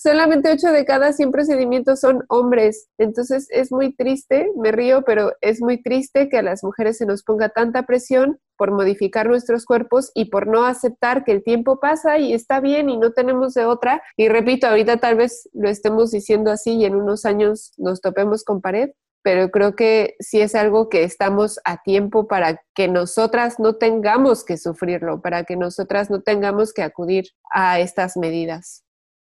solamente 0.00 0.50
8 0.50 0.72
de 0.72 0.86
cada 0.86 1.12
100 1.12 1.30
procedimientos 1.30 2.00
son 2.00 2.24
hombres. 2.28 2.88
Entonces 2.96 3.48
es 3.50 3.70
muy 3.70 3.94
triste, 3.94 4.50
me 4.56 4.72
río, 4.72 5.02
pero 5.02 5.32
es 5.42 5.60
muy 5.60 5.82
triste 5.82 6.30
que 6.30 6.38
a 6.38 6.42
las 6.42 6.64
mujeres 6.64 6.96
se 6.96 7.04
nos 7.04 7.22
ponga 7.22 7.50
tanta 7.50 7.82
presión 7.82 8.38
por 8.56 8.70
modificar 8.70 9.28
nuestros 9.28 9.66
cuerpos 9.66 10.10
y 10.14 10.26
por 10.26 10.46
no 10.46 10.64
aceptar 10.64 11.22
que 11.22 11.32
el 11.32 11.44
tiempo 11.44 11.80
pasa 11.80 12.18
y 12.18 12.32
está 12.32 12.60
bien 12.60 12.88
y 12.88 12.96
no 12.96 13.12
tenemos 13.12 13.52
de 13.52 13.66
otra. 13.66 14.02
Y 14.16 14.28
repito, 14.28 14.68
ahorita 14.68 14.96
tal 14.96 15.16
vez 15.16 15.48
lo 15.52 15.68
estemos 15.68 16.10
diciendo 16.10 16.50
así 16.50 16.76
y 16.76 16.86
en 16.86 16.94
unos 16.94 17.26
años 17.26 17.72
nos 17.76 18.00
topemos 18.00 18.42
con 18.42 18.62
pared, 18.62 18.90
pero 19.22 19.50
creo 19.50 19.76
que 19.76 20.14
sí 20.18 20.40
es 20.40 20.54
algo 20.54 20.88
que 20.88 21.04
estamos 21.04 21.60
a 21.64 21.82
tiempo 21.82 22.26
para 22.26 22.62
que 22.74 22.88
nosotras 22.88 23.58
no 23.58 23.76
tengamos 23.76 24.44
que 24.44 24.56
sufrirlo, 24.56 25.20
para 25.20 25.44
que 25.44 25.56
nosotras 25.56 26.08
no 26.08 26.22
tengamos 26.22 26.72
que 26.72 26.82
acudir 26.82 27.24
a 27.52 27.80
estas 27.80 28.16
medidas. 28.16 28.82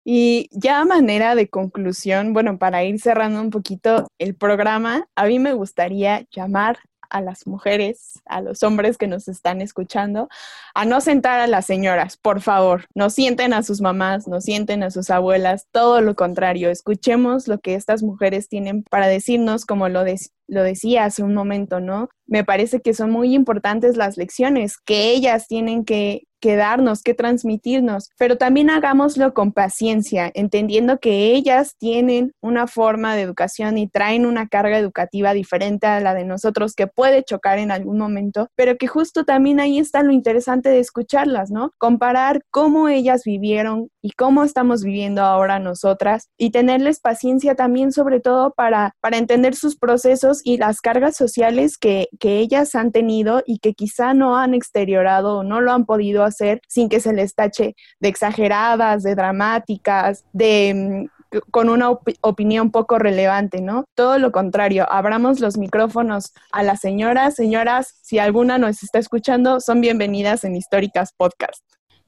Y 0.03 0.49
ya 0.51 0.81
a 0.81 0.85
manera 0.85 1.35
de 1.35 1.47
conclusión, 1.49 2.33
bueno, 2.33 2.57
para 2.57 2.83
ir 2.83 2.99
cerrando 2.99 3.39
un 3.41 3.51
poquito 3.51 4.07
el 4.17 4.35
programa, 4.35 5.07
a 5.15 5.25
mí 5.25 5.37
me 5.39 5.53
gustaría 5.53 6.25
llamar 6.31 6.79
a 7.11 7.21
las 7.21 7.45
mujeres, 7.45 8.21
a 8.25 8.41
los 8.41 8.63
hombres 8.63 8.97
que 8.97 9.07
nos 9.07 9.27
están 9.27 9.61
escuchando, 9.61 10.29
a 10.73 10.85
no 10.85 11.01
sentar 11.01 11.39
a 11.39 11.47
las 11.47 11.65
señoras, 11.65 12.17
por 12.17 12.41
favor, 12.41 12.85
no 12.95 13.09
sienten 13.09 13.53
a 13.53 13.63
sus 13.63 13.81
mamás, 13.81 14.27
no 14.27 14.41
sienten 14.41 14.81
a 14.81 14.91
sus 14.91 15.09
abuelas, 15.09 15.67
todo 15.71 16.01
lo 16.01 16.15
contrario, 16.15 16.69
escuchemos 16.69 17.47
lo 17.47 17.59
que 17.59 17.75
estas 17.75 18.01
mujeres 18.01 18.47
tienen 18.47 18.83
para 18.83 19.07
decirnos, 19.07 19.65
como 19.65 19.89
lo, 19.89 20.03
lo 20.47 20.63
decía 20.63 21.05
hace 21.05 21.21
un 21.21 21.33
momento, 21.33 21.79
¿no? 21.79 22.09
Me 22.25 22.43
parece 22.43 22.81
que 22.81 22.93
son 22.93 23.11
muy 23.11 23.35
importantes 23.35 23.97
las 23.97 24.17
lecciones 24.17 24.77
que 24.77 25.11
ellas 25.11 25.47
tienen 25.47 25.83
que 25.83 26.23
que 26.41 26.55
darnos, 26.55 27.03
que 27.03 27.13
transmitirnos, 27.13 28.09
pero 28.17 28.37
también 28.37 28.69
hagámoslo 28.69 29.33
con 29.33 29.53
paciencia, 29.53 30.29
entendiendo 30.33 30.99
que 30.99 31.33
ellas 31.33 31.75
tienen 31.77 32.33
una 32.41 32.67
forma 32.67 33.15
de 33.15 33.21
educación 33.21 33.77
y 33.77 33.87
traen 33.87 34.25
una 34.25 34.47
carga 34.47 34.77
educativa 34.77 35.33
diferente 35.33 35.87
a 35.87 35.99
la 36.01 36.13
de 36.13 36.25
nosotros 36.25 36.73
que 36.73 36.87
puede 36.87 37.23
chocar 37.23 37.59
en 37.59 37.71
algún 37.71 37.97
momento, 37.97 38.49
pero 38.55 38.77
que 38.77 38.87
justo 38.87 39.23
también 39.23 39.59
ahí 39.59 39.79
está 39.79 40.03
lo 40.03 40.11
interesante 40.11 40.69
de 40.69 40.79
escucharlas, 40.79 41.51
¿no? 41.51 41.71
Comparar 41.77 42.41
cómo 42.49 42.89
ellas 42.89 43.23
vivieron 43.23 43.89
y 44.01 44.11
cómo 44.11 44.43
estamos 44.43 44.83
viviendo 44.83 45.21
ahora 45.21 45.59
nosotras 45.59 46.29
y 46.37 46.49
tenerles 46.49 46.99
paciencia 46.99 47.55
también 47.55 47.91
sobre 47.91 48.19
todo 48.19 48.51
para, 48.51 48.95
para 48.99 49.17
entender 49.17 49.55
sus 49.55 49.77
procesos 49.77 50.41
y 50.43 50.57
las 50.57 50.81
cargas 50.81 51.15
sociales 51.15 51.77
que, 51.77 52.07
que 52.19 52.39
ellas 52.39 52.73
han 52.75 52.91
tenido 52.91 53.43
y 53.45 53.59
que 53.59 53.73
quizá 53.73 54.13
no 54.13 54.37
han 54.37 54.53
exteriorado 54.53 55.37
o 55.37 55.43
no 55.43 55.61
lo 55.61 55.71
han 55.71 55.85
podido 55.85 56.23
hacer 56.31 56.61
sin 56.67 56.89
que 56.89 56.99
se 56.99 57.13
les 57.13 57.35
tache 57.35 57.75
de 57.99 58.09
exageradas, 58.09 59.03
de 59.03 59.15
dramáticas, 59.15 60.25
de 60.33 61.07
mm, 61.09 61.21
con 61.49 61.69
una 61.69 61.91
opinión 62.21 62.71
poco 62.71 62.99
relevante, 62.99 63.61
¿no? 63.61 63.85
Todo 63.95 64.19
lo 64.19 64.31
contrario, 64.31 64.85
abramos 64.91 65.39
los 65.39 65.57
micrófonos 65.57 66.33
a 66.51 66.63
las 66.63 66.81
señoras. 66.81 67.35
Señoras, 67.35 67.95
si 68.01 68.19
alguna 68.19 68.57
nos 68.57 68.83
está 68.83 68.99
escuchando, 68.99 69.59
son 69.61 69.79
bienvenidas 69.81 70.43
en 70.43 70.55
Históricas 70.55 71.13
Podcast. 71.15 71.63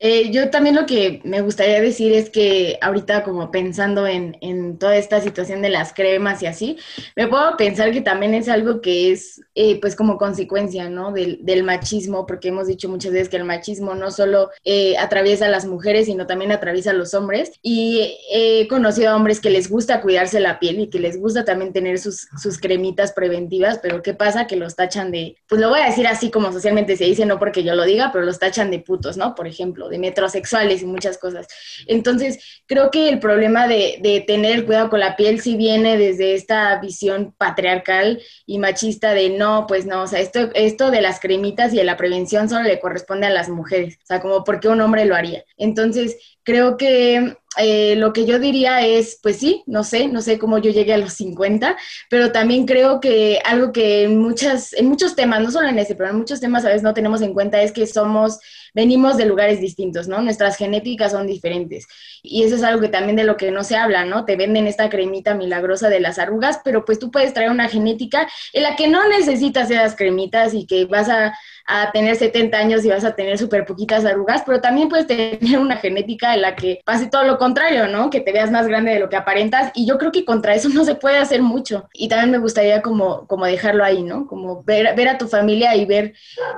Eh, 0.06 0.32
yo 0.32 0.50
también 0.50 0.76
lo 0.76 0.86
que 0.86 1.22
me 1.24 1.40
gustaría 1.40 1.80
decir 1.80 2.12
es 2.12 2.30
que 2.30 2.78
ahorita 2.82 3.24
como 3.24 3.52
pensando 3.52 4.06
en, 4.06 4.38
en, 4.42 4.78
toda 4.78 4.98
esta 4.98 5.22
situación 5.22 5.62
de 5.62 5.70
las 5.70 5.94
cremas 5.94 6.44
y 6.44 6.46
así, 6.46 6.78
me 7.16 7.30
puedo 7.30 7.56
pensar 7.56 7.94
que 7.94 8.02
también 8.02 8.34
es 8.34 8.50
algo 8.50 8.82
que 8.82 9.14
es 9.14 9.40
eh, 9.56 9.80
pues 9.80 9.96
como 9.96 10.18
consecuencia, 10.18 10.90
¿no? 10.90 11.14
Del, 11.14 11.40
del, 11.44 11.64
machismo, 11.64 12.26
porque 12.26 12.50
hemos 12.50 12.68
dicho 12.68 12.90
muchas 12.90 13.14
veces 13.14 13.30
que 13.30 13.38
el 13.38 13.46
machismo 13.46 13.96
no 13.96 14.12
solo 14.12 14.50
eh, 14.66 14.98
atraviesa 14.98 15.46
a 15.46 15.50
las 15.50 15.66
mujeres, 15.66 16.08
sino 16.08 16.28
también 16.28 16.52
atraviesa 16.52 16.90
a 16.90 16.96
los 16.96 17.14
hombres. 17.14 17.54
Y 17.62 18.18
he 18.30 18.68
conocido 18.68 19.12
a 19.12 19.16
hombres 19.16 19.40
que 19.40 19.52
les 19.52 19.70
gusta 19.70 20.02
cuidarse 20.02 20.42
la 20.42 20.60
piel 20.60 20.82
y 20.82 20.90
que 20.90 21.00
les 21.00 21.18
gusta 21.18 21.46
también 21.46 21.72
tener 21.72 21.98
sus, 21.98 22.28
sus 22.42 22.60
cremitas 22.60 23.14
preventivas, 23.14 23.80
pero 23.82 24.02
¿qué 24.02 24.14
pasa? 24.14 24.48
Que 24.48 24.58
los 24.58 24.76
tachan 24.76 25.12
de, 25.12 25.38
pues 25.48 25.62
lo 25.62 25.70
voy 25.70 25.80
a 25.80 25.86
decir 25.86 26.08
así 26.08 26.30
como 26.30 26.52
socialmente 26.52 26.98
se 26.98 27.06
dice, 27.06 27.26
no 27.26 27.40
porque 27.40 27.64
yo 27.64 27.74
lo 27.74 27.86
diga, 27.86 28.10
pero 28.12 28.26
los 28.26 28.40
tachan 28.40 28.70
de 28.70 28.80
putos, 28.80 29.16
¿no? 29.16 29.34
Por 29.34 29.48
ejemplo 29.48 29.93
de 29.94 30.00
metrosexuales 30.00 30.82
y 30.82 30.86
muchas 30.86 31.20
cosas. 31.20 31.48
Entonces, 31.88 32.64
creo 32.66 32.90
que 32.90 33.10
el 33.10 33.20
problema 33.20 33.68
de, 33.68 34.00
de 34.02 34.22
tener 34.22 34.54
el 34.54 34.66
cuidado 34.66 34.90
con 34.90 35.00
la 35.00 35.16
piel 35.16 35.40
sí 35.40 35.56
viene 35.56 35.98
desde 35.98 36.34
esta 36.34 36.80
visión 36.80 37.34
patriarcal 37.38 38.22
y 38.48 38.58
machista 38.58 39.14
de 39.14 39.30
no, 39.30 39.66
pues 39.68 39.86
no, 39.86 40.02
o 40.02 40.08
sea, 40.08 40.20
esto, 40.20 40.50
esto 40.56 40.90
de 40.90 41.02
las 41.02 41.20
cremitas 41.20 41.74
y 41.74 41.78
de 41.78 41.84
la 41.84 41.96
prevención 41.96 42.50
solo 42.50 42.64
le 42.64 42.80
corresponde 42.80 43.28
a 43.28 43.30
las 43.30 43.50
mujeres, 43.50 43.98
o 44.02 44.06
sea, 44.06 44.20
como 44.20 44.44
porque 44.44 44.68
un 44.68 44.82
hombre 44.82 45.06
lo 45.06 45.16
haría. 45.16 45.44
Entonces, 45.58 46.18
creo 46.44 46.76
que 46.78 47.38
eh, 47.58 47.96
lo 47.96 48.14
que 48.14 48.26
yo 48.26 48.40
diría 48.40 48.86
es, 48.86 49.20
pues 49.22 49.38
sí, 49.38 49.64
no 49.68 49.84
sé, 49.84 50.08
no 50.08 50.22
sé 50.22 50.40
cómo 50.40 50.58
yo 50.58 50.72
llegué 50.72 50.94
a 50.94 50.98
los 50.98 51.14
50, 51.14 51.78
pero 52.10 52.32
también 52.32 52.66
creo 52.66 53.00
que 53.00 53.40
algo 53.46 53.72
que 53.72 54.04
en, 54.04 54.20
muchas, 54.20 54.74
en 54.74 54.88
muchos 54.88 55.16
temas, 55.16 55.42
no 55.42 55.52
solo 55.52 55.68
en 55.68 55.80
ese, 55.80 55.96
pero 55.96 56.10
en 56.10 56.18
muchos 56.18 56.40
temas 56.40 56.66
a 56.66 56.70
veces 56.70 56.84
no 56.84 56.94
tenemos 56.94 57.22
en 57.22 57.34
cuenta 57.34 57.62
es 57.62 57.72
que 57.72 57.86
somos, 57.86 58.40
venimos 58.74 59.18
de 59.18 59.26
lugares 59.26 59.60
distintos, 59.60 60.08
¿no? 60.08 60.22
Nuestras 60.22 60.58
genéticas 60.58 61.12
son 61.12 61.28
diferentes. 61.28 61.86
Y 62.22 62.44
eso 62.44 62.56
es 62.56 62.64
algo 62.64 62.82
que 62.82 62.88
también 62.88 63.16
de 63.16 63.24
lo 63.24 63.38
que 63.38 63.52
no 63.52 63.64
se 63.64 63.76
habla, 63.76 64.06
¿no? 64.06 64.26
Te 64.26 64.36
venden 64.36 64.68
esta 64.68 64.90
cremita 64.90 65.34
milagrosa 65.36 65.90
de 65.90 66.00
las 66.00 66.20
arrugas, 66.20 66.60
pero 66.64 66.86
pues 66.86 67.00
tú 67.00 67.12
puedes 67.12 67.34
traer 67.34 67.52
una 67.52 67.70
genética 67.70 68.28
en 68.54 68.64
la 68.64 68.76
que 68.76 68.88
no 68.88 69.08
necesitas 69.08 69.70
esas 69.70 69.96
cremitas 69.96 70.54
y 70.54 70.66
que 70.66 70.86
vas 70.86 71.10
a 71.10 71.34
a 71.66 71.92
tener 71.92 72.16
70 72.16 72.58
años 72.58 72.84
y 72.84 72.90
vas 72.90 73.06
a 73.06 73.16
tener 73.16 73.38
súper 73.38 73.66
poquitas 73.66 74.06
arrugas, 74.06 74.44
pero 74.46 74.60
también 74.60 74.90
puedes 74.90 75.08
tener 75.08 75.58
una 75.58 75.78
genética 75.78 76.34
en 76.34 76.42
la 76.42 76.56
que 76.56 76.82
pase 76.86 77.08
todo 77.08 77.24
lo 77.24 77.38
contrario, 77.44 77.90
¿no? 77.90 78.10
Que 78.10 78.22
te 78.22 78.32
veas 78.32 78.52
más 78.52 78.68
grande 78.68 78.94
de 78.94 79.00
lo 79.00 79.10
que 79.10 79.18
aparentas 79.18 79.72
y 79.76 79.86
yo 79.86 79.98
creo 79.98 80.14
que 80.14 80.24
contra 80.24 80.56
eso 80.56 80.70
no 80.70 80.86
se 80.86 80.96
puede 80.96 81.18
hacer 81.18 81.42
mucho. 81.42 81.90
Y 81.94 82.08
también 82.08 82.32
me 82.32 82.38
gustaría 82.38 82.82
como, 82.82 83.28
como 83.28 83.46
dejarlo 83.46 83.84
ahí, 83.84 84.02
¿no? 84.02 84.28
Como 84.28 84.64
ver, 84.64 84.96
ver 84.96 85.10
a 85.10 85.18
tu 85.18 85.28
familia 85.28 85.76
y 85.76 85.86
ver 85.86 86.14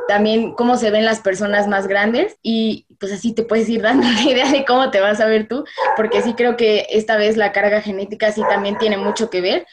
también 0.08 0.54
cómo 0.54 0.78
se 0.78 0.92
ven 0.92 1.04
las 1.04 1.22
personas 1.22 1.68
más 1.68 1.88
grandes 1.88 2.38
y 2.44 2.86
pues 3.00 3.12
así 3.12 3.34
te 3.34 3.43
puedes 3.43 3.70
ir 3.70 3.82
dando 3.82 4.08
una 4.08 4.24
idea 4.24 4.52
de 4.52 4.66
cómo 4.66 4.91
te 4.91 5.00
vas 5.00 5.20
a 5.20 5.26
ver 5.26 5.48
tú, 5.48 5.66
porque 5.96 6.22
sí 6.22 6.34
creo 6.34 6.58
que 6.58 6.88
esta 6.89 7.18
vez 7.18 7.38
la 7.38 7.52
carga 7.52 7.82
genética 7.82 8.32
sí 8.32 8.41
también 8.50 8.78
tiene 8.78 8.98
mucho 8.98 9.30
que 9.30 9.41
ver. 9.41 9.68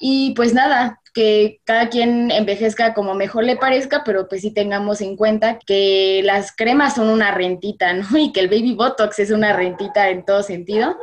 Y 0.00 0.34
pues 0.34 0.54
nada, 0.54 1.00
que 1.14 1.60
cada 1.64 1.88
quien 1.88 2.30
envejezca 2.30 2.94
como 2.94 3.14
mejor 3.14 3.44
le 3.44 3.56
parezca, 3.56 4.02
pero 4.04 4.28
pues 4.28 4.40
sí 4.40 4.50
tengamos 4.52 5.00
en 5.00 5.16
cuenta 5.16 5.58
que 5.58 6.22
las 6.24 6.54
cremas 6.54 6.94
son 6.94 7.08
una 7.08 7.32
rentita, 7.32 7.92
¿no? 7.92 8.06
Y 8.18 8.32
que 8.32 8.40
el 8.40 8.48
baby 8.48 8.74
botox 8.74 9.18
es 9.18 9.30
una 9.30 9.52
rentita 9.52 10.08
en 10.08 10.24
todo 10.24 10.42
sentido. 10.42 10.96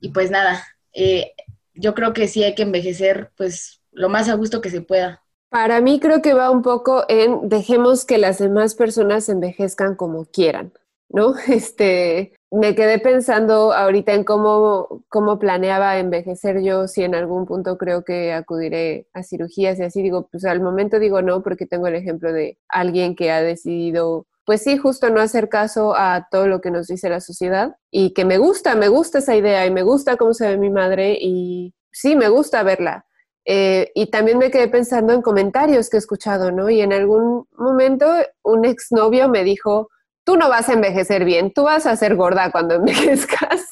Y 0.00 0.10
pues 0.10 0.30
nada, 0.30 0.64
eh, 0.92 1.32
yo 1.74 1.94
creo 1.94 2.12
que 2.12 2.28
sí 2.28 2.44
hay 2.44 2.54
que 2.54 2.62
envejecer 2.62 3.30
pues 3.36 3.80
lo 3.92 4.08
más 4.08 4.28
a 4.28 4.34
gusto 4.34 4.60
que 4.60 4.70
se 4.70 4.80
pueda. 4.80 5.22
Para 5.50 5.80
mí 5.80 5.98
creo 5.98 6.22
que 6.22 6.32
va 6.32 6.50
un 6.50 6.62
poco 6.62 7.04
en 7.08 7.48
dejemos 7.48 8.04
que 8.04 8.18
las 8.18 8.38
demás 8.38 8.76
personas 8.76 9.28
envejezcan 9.28 9.96
como 9.96 10.24
quieran. 10.26 10.72
¿No? 11.10 11.34
Este, 11.48 12.32
me 12.50 12.74
quedé 12.74 12.98
pensando 12.98 13.72
ahorita 13.72 14.14
en 14.14 14.24
cómo, 14.24 15.04
cómo 15.08 15.38
planeaba 15.38 15.98
envejecer 15.98 16.62
yo, 16.62 16.88
si 16.88 17.02
en 17.02 17.14
algún 17.14 17.46
punto 17.46 17.76
creo 17.78 18.04
que 18.04 18.32
acudiré 18.32 19.06
a 19.12 19.22
cirugías 19.22 19.78
y 19.78 19.82
así 19.82 20.02
digo, 20.02 20.28
pues 20.30 20.44
al 20.44 20.60
momento 20.60 20.98
digo 20.98 21.22
no, 21.22 21.42
porque 21.42 21.66
tengo 21.66 21.86
el 21.86 21.94
ejemplo 21.94 22.32
de 22.32 22.58
alguien 22.68 23.14
que 23.14 23.30
ha 23.30 23.42
decidido, 23.42 24.26
pues 24.44 24.62
sí, 24.62 24.78
justo 24.78 25.10
no 25.10 25.20
hacer 25.20 25.48
caso 25.48 25.94
a 25.96 26.26
todo 26.30 26.46
lo 26.48 26.60
que 26.60 26.70
nos 26.70 26.88
dice 26.88 27.08
la 27.08 27.20
sociedad 27.20 27.76
y 27.90 28.14
que 28.14 28.24
me 28.24 28.38
gusta, 28.38 28.74
me 28.74 28.88
gusta 28.88 29.18
esa 29.18 29.36
idea 29.36 29.66
y 29.66 29.70
me 29.70 29.82
gusta 29.82 30.16
cómo 30.16 30.34
se 30.34 30.48
ve 30.48 30.56
mi 30.58 30.70
madre 30.70 31.16
y 31.20 31.74
sí, 31.92 32.16
me 32.16 32.28
gusta 32.28 32.62
verla. 32.62 33.06
Eh, 33.46 33.90
y 33.94 34.10
también 34.10 34.38
me 34.38 34.50
quedé 34.50 34.68
pensando 34.68 35.12
en 35.12 35.22
comentarios 35.22 35.88
que 35.88 35.96
he 35.96 35.98
escuchado, 35.98 36.52
¿no? 36.52 36.68
Y 36.68 36.82
en 36.82 36.92
algún 36.92 37.46
momento 37.56 38.06
un 38.42 38.64
exnovio 38.64 39.28
me 39.28 39.44
dijo, 39.44 39.88
tú 40.24 40.36
no 40.36 40.48
vas 40.48 40.68
a 40.68 40.74
envejecer 40.74 41.24
bien, 41.24 41.52
tú 41.52 41.64
vas 41.64 41.86
a 41.86 41.96
ser 41.96 42.16
gorda 42.16 42.50
cuando 42.50 42.74
envejezcas. 42.76 43.66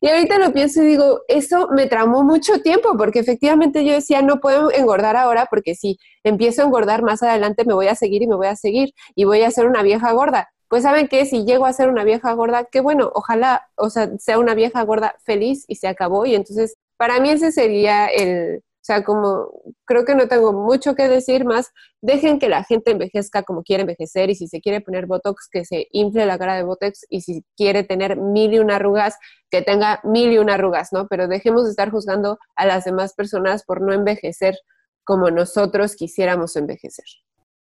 Y 0.00 0.08
ahorita 0.08 0.38
lo 0.38 0.52
pienso 0.52 0.82
y 0.82 0.86
digo, 0.86 1.22
eso 1.28 1.68
me 1.70 1.86
tramó 1.86 2.22
mucho 2.22 2.60
tiempo, 2.62 2.96
porque 2.96 3.18
efectivamente 3.18 3.84
yo 3.84 3.92
decía, 3.92 4.22
no 4.22 4.40
puedo 4.40 4.72
engordar 4.72 5.16
ahora, 5.16 5.46
porque 5.50 5.74
si 5.74 5.98
empiezo 6.24 6.62
a 6.62 6.66
engordar 6.66 7.02
más 7.02 7.22
adelante 7.22 7.64
me 7.64 7.74
voy 7.74 7.88
a 7.88 7.94
seguir 7.94 8.22
y 8.22 8.26
me 8.26 8.36
voy 8.36 8.46
a 8.46 8.56
seguir 8.56 8.94
y 9.14 9.24
voy 9.24 9.42
a 9.42 9.50
ser 9.50 9.66
una 9.66 9.82
vieja 9.82 10.12
gorda. 10.12 10.48
Pues 10.68 10.82
saben 10.82 11.08
que 11.08 11.24
si 11.26 11.44
llego 11.44 11.66
a 11.66 11.72
ser 11.72 11.88
una 11.88 12.04
vieja 12.04 12.32
gorda, 12.32 12.64
qué 12.64 12.80
bueno, 12.80 13.10
ojalá, 13.14 13.68
o 13.76 13.90
sea, 13.90 14.10
sea 14.18 14.38
una 14.38 14.54
vieja 14.54 14.82
gorda 14.84 15.14
feliz 15.24 15.64
y 15.66 15.76
se 15.76 15.88
acabó. 15.88 16.26
Y 16.26 16.34
entonces, 16.34 16.76
para 16.98 17.20
mí 17.20 17.30
ese 17.30 17.52
sería 17.52 18.06
el, 18.06 18.62
sea, 18.88 19.04
como 19.04 19.50
creo 19.84 20.06
que 20.06 20.14
no 20.14 20.28
tengo 20.28 20.52
mucho 20.52 20.94
que 20.94 21.08
decir 21.08 21.44
más, 21.44 21.70
dejen 22.00 22.38
que 22.38 22.48
la 22.48 22.64
gente 22.64 22.90
envejezca 22.90 23.42
como 23.42 23.62
quiere 23.62 23.82
envejecer 23.82 24.30
y 24.30 24.34
si 24.34 24.48
se 24.48 24.62
quiere 24.62 24.80
poner 24.80 25.04
Botox, 25.04 25.48
que 25.50 25.66
se 25.66 25.88
infle 25.92 26.24
la 26.24 26.38
cara 26.38 26.56
de 26.56 26.62
Botox 26.62 27.04
y 27.10 27.20
si 27.20 27.44
quiere 27.54 27.84
tener 27.84 28.16
mil 28.16 28.54
y 28.54 28.58
una 28.58 28.76
arrugas, 28.76 29.18
que 29.50 29.60
tenga 29.60 30.00
mil 30.04 30.32
y 30.32 30.38
una 30.38 30.54
arrugas, 30.54 30.92
¿no? 30.92 31.06
Pero 31.06 31.28
dejemos 31.28 31.64
de 31.64 31.70
estar 31.70 31.90
juzgando 31.90 32.38
a 32.56 32.64
las 32.64 32.84
demás 32.86 33.12
personas 33.12 33.62
por 33.62 33.82
no 33.82 33.92
envejecer 33.92 34.56
como 35.04 35.30
nosotros 35.30 35.94
quisiéramos 35.94 36.56
envejecer. 36.56 37.04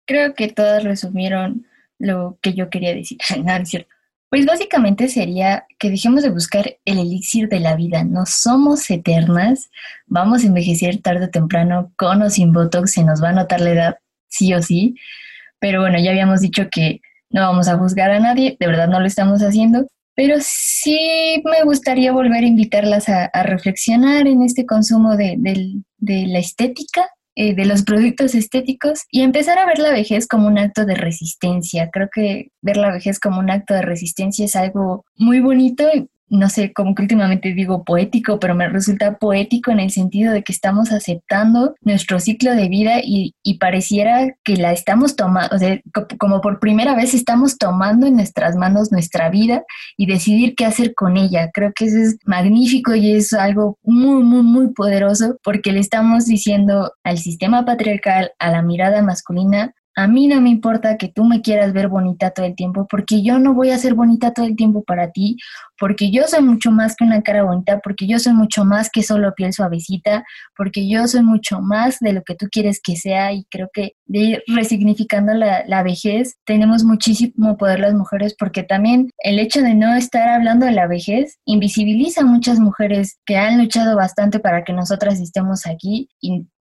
Creo 0.06 0.34
que 0.34 0.50
todas 0.50 0.84
resumieron 0.84 1.68
lo 2.00 2.40
que 2.42 2.54
yo 2.54 2.70
quería 2.70 2.94
decir, 2.96 3.20
no. 3.46 3.86
Pues 4.34 4.48
básicamente 4.48 5.10
sería 5.10 5.68
que 5.78 5.92
dejemos 5.92 6.24
de 6.24 6.32
buscar 6.32 6.78
el 6.86 6.98
elixir 6.98 7.50
de 7.50 7.60
la 7.60 7.76
vida. 7.76 8.04
No 8.04 8.26
somos 8.26 8.90
eternas, 8.90 9.70
vamos 10.08 10.44
a 10.44 10.48
envejecer 10.48 11.04
tarde 11.04 11.26
o 11.26 11.30
temprano, 11.30 11.94
con 11.98 12.24
o 12.24 12.32
sin 12.32 12.52
Botox, 12.52 12.94
se 12.94 13.04
nos 13.04 13.22
va 13.24 13.30
a 13.30 13.34
notar 13.34 13.62
la 13.62 13.70
edad, 13.70 13.98
sí 14.30 14.52
o 14.56 14.62
sí. 14.64 14.96
Pero 15.60 15.82
bueno, 15.82 16.00
ya 16.00 16.10
habíamos 16.10 16.42
dicho 16.42 16.68
que 16.72 17.00
no 17.30 17.42
vamos 17.42 17.68
a 17.68 17.78
juzgar 17.78 18.10
a 18.10 18.20
nadie, 18.20 18.58
de 18.60 18.66
verdad 18.66 18.88
no 18.88 19.00
lo 19.00 19.06
estamos 19.06 19.42
haciendo. 19.42 19.86
Pero 20.16 20.38
sí 20.40 21.44
me 21.46 21.64
gustaría 21.64 22.12
volver 22.12 22.44
a 22.44 22.48
invitarlas 22.48 23.10
a, 23.10 23.30
reflexionar 23.44 24.26
en 24.26 24.42
este 24.42 24.66
consumo 24.66 25.16
de, 25.16 25.36
de 25.38 26.26
la 26.26 26.40
estética 26.40 27.06
eh, 27.36 27.56
de 27.56 27.66
los 27.66 27.84
productos 27.84 28.36
estéticos 28.36 29.02
y 29.10 29.22
empezar 29.22 29.58
a 29.58 29.66
ver 29.66 29.80
la 29.80 29.92
vejez 29.92 30.28
como 30.28 30.48
un 30.48 30.60
acto 30.60 30.86
de 30.86 30.96
resistencia. 30.96 31.90
Creo 31.92 32.10
que 32.14 32.50
ver 32.62 32.78
la 32.78 32.92
vejez 32.92 33.20
como 33.20 33.40
un 33.40 33.50
acto 33.50 33.74
de 33.74 33.82
resistencia 33.82 34.46
es 34.46 34.56
algo 34.56 35.06
muy 35.16 35.40
bonito 35.40 35.84
y 35.94 36.08
no 36.30 36.50
sé, 36.50 36.74
como 36.74 36.96
que 36.96 37.04
últimamente 37.04 37.54
digo 37.54 37.84
poético, 37.84 38.40
pero 38.40 38.56
me 38.56 38.68
resulta 38.68 39.18
poético 39.18 39.72
en 39.72 39.80
el 39.80 39.92
sentido 39.92 40.34
de 40.34 40.44
que 40.44 40.52
estamos 40.52 40.92
aceptando 40.92 41.76
nuestro 41.82 42.20
ciclo 42.20 42.56
de 42.56 42.70
vida 42.70 43.02
y, 43.04 43.34
pareciera 43.60 44.36
que 44.44 44.58
la 44.58 44.74
estamos 44.74 45.16
tomando, 45.16 45.56
o 45.56 45.60
sea, 45.60 45.80
como 46.18 46.42
por 46.42 46.60
primera 46.60 46.96
vez 46.96 47.14
estamos 47.14 47.58
tomando 47.58 48.08
en 48.08 48.16
nuestras 48.16 48.56
manos 48.56 48.92
nuestra 48.92 49.30
vida 49.30 49.64
y 49.96 50.08
decidir 50.08 50.56
qué 50.56 50.66
hacer 50.66 50.96
con 50.96 51.18
ella. 51.18 51.52
Creo 51.54 51.72
que 51.74 51.86
eso 51.86 51.98
es 51.98 52.18
magnífico 52.26 52.96
y 52.96 53.12
es 53.12 53.32
algo 53.32 53.78
muy, 53.84 54.24
muy, 54.24 54.42
muy 54.42 54.74
poderoso 54.74 55.38
porque 55.44 55.72
le 55.72 55.80
estamos 55.80 56.26
diciendo 56.26 56.92
al 57.04 57.20
sistema 57.20 57.64
patriarcal, 57.64 58.32
a 58.40 58.50
la 58.50 58.64
mirada 58.64 59.02
masculina, 59.02 59.74
a 59.96 60.08
mí 60.08 60.28
no 60.28 60.42
me 60.42 60.50
importa 60.50 60.98
que 60.98 61.08
tú 61.08 61.24
me 61.24 61.42
quieras 61.42 61.74
ver 61.74 61.88
bonita 61.88 62.32
todo 62.32 62.46
el 62.46 62.56
tiempo, 62.56 62.88
porque 62.90 63.22
yo 63.22 63.40
no 63.40 63.54
voy 63.54 63.70
a 63.70 63.78
ser 63.78 63.94
bonita 63.94 64.32
todo 64.32 64.46
el 64.46 64.56
tiempo 64.56 64.84
para 64.84 65.12
ti, 65.12 65.38
porque 65.80 66.12
yo 66.12 66.24
soy 66.28 66.42
mucho 66.42 66.72
más 66.72 66.96
que 66.96 67.04
una 67.04 67.22
cara 67.22 67.44
bonita, 67.44 67.80
porque 67.84 68.08
yo 68.08 68.20
soy 68.20 68.34
mucho 68.34 68.66
más 68.66 68.90
que 68.90 69.04
solo 69.04 69.34
piel 69.36 69.54
suavecita, 69.54 70.24
porque 70.58 70.88
yo 70.88 71.08
soy 71.08 71.24
mucho 71.24 71.62
más 71.62 72.00
de 72.00 72.14
lo 72.14 72.24
que 72.24 72.36
tú 72.36 72.48
quieres 72.52 72.80
que 72.82 72.96
sea 72.96 73.34
y 73.34 73.46
creo 73.50 73.70
que 73.74 73.94
de 74.06 74.20
ir 74.20 74.44
resignificando 74.48 75.34
la, 75.34 75.64
la 75.68 75.84
vejez 75.84 76.38
tenemos 76.46 76.84
muchísimo 76.84 77.58
poder 77.58 77.80
las 77.80 77.94
mujeres 77.94 78.36
porque 78.38 78.64
también 78.64 79.10
el 79.20 79.40
hecho 79.40 79.62
de 79.62 79.76
no 79.76 79.96
estar 79.96 80.30
hablando 80.30 80.66
de 80.66 80.72
la 80.72 80.88
vejez 80.88 81.40
invisibiliza 81.46 82.22
a 82.22 82.26
muchas 82.26 82.60
mujeres 82.60 83.20
que 83.26 83.38
han 83.38 83.60
luchado 83.60 83.96
bastante 83.96 84.40
para 84.40 84.64
que 84.64 84.74
nosotras 84.74 85.20
estemos 85.20 85.66
aquí 85.66 86.10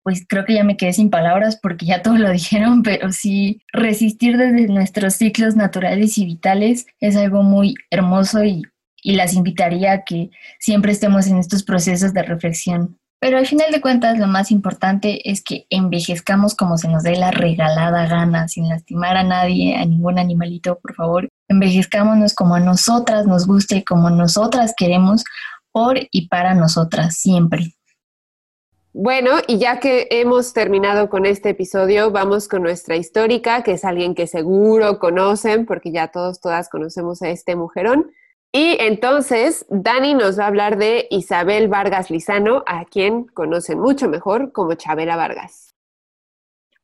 pues 0.04 0.26
creo 0.28 0.46
que 0.46 0.54
ya 0.56 0.64
me 0.64 0.78
quedé 0.78 0.94
sin 0.94 1.10
palabras 1.10 1.60
porque 1.62 1.86
ya 1.86 2.02
todos 2.02 2.20
lo 2.20 2.30
dijeron, 2.32 2.84
pero 2.84 3.12
sí 3.12 3.62
resistir 3.72 4.38
desde 4.38 4.68
nuestros 4.68 5.16
ciclos 5.16 5.56
naturales 5.56 6.18
y 6.18 6.26
vitales 6.26 6.86
es 7.00 7.16
algo 7.16 7.44
muy 7.44 7.76
hermoso 7.90 8.44
y, 8.44 8.64
las 9.04 9.34
invitaría 9.34 9.94
a 9.94 10.04
que 10.04 10.30
siempre 10.60 10.92
estemos 10.92 11.26
en 11.26 11.40
estos 11.40 11.64
procesos 11.64 12.14
de 12.14 12.22
reflexión. 12.22 13.00
Pero 13.20 13.40
al 13.40 13.48
final 13.48 13.72
de 13.72 13.82
cuentas 13.82 14.20
lo 14.20 14.28
más 14.28 14.52
importante 14.52 15.28
es 15.28 15.44
que 15.44 15.66
envejezcamos 15.72 16.54
como 16.54 16.78
se 16.78 16.88
nos 16.88 17.02
dé 17.02 17.16
la 17.16 17.32
regalada 17.32 18.06
gana, 18.06 18.48
sin 18.48 18.70
lastimar 18.70 19.18
a 19.18 19.24
nadie, 19.24 19.76
a 19.76 19.86
ningún 19.86 20.20
animalito, 20.20 20.78
por 20.80 20.94
favor. 20.94 21.30
Envejezcámonos 21.48 22.36
como 22.36 22.54
a 22.54 22.60
nosotras 22.60 23.26
nos 23.26 23.48
guste, 23.48 23.84
como 23.84 24.12
nosotras 24.12 24.76
queremos, 24.78 25.24
por 25.72 26.00
y 26.12 26.28
para 26.28 26.54
nosotras 26.54 27.16
siempre. 27.16 27.74
Bueno, 28.94 29.38
y 29.48 29.58
ya 29.58 29.80
que 29.80 30.08
hemos 30.12 30.52
terminado 30.52 31.10
con 31.10 31.26
este 31.26 31.50
episodio, 31.50 32.12
vamos 32.12 32.50
con 32.50 32.62
nuestra 32.62 32.98
histórica, 32.98 33.64
que 33.64 33.74
es 33.74 33.86
alguien 33.86 34.16
que 34.16 34.28
seguro 34.28 35.00
conocen, 35.00 35.66
porque 35.66 35.92
ya 35.92 36.10
todos, 36.10 36.42
todas 36.42 36.68
conocemos 36.68 37.22
a 37.22 37.30
este 37.30 37.56
mujerón. 37.56 38.12
Y 38.52 38.76
entonces, 38.82 39.66
Dani 39.70 40.14
nos 40.14 40.38
va 40.38 40.44
a 40.44 40.48
hablar 40.48 40.78
de 40.78 41.08
Isabel 41.10 41.70
Vargas 41.70 42.12
Lizano, 42.12 42.64
a 42.68 42.84
quien 42.84 43.24
conocen 43.28 43.80
mucho 43.80 44.10
mejor 44.10 44.52
como 44.52 44.74
Chabela 44.74 45.16
Vargas 45.16 45.71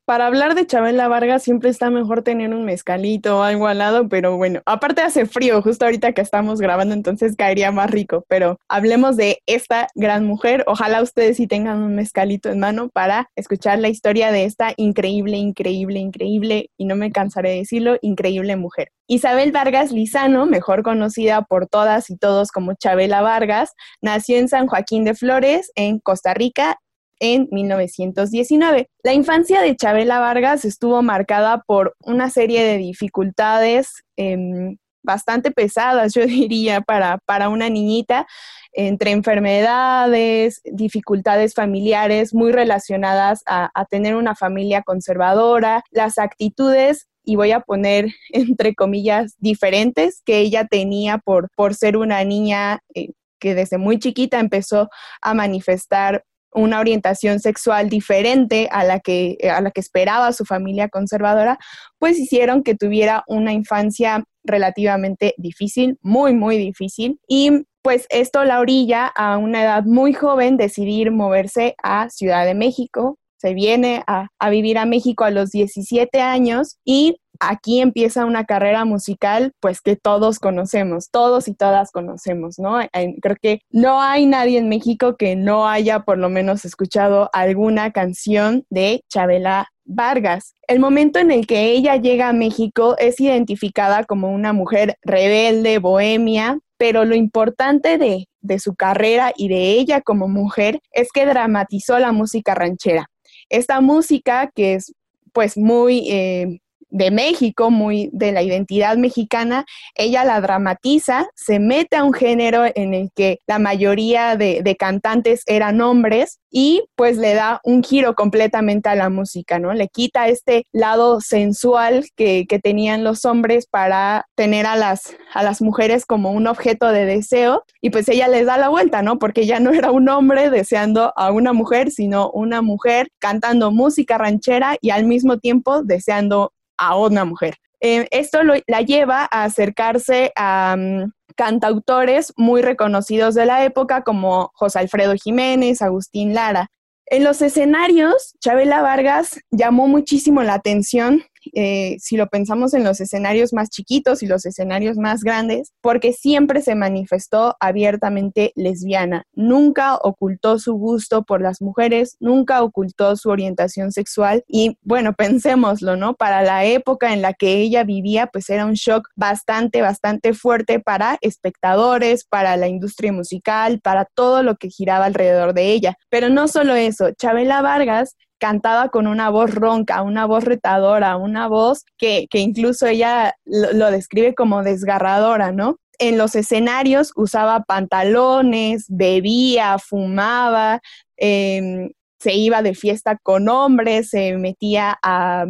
para 0.08 0.26
hablar 0.26 0.54
de 0.54 0.66
Chabela 0.66 1.06
Vargas 1.06 1.42
siempre 1.42 1.68
está 1.68 1.90
mejor 1.90 2.22
tener 2.22 2.54
un 2.54 2.64
mezcalito 2.64 3.40
o 3.40 3.42
algo 3.42 3.66
al 3.66 3.76
lado, 3.76 4.08
pero 4.08 4.38
bueno, 4.38 4.62
aparte 4.64 5.02
hace 5.02 5.26
frío 5.26 5.60
justo 5.60 5.84
ahorita 5.84 6.14
que 6.14 6.22
estamos 6.22 6.62
grabando, 6.62 6.94
entonces 6.94 7.36
caería 7.36 7.72
más 7.72 7.90
rico, 7.90 8.24
pero 8.26 8.58
hablemos 8.70 9.18
de 9.18 9.42
esta 9.44 9.88
gran 9.94 10.24
mujer. 10.24 10.64
Ojalá 10.66 11.02
ustedes 11.02 11.36
sí 11.36 11.46
tengan 11.46 11.82
un 11.82 11.94
mezcalito 11.94 12.48
en 12.48 12.58
mano 12.58 12.88
para 12.88 13.28
escuchar 13.36 13.80
la 13.80 13.90
historia 13.90 14.32
de 14.32 14.44
esta 14.44 14.72
increíble, 14.78 15.36
increíble, 15.36 15.98
increíble, 15.98 16.70
y 16.78 16.86
no 16.86 16.96
me 16.96 17.12
cansaré 17.12 17.50
de 17.50 17.56
decirlo, 17.56 17.98
increíble 18.00 18.56
mujer. 18.56 18.88
Isabel 19.08 19.52
Vargas 19.52 19.92
Lizano, 19.92 20.46
mejor 20.46 20.82
conocida 20.82 21.42
por 21.42 21.66
todas 21.66 22.08
y 22.08 22.16
todos 22.16 22.50
como 22.50 22.72
Chabela 22.72 23.20
Vargas, 23.20 23.72
nació 24.00 24.38
en 24.38 24.48
San 24.48 24.68
Joaquín 24.68 25.04
de 25.04 25.14
Flores, 25.14 25.70
en 25.74 25.98
Costa 25.98 26.32
Rica, 26.32 26.78
en 27.20 27.48
1919. 27.50 28.88
La 29.02 29.12
infancia 29.12 29.60
de 29.60 29.76
Chabela 29.76 30.20
Vargas 30.20 30.64
estuvo 30.64 31.02
marcada 31.02 31.62
por 31.66 31.94
una 32.04 32.30
serie 32.30 32.64
de 32.64 32.78
dificultades 32.78 34.02
em, 34.16 34.76
bastante 35.02 35.50
pesadas, 35.50 36.14
yo 36.14 36.26
diría, 36.26 36.80
para, 36.80 37.18
para 37.24 37.48
una 37.48 37.68
niñita, 37.68 38.26
entre 38.72 39.10
enfermedades, 39.10 40.60
dificultades 40.64 41.54
familiares 41.54 42.34
muy 42.34 42.52
relacionadas 42.52 43.42
a, 43.46 43.70
tener 43.90 44.14
una 44.14 44.34
familia 44.34 44.82
conservadora, 44.82 45.82
las 45.90 46.18
actitudes 46.18 47.08
y 47.24 47.36
voy 47.36 47.52
a 47.52 47.60
poner 47.60 48.08
entre 48.32 48.74
comillas 48.74 49.34
diferentes 49.38 50.22
que 50.24 50.38
ella 50.38 50.66
tenía 50.66 51.18
por, 51.18 51.48
por 51.56 51.74
ser 51.74 51.96
una 51.96 52.22
niña 52.24 52.80
eh, 52.94 53.08
que 53.40 53.54
desde 53.54 53.78
muy 53.78 53.98
chiquita 53.98 54.40
empezó 54.40 54.90
a 55.22 55.32
manifestar 55.32 56.24
una 56.52 56.80
orientación 56.80 57.40
sexual 57.40 57.88
diferente 57.88 58.68
a 58.70 58.84
la 58.84 59.00
que, 59.00 59.36
eh, 59.40 59.50
a 59.50 59.60
la 59.60 59.70
que 59.70 59.80
esperaba 59.80 60.32
su 60.32 60.44
familia 60.44 60.88
conservadora, 60.88 61.58
pues 61.98 62.18
hicieron 62.18 62.62
que 62.62 62.74
tuviera 62.74 63.24
una 63.26 63.52
infancia 63.52 64.24
relativamente 64.44 65.34
difícil, 65.36 65.98
muy, 66.02 66.34
muy 66.34 66.56
difícil. 66.56 67.18
Y 67.28 67.64
pues 67.82 68.06
esto 68.10 68.44
la 68.44 68.60
orilla 68.60 69.06
a 69.06 69.36
una 69.38 69.62
edad 69.62 69.84
muy 69.84 70.12
joven 70.12 70.56
decidir 70.56 71.10
moverse 71.10 71.74
a 71.82 72.08
Ciudad 72.10 72.44
de 72.44 72.54
México. 72.54 73.18
Se 73.36 73.54
viene 73.54 74.02
a, 74.06 74.28
a 74.38 74.50
vivir 74.50 74.78
a 74.78 74.86
México 74.86 75.24
a 75.24 75.30
los 75.30 75.50
17 75.50 76.20
años 76.20 76.78
y 76.84 77.16
aquí 77.40 77.80
empieza 77.80 78.24
una 78.24 78.44
carrera 78.44 78.84
musical 78.84 79.52
pues 79.60 79.80
que 79.80 79.96
todos 79.96 80.38
conocemos, 80.38 81.10
todos 81.10 81.48
y 81.48 81.54
todas 81.54 81.90
conocemos, 81.90 82.58
¿no? 82.58 82.78
Creo 83.22 83.36
que 83.40 83.60
no 83.70 84.00
hay 84.00 84.26
nadie 84.26 84.58
en 84.58 84.68
México 84.68 85.16
que 85.16 85.36
no 85.36 85.68
haya 85.68 86.00
por 86.00 86.18
lo 86.18 86.28
menos 86.28 86.64
escuchado 86.64 87.30
alguna 87.32 87.92
canción 87.92 88.64
de 88.70 89.02
Chabela 89.08 89.68
Vargas. 89.84 90.54
El 90.66 90.80
momento 90.80 91.18
en 91.18 91.30
el 91.30 91.46
que 91.46 91.72
ella 91.72 91.96
llega 91.96 92.28
a 92.28 92.34
México 92.34 92.96
es 92.98 93.20
identificada 93.20 94.04
como 94.04 94.30
una 94.30 94.52
mujer 94.52 94.96
rebelde, 95.02 95.78
bohemia, 95.78 96.58
pero 96.76 97.04
lo 97.04 97.14
importante 97.14 97.98
de, 97.98 98.26
su 98.60 98.74
carrera 98.74 99.32
y 99.36 99.48
de 99.48 99.72
ella 99.72 100.00
como 100.00 100.26
mujer 100.26 100.80
es 100.92 101.10
que 101.12 101.26
dramatizó 101.26 101.98
la 101.98 102.12
música 102.12 102.54
ranchera. 102.54 103.10
Esta 103.50 103.80
música 103.82 104.50
que 104.54 104.74
es 104.74 104.94
pues 105.32 105.58
muy 105.58 106.10
eh, 106.10 106.60
de 106.90 107.10
México, 107.10 107.70
muy 107.70 108.10
de 108.12 108.32
la 108.32 108.42
identidad 108.42 108.96
mexicana, 108.96 109.64
ella 109.94 110.24
la 110.24 110.40
dramatiza, 110.40 111.26
se 111.34 111.58
mete 111.58 111.96
a 111.96 112.04
un 112.04 112.12
género 112.12 112.64
en 112.74 112.94
el 112.94 113.10
que 113.14 113.38
la 113.46 113.58
mayoría 113.58 114.36
de, 114.36 114.76
cantantes 114.78 115.42
eran 115.46 115.80
hombres 115.80 116.38
y 116.50 116.84
pues 116.94 117.16
le 117.16 117.34
da 117.34 117.60
un 117.64 117.82
giro 117.82 118.14
completamente 118.14 118.88
a 118.88 118.94
la 118.94 119.08
música, 119.08 119.58
¿no? 119.58 119.72
Le 119.72 119.88
quita 119.88 120.28
este 120.28 120.66
lado 120.72 121.20
sensual 121.20 122.06
que, 122.16 122.46
tenían 122.62 123.04
los 123.04 123.24
hombres 123.24 123.66
para 123.66 124.26
tener 124.34 124.66
a 124.66 124.74
las, 124.74 125.16
a 125.32 125.42
las 125.42 125.62
mujeres 125.62 126.04
como 126.04 126.32
un 126.32 126.46
objeto 126.46 126.90
de 126.90 127.04
deseo 127.04 127.62
y 127.80 127.90
pues 127.90 128.08
ella 128.08 128.26
les 128.28 128.46
da 128.46 128.58
la 128.58 128.68
vuelta, 128.68 129.02
¿no? 129.02 129.18
Porque 129.18 129.46
ya 129.46 129.60
no 129.60 129.70
era 129.70 129.90
un 129.90 130.08
hombre 130.08 130.50
deseando 130.50 131.12
a 131.16 131.30
una 131.30 131.52
mujer, 131.52 131.90
sino 131.90 132.30
una 132.30 132.62
mujer 132.62 133.08
cantando 133.18 133.70
música 133.70 134.18
ranchera 134.18 134.76
y 134.80 134.90
al 134.90 135.04
mismo 135.04 135.38
tiempo 135.38 135.82
deseando 135.82 136.52
a 136.78 136.96
una 136.96 137.24
mujer. 137.24 137.56
Eh, 137.80 138.08
esto 138.10 138.40
la 138.42 138.80
lleva 138.82 139.28
a 139.30 139.44
acercarse 139.44 140.32
a 140.34 140.76
mm, 140.76 141.12
cantautores 141.36 142.32
muy 142.36 142.62
reconocidos 142.62 143.34
de 143.34 143.46
la 143.46 143.64
época 143.64 144.02
como 144.02 144.50
José 144.54 144.80
Alfredo 144.80 145.14
Jiménez, 145.14 145.82
Agustín 145.82 146.34
Lara. 146.34 146.68
En 147.06 147.24
los 147.24 147.40
escenarios, 147.40 148.34
Chabela 148.40 148.82
Vargas 148.82 149.40
llamó 149.50 149.86
muchísimo 149.86 150.42
la 150.42 150.54
atención 150.54 151.22
eh, 151.54 151.96
si 151.98 152.16
lo 152.16 152.28
pensamos 152.28 152.74
en 152.74 152.84
los 152.84 153.00
escenarios 153.00 153.52
más 153.52 153.70
chiquitos 153.70 154.22
y 154.22 154.26
los 154.26 154.46
escenarios 154.46 154.96
más 154.96 155.22
grandes, 155.22 155.72
porque 155.80 156.12
siempre 156.12 156.62
se 156.62 156.74
manifestó 156.74 157.56
abiertamente 157.60 158.52
lesbiana. 158.54 159.24
Nunca 159.34 159.96
ocultó 159.96 160.58
su 160.58 160.74
gusto 160.74 161.24
por 161.24 161.42
las 161.42 161.60
mujeres, 161.60 162.16
nunca 162.20 162.62
ocultó 162.62 163.16
su 163.16 163.30
orientación 163.30 163.92
sexual 163.92 164.44
y 164.48 164.76
bueno, 164.82 165.14
pensémoslo, 165.14 165.96
¿no? 165.96 166.14
Para 166.14 166.42
la 166.42 166.64
época 166.64 167.12
en 167.12 167.22
la 167.22 167.34
que 167.34 167.56
ella 167.60 167.84
vivía, 167.84 168.26
pues 168.26 168.48
era 168.50 168.66
un 168.66 168.74
shock 168.74 169.08
bastante, 169.16 169.82
bastante 169.82 170.34
fuerte 170.34 170.80
para 170.80 171.18
espectadores, 171.20 172.24
para 172.24 172.56
la 172.56 172.68
industria 172.68 173.12
musical, 173.12 173.80
para 173.80 174.04
todo 174.04 174.42
lo 174.42 174.56
que 174.56 174.70
giraba 174.70 175.06
alrededor 175.06 175.54
de 175.54 175.72
ella. 175.72 175.96
Pero 176.08 176.28
no 176.28 176.48
solo 176.48 176.74
eso, 176.74 177.10
Chabela 177.12 177.62
Vargas 177.62 178.16
cantaba 178.38 178.88
con 178.88 179.06
una 179.06 179.30
voz 179.30 179.54
ronca, 179.54 180.02
una 180.02 180.26
voz 180.26 180.44
retadora, 180.44 181.16
una 181.16 181.48
voz 181.48 181.84
que, 181.96 182.26
incluso 182.32 182.86
ella 182.86 183.34
lo, 183.44 183.90
describe 183.90 184.34
como 184.34 184.62
desgarradora, 184.62 185.52
¿no? 185.52 185.76
En 185.98 186.16
los 186.16 186.36
escenarios 186.36 187.12
usaba 187.16 187.64
pantalones, 187.64 188.86
bebía, 188.88 189.78
fumaba, 189.78 190.80
em, 191.16 191.90
se 192.20 192.34
iba 192.34 192.62
de 192.62 192.74
fiesta 192.74 193.16
con 193.22 193.48
hombres, 193.48 194.10
se 194.10 194.36
metía 194.36 194.98
a, 195.02 195.46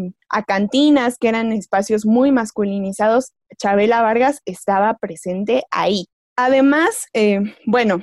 cantinas 0.47 1.17
que 1.19 1.29
eran 1.29 1.53
espacios 1.53 2.05
muy 2.05 2.33
masculinizados. 2.33 3.33
Chabela 3.59 4.03
Vargas 4.03 4.41
estaba 4.45 4.95
presente 4.99 5.65
ahí. 5.71 6.07
Además, 6.37 7.07
eh, 7.15 7.41
bueno, 7.67 8.03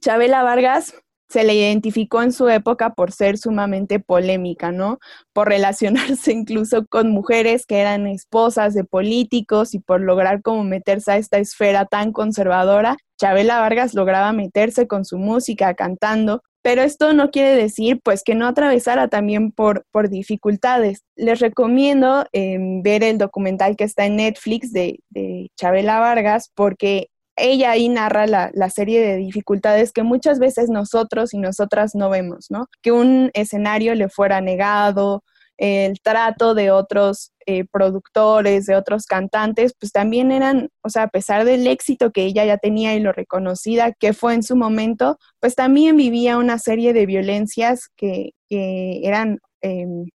Chabela 0.00 0.42
Vargas 0.42 0.94
se 1.28 1.44
le 1.44 1.54
identificó 1.54 2.22
en 2.22 2.32
su 2.32 2.48
época 2.48 2.94
por 2.94 3.12
ser 3.12 3.38
sumamente 3.38 4.00
polémica, 4.00 4.72
¿no? 4.72 4.98
Por 5.32 5.48
relacionarse 5.48 6.32
incluso 6.32 6.86
con 6.86 7.10
mujeres 7.10 7.66
que 7.66 7.78
eran 7.80 8.06
esposas 8.06 8.74
de 8.74 8.84
políticos 8.84 9.74
y 9.74 9.78
por 9.80 10.00
lograr 10.00 10.42
como 10.42 10.64
meterse 10.64 11.12
a 11.12 11.16
esta 11.16 11.38
esfera 11.38 11.86
tan 11.86 12.12
conservadora. 12.12 12.96
Chabela 13.18 13.60
Vargas 13.60 13.94
lograba 13.94 14.32
meterse 14.32 14.86
con 14.86 15.04
su 15.04 15.18
música 15.18 15.74
cantando, 15.74 16.42
pero 16.62 16.82
esto 16.82 17.12
no 17.12 17.30
quiere 17.30 17.54
decir 17.54 18.00
pues 18.02 18.22
que 18.22 18.34
no 18.34 18.46
atravesara 18.46 19.08
también 19.08 19.52
por, 19.52 19.84
por 19.90 20.10
dificultades. 20.10 21.02
Les 21.16 21.40
recomiendo 21.40 22.26
em, 22.32 22.82
ver 22.82 23.02
el 23.04 23.18
documental 23.18 23.76
que 23.76 23.84
está 23.84 24.04
en 24.06 24.16
Netflix 24.16 24.72
de, 24.72 25.00
de 25.10 25.50
Chabela 25.56 26.00
Vargas 26.00 26.50
porque 26.54 27.08
ella 27.36 27.72
ahí 27.72 27.88
narra 27.88 28.26
la, 28.26 28.70
serie 28.70 29.00
de 29.00 29.16
dificultades 29.16 29.92
que 29.92 30.02
muchas 30.02 30.38
veces 30.38 30.68
nosotros 30.68 31.34
y 31.34 31.38
nosotras 31.38 31.94
no 31.94 32.10
vemos, 32.10 32.46
¿no? 32.50 32.66
Que 32.82 32.92
un 32.92 33.30
escenario 33.34 33.94
le 33.94 34.08
fuera 34.08 34.40
negado, 34.40 35.22
el 35.58 36.00
trato 36.00 36.54
de 36.54 36.70
otros 36.70 37.32
eh, 37.46 37.64
productores, 37.64 38.66
de 38.66 38.76
otros 38.76 39.06
cantantes, 39.06 39.74
pues 39.78 39.92
también 39.92 40.30
eran, 40.30 40.68
o 40.82 40.90
sea, 40.90 41.04
a 41.04 41.08
pesar 41.08 41.44
del 41.44 41.66
éxito 41.66 42.10
que 42.10 42.24
ella 42.24 42.44
ya 42.44 42.58
tenía 42.58 42.94
y 42.94 43.00
lo 43.00 43.12
reconocida 43.12 43.92
que 43.92 44.12
fue 44.12 44.34
en 44.34 44.42
su 44.42 44.56
momento, 44.56 45.18
pues 45.40 45.54
también 45.54 45.96
vivía 45.96 46.36
una 46.36 46.58
serie 46.58 46.92
de 46.92 47.06
violencias 47.06 47.88
que, 47.96 48.32
eran 48.48 49.40
em, 49.62 50.06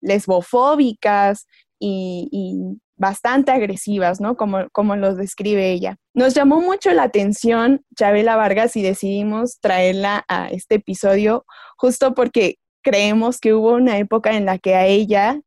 lesbofóbicas 0.00 1.46
y, 1.80 2.78
bastante 3.00 3.50
agresivas, 3.50 4.20
¿no? 4.20 4.36
Como, 4.36 4.68
como 4.72 4.94
los 4.94 5.16
describe 5.16 5.72
ella. 5.72 5.96
Nos 6.14 6.34
llamó 6.34 6.60
mucho 6.60 6.92
la 6.92 7.04
atención 7.04 7.82
Chabela 7.96 8.36
Vargas 8.36 8.76
y 8.76 8.82
decidimos 8.82 9.58
traerla 9.60 10.24
a 10.28 10.48
este 10.50 10.76
episodio 10.76 11.46
justo 11.78 12.14
porque 12.14 12.56
creemos 12.82 13.40
que 13.40 13.54
hubo 13.54 13.72
una 13.72 13.96
época 13.98 14.36
en 14.36 14.44
la 14.44 14.58
que 14.58 14.74
a 14.74 14.86
ella 14.86 15.40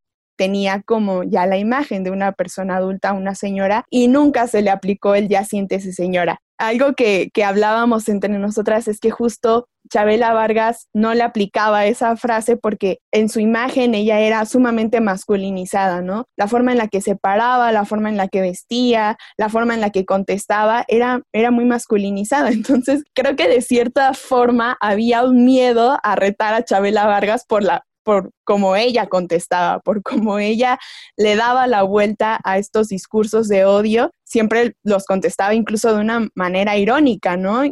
tenía 0.43 0.81
como 0.81 1.23
ya 1.23 1.45
la 1.45 1.57
imagen 1.57 2.03
de 2.03 2.11
una 2.11 2.33
persona 2.33 2.75
adulta, 2.75 3.13
una 3.13 3.33
señora, 3.33 3.85
y 3.89 4.09
nunca 4.09 4.45
se 4.47 4.61
le 4.61 4.71
aplicó 4.71 5.15
el 5.15 5.29
ya 5.29 5.45
siéntese 5.45 5.93
señora. 5.93 6.41
Algo 6.57 6.95
que, 6.95 7.29
que 7.33 7.45
hablábamos 7.45 8.09
entre 8.09 8.37
nosotras 8.37 8.89
es 8.89 8.99
que 8.99 9.09
justo 9.09 9.69
Chabela 9.89 10.33
Vargas 10.33 10.89
no 10.93 11.13
le 11.13 11.23
aplicaba 11.23 11.85
esa 11.85 12.17
frase 12.17 12.57
porque 12.57 12.99
en 13.13 13.29
su 13.29 13.39
imagen 13.39 13.95
ella 13.95 14.19
era 14.19 14.45
sumamente 14.45 14.99
masculinizada, 14.99 16.01
¿no? 16.01 16.25
La 16.37 16.49
forma 16.49 16.73
en 16.73 16.77
la 16.77 16.89
que 16.89 16.99
se 16.99 17.15
paraba, 17.15 17.71
la 17.71 17.85
forma 17.85 18.09
en 18.09 18.17
la 18.17 18.27
que 18.27 18.41
vestía, 18.41 19.15
la 19.37 19.47
forma 19.47 19.73
en 19.73 19.81
la 19.81 19.91
que 19.91 20.03
contestaba, 20.05 20.83
era, 20.89 21.21
era 21.31 21.51
muy 21.51 21.63
masculinizada. 21.63 22.49
Entonces, 22.51 23.03
creo 23.13 23.37
que 23.37 23.47
de 23.47 23.61
cierta 23.61 24.13
forma 24.13 24.77
había 24.81 25.23
un 25.23 25.45
miedo 25.45 25.97
a 26.03 26.15
retar 26.17 26.53
a 26.53 26.65
Chabela 26.65 27.05
Vargas 27.05 27.45
por 27.45 27.63
la 27.63 27.83
por 28.03 28.31
cómo 28.43 28.75
ella 28.75 29.07
contestaba, 29.07 29.79
por 29.79 30.01
cómo 30.03 30.39
ella 30.39 30.79
le 31.17 31.35
daba 31.35 31.67
la 31.67 31.83
vuelta 31.83 32.39
a 32.43 32.57
estos 32.57 32.89
discursos 32.89 33.47
de 33.47 33.65
odio, 33.65 34.11
siempre 34.23 34.75
los 34.83 35.05
contestaba 35.05 35.53
incluso 35.53 35.93
de 35.93 36.01
una 36.01 36.27
manera 36.35 36.77
irónica, 36.77 37.37
¿no? 37.37 37.63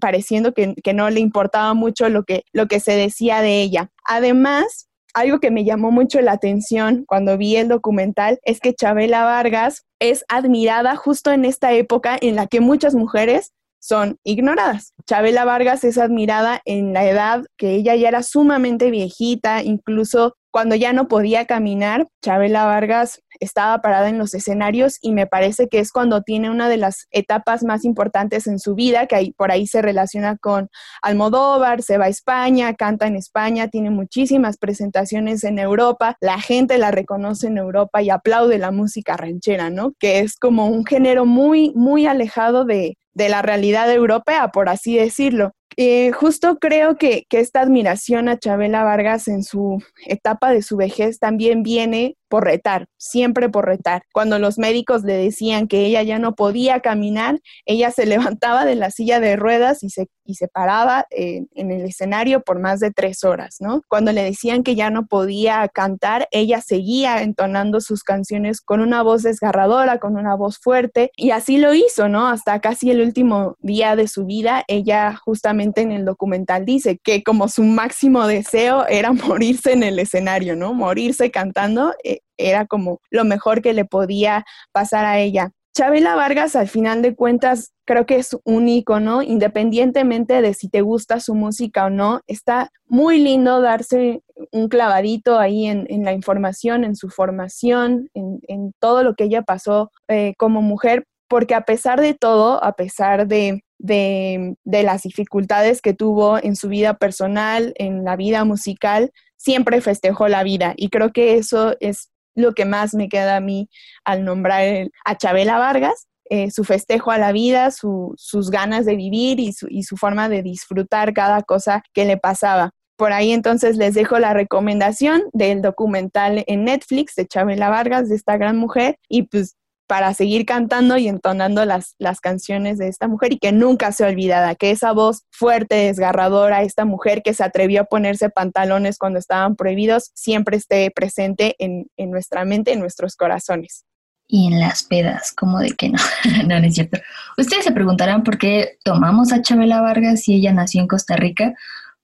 pareciendo 0.00 0.52
que, 0.52 0.74
no 0.94 1.10
le 1.10 1.20
importaba 1.20 1.74
mucho 1.74 2.08
lo 2.08 2.24
que, 2.24 2.42
lo 2.52 2.66
que 2.66 2.80
se 2.80 2.92
decía 2.92 3.42
de 3.42 3.60
ella. 3.60 3.90
Además, 4.04 4.88
algo 5.14 5.38
que 5.40 5.50
me 5.50 5.64
llamó 5.64 5.90
mucho 5.90 6.20
la 6.20 6.32
atención 6.32 7.04
cuando 7.06 7.36
vi 7.36 7.56
el 7.56 7.68
documental 7.68 8.38
es 8.44 8.60
que 8.60 8.74
Chabela 8.74 9.24
Vargas 9.24 9.84
es 10.00 10.24
admirada 10.28 10.96
justo 10.96 11.30
en 11.30 11.44
esta 11.44 11.72
época 11.72 12.16
en 12.20 12.36
la 12.36 12.46
que 12.46 12.60
muchas 12.60 12.94
mujeres 12.94 13.52
son 13.80 14.18
ignoradas. 14.22 14.94
Chabela 15.06 15.44
Vargas 15.44 15.82
es 15.84 15.98
admirada 15.98 16.60
en 16.64 16.92
la 16.92 17.04
edad 17.04 17.44
que 17.56 17.74
ella 17.74 17.96
ya 17.96 18.08
era 18.08 18.22
sumamente 18.22 18.90
viejita, 18.90 19.62
incluso 19.62 20.36
cuando 20.52 20.74
ya 20.74 20.92
no 20.92 21.06
podía 21.06 21.46
caminar, 21.46 22.08
Chabela 22.22 22.64
Vargas 22.64 23.22
estaba 23.38 23.80
parada 23.80 24.08
en 24.08 24.18
los 24.18 24.34
escenarios 24.34 24.98
y 25.00 25.12
me 25.12 25.26
parece 25.26 25.68
que 25.68 25.78
es 25.78 25.92
cuando 25.92 26.22
tiene 26.22 26.50
una 26.50 26.68
de 26.68 26.76
las 26.76 27.06
etapas 27.12 27.62
más 27.62 27.84
importantes 27.84 28.46
en 28.48 28.58
su 28.58 28.74
vida, 28.74 29.06
que 29.06 29.14
ahí, 29.14 29.32
por 29.32 29.52
ahí 29.52 29.66
se 29.66 29.80
relaciona 29.80 30.36
con 30.36 30.68
Almodóvar, 31.02 31.82
se 31.82 31.98
va 31.98 32.06
a 32.06 32.08
España, 32.08 32.74
canta 32.74 33.06
en 33.06 33.14
España, 33.14 33.68
tiene 33.68 33.90
muchísimas 33.90 34.56
presentaciones 34.56 35.44
en 35.44 35.58
Europa, 35.58 36.16
la 36.20 36.40
gente 36.40 36.78
la 36.78 36.90
reconoce 36.90 37.46
en 37.46 37.56
Europa 37.56 38.02
y 38.02 38.10
aplaude 38.10 38.58
la 38.58 38.72
música 38.72 39.16
ranchera, 39.16 39.70
¿no? 39.70 39.92
Que 40.00 40.18
es 40.18 40.36
como 40.36 40.66
un 40.66 40.84
género 40.84 41.26
muy, 41.26 41.72
muy 41.76 42.06
alejado 42.06 42.64
de, 42.64 42.96
de 43.14 43.28
la 43.28 43.42
realidad 43.42 43.90
europea, 43.92 44.48
por 44.48 44.68
así 44.68 44.96
decirlo. 44.96 45.52
Eh, 45.76 46.10
justo 46.12 46.58
creo 46.58 46.96
que, 46.96 47.24
que, 47.28 47.40
esta 47.40 47.60
admiración 47.60 48.28
a 48.28 48.38
Chabela 48.38 48.82
Vargas 48.84 49.28
en 49.28 49.44
su 49.44 49.82
etapa 50.06 50.50
de 50.52 50.62
su 50.62 50.76
vejez 50.76 51.18
también 51.18 51.62
viene 51.62 52.16
por 52.30 52.44
retar, 52.44 52.86
siempre 52.96 53.50
por 53.50 53.66
retar. 53.66 54.04
Cuando 54.12 54.38
los 54.38 54.56
médicos 54.56 55.02
le 55.02 55.14
decían 55.14 55.66
que 55.66 55.84
ella 55.84 56.02
ya 56.02 56.18
no 56.18 56.34
podía 56.34 56.80
caminar, 56.80 57.40
ella 57.66 57.90
se 57.90 58.06
levantaba 58.36 58.64
de 58.64 58.76
la 58.76 58.90
silla 58.90 59.20
de 59.20 59.36
ruedas 59.36 59.82
y 59.82 59.90
se, 59.90 60.08
y 60.24 60.36
se 60.36 60.48
paraba 60.48 61.06
en, 61.10 61.48
el 61.56 61.82
escenario 61.82 62.40
por 62.40 62.60
más 62.60 62.80
de 62.80 62.92
tres 62.92 63.24
horas, 63.24 63.56
¿no? 63.58 63.82
Cuando 63.88 64.12
le 64.12 64.22
decían 64.22 64.62
que 64.62 64.76
ya 64.76 64.90
no 64.90 65.06
podía 65.06 65.68
cantar, 65.68 66.28
ella 66.30 66.60
seguía 66.60 67.22
entonando 67.22 67.80
sus 67.80 68.04
canciones 68.04 68.60
con 68.60 68.80
una 68.80 69.02
voz 69.02 69.24
desgarradora, 69.24 69.98
con 69.98 70.16
una 70.16 70.36
voz 70.36 70.58
fuerte, 70.58 71.10
y 71.16 71.32
así 71.32 71.58
lo 71.58 71.74
hizo, 71.74 72.08
¿no? 72.08 72.28
Hasta 72.28 72.60
casi 72.60 72.90
el 72.90 73.00
último 73.00 73.56
día 73.58 73.96
de 73.96 74.06
su 74.06 74.24
vida, 74.24 74.62
ella 74.68 75.16
justamente 75.16 75.80
en 75.80 75.90
el 75.90 76.04
documental 76.04 76.64
dice 76.64 76.98
que 77.02 77.24
como 77.24 77.48
su 77.48 77.64
máximo 77.64 78.26
deseo 78.28 78.86
era 78.86 79.12
morirse 79.12 79.72
en 79.72 79.82
el 79.82 79.98
escenario, 79.98 80.54
¿no? 80.54 80.74
Morirse 80.74 81.32
cantando. 81.32 81.92
Eh, 82.04 82.19
era 82.48 82.66
como 82.66 83.00
lo 83.10 83.24
mejor 83.24 83.62
que 83.62 83.72
le 83.72 83.84
podía 83.84 84.44
pasar 84.72 85.04
a 85.04 85.18
ella. 85.18 85.52
Chabela 85.72 86.16
Vargas, 86.16 86.56
al 86.56 86.68
final 86.68 87.00
de 87.00 87.14
cuentas, 87.14 87.72
creo 87.86 88.04
que 88.04 88.16
es 88.16 88.36
un 88.44 88.68
icono, 88.68 89.22
independientemente 89.22 90.42
de 90.42 90.52
si 90.52 90.68
te 90.68 90.80
gusta 90.80 91.20
su 91.20 91.34
música 91.34 91.86
o 91.86 91.90
no. 91.90 92.20
Está 92.26 92.70
muy 92.86 93.18
lindo 93.18 93.60
darse 93.60 94.22
un 94.50 94.68
clavadito 94.68 95.38
ahí 95.38 95.66
en, 95.66 95.86
la 96.04 96.12
información, 96.12 96.82
en 96.82 96.96
su 96.96 97.08
formación, 97.08 98.08
en, 98.14 98.72
todo 98.80 99.04
lo 99.04 99.14
que 99.14 99.24
ella 99.24 99.42
pasó 99.42 99.92
eh, 100.08 100.34
como 100.38 100.60
mujer, 100.60 101.04
porque 101.28 101.54
a 101.54 101.62
pesar 101.62 102.00
de 102.00 102.14
todo, 102.14 102.62
a 102.64 102.72
pesar 102.72 103.28
de, 103.28 103.62
de, 103.78 104.56
de 104.64 104.82
las 104.82 105.02
dificultades 105.02 105.80
que 105.80 105.94
tuvo 105.94 106.38
en 106.42 106.56
su 106.56 106.68
vida 106.68 106.94
personal, 106.94 107.74
en 107.76 108.04
la 108.04 108.16
vida 108.16 108.44
musical, 108.44 109.12
siempre 109.36 109.80
festejó 109.80 110.26
la 110.26 110.42
vida. 110.42 110.74
Y 110.76 110.88
creo 110.88 111.12
que 111.12 111.34
eso 111.34 111.76
es 111.78 112.10
lo 112.40 112.52
que 112.52 112.64
más 112.64 112.94
me 112.94 113.08
queda 113.08 113.36
a 113.36 113.40
mí 113.40 113.68
al 114.04 114.24
nombrar 114.24 114.88
a 115.04 115.16
Chabela 115.16 115.58
Vargas, 115.58 116.06
eh, 116.32 116.50
su 116.50 116.64
festejo 116.64 117.10
a 117.10 117.18
la 117.18 117.32
vida, 117.32 117.70
sus 117.70 118.50
ganas 118.50 118.86
de 118.86 118.94
vivir 118.94 119.40
y 119.40 119.52
su, 119.52 119.66
y 119.68 119.82
su 119.82 119.96
forma 119.96 120.28
de 120.28 120.42
disfrutar 120.42 121.12
cada 121.12 121.42
cosa 121.42 121.82
que 121.92 122.04
le 122.04 122.16
pasaba. 122.16 122.70
Por 122.96 123.12
ahí 123.12 123.32
entonces 123.32 123.76
les 123.76 123.94
dejo 123.94 124.18
la 124.18 124.34
recomendación 124.34 125.22
del 125.32 125.62
documental 125.62 126.44
en 126.46 126.64
Netflix 126.64 127.14
de 127.14 127.26
Chabela 127.26 127.68
Vargas, 127.68 128.08
de 128.08 128.14
esta 128.14 128.36
gran 128.36 128.58
mujer, 128.58 128.98
y 129.08 129.22
pues 129.22 129.56
para 129.90 130.14
seguir 130.14 130.46
cantando 130.46 130.98
y 130.98 131.08
entonando 131.08 131.64
las, 131.64 131.96
las 131.98 132.20
canciones 132.20 132.78
de 132.78 132.86
esta 132.86 133.08
mujer 133.08 133.32
y 133.32 133.38
que 133.38 133.50
nunca 133.50 133.90
sea 133.90 134.06
olvidada, 134.06 134.54
que 134.54 134.70
esa 134.70 134.92
voz 134.92 135.24
fuerte, 135.32 135.74
desgarradora, 135.74 136.62
esta 136.62 136.84
mujer 136.84 137.22
que 137.24 137.34
se 137.34 137.42
atrevió 137.42 137.80
a 137.80 137.84
ponerse 137.86 138.30
pantalones 138.30 138.98
cuando 138.98 139.18
estaban 139.18 139.56
prohibidos, 139.56 140.12
siempre 140.14 140.56
esté 140.56 140.92
presente 140.92 141.56
en, 141.58 141.88
en 141.96 142.12
nuestra 142.12 142.44
mente, 142.44 142.72
en 142.72 142.78
nuestros 142.78 143.16
corazones 143.16 143.84
y 144.28 144.46
en 144.46 144.60
las 144.60 144.84
pedas, 144.84 145.32
como 145.32 145.58
de 145.58 145.72
que 145.72 145.88
no, 145.88 145.98
no, 146.46 146.60
no 146.60 146.66
es 146.68 146.74
cierto. 146.74 147.00
Ustedes 147.36 147.64
se 147.64 147.72
preguntarán 147.72 148.22
por 148.22 148.38
qué 148.38 148.78
tomamos 148.84 149.32
a 149.32 149.42
Chabela 149.42 149.80
Vargas 149.80 150.20
si 150.20 150.34
ella 150.34 150.52
nació 150.52 150.82
en 150.82 150.86
Costa 150.86 151.16
Rica, 151.16 151.54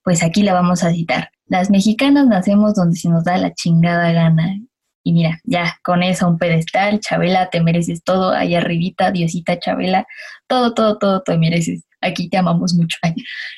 pues 0.03 0.23
aquí 0.23 0.43
la 0.43 0.51
vamos 0.51 0.83
a 0.83 0.91
citar. 0.91 1.31
Las 1.45 1.69
mexicanas 1.69 2.27
nacemos 2.27 2.73
donde 2.73 2.97
se 2.97 3.07
nos 3.07 3.23
da 3.23 3.37
la 3.37 3.53
chingada 3.53 4.11
gana. 4.11 4.59
Y 5.07 5.13
mira, 5.13 5.39
ya 5.45 5.79
con 5.85 6.03
eso 6.03 6.27
un 6.27 6.37
pedestal, 6.37 6.99
Chabela, 6.99 7.49
te 7.49 7.61
mereces 7.61 8.03
todo, 8.03 8.33
ahí 8.33 8.55
arribita, 8.55 9.09
Diosita 9.09 9.57
Chabela, 9.57 10.05
todo, 10.47 10.73
todo, 10.73 10.97
todo 10.97 11.21
te 11.21 11.37
mereces. 11.37 11.85
Aquí 12.01 12.27
te 12.27 12.35
amamos 12.35 12.73
mucho 12.73 12.97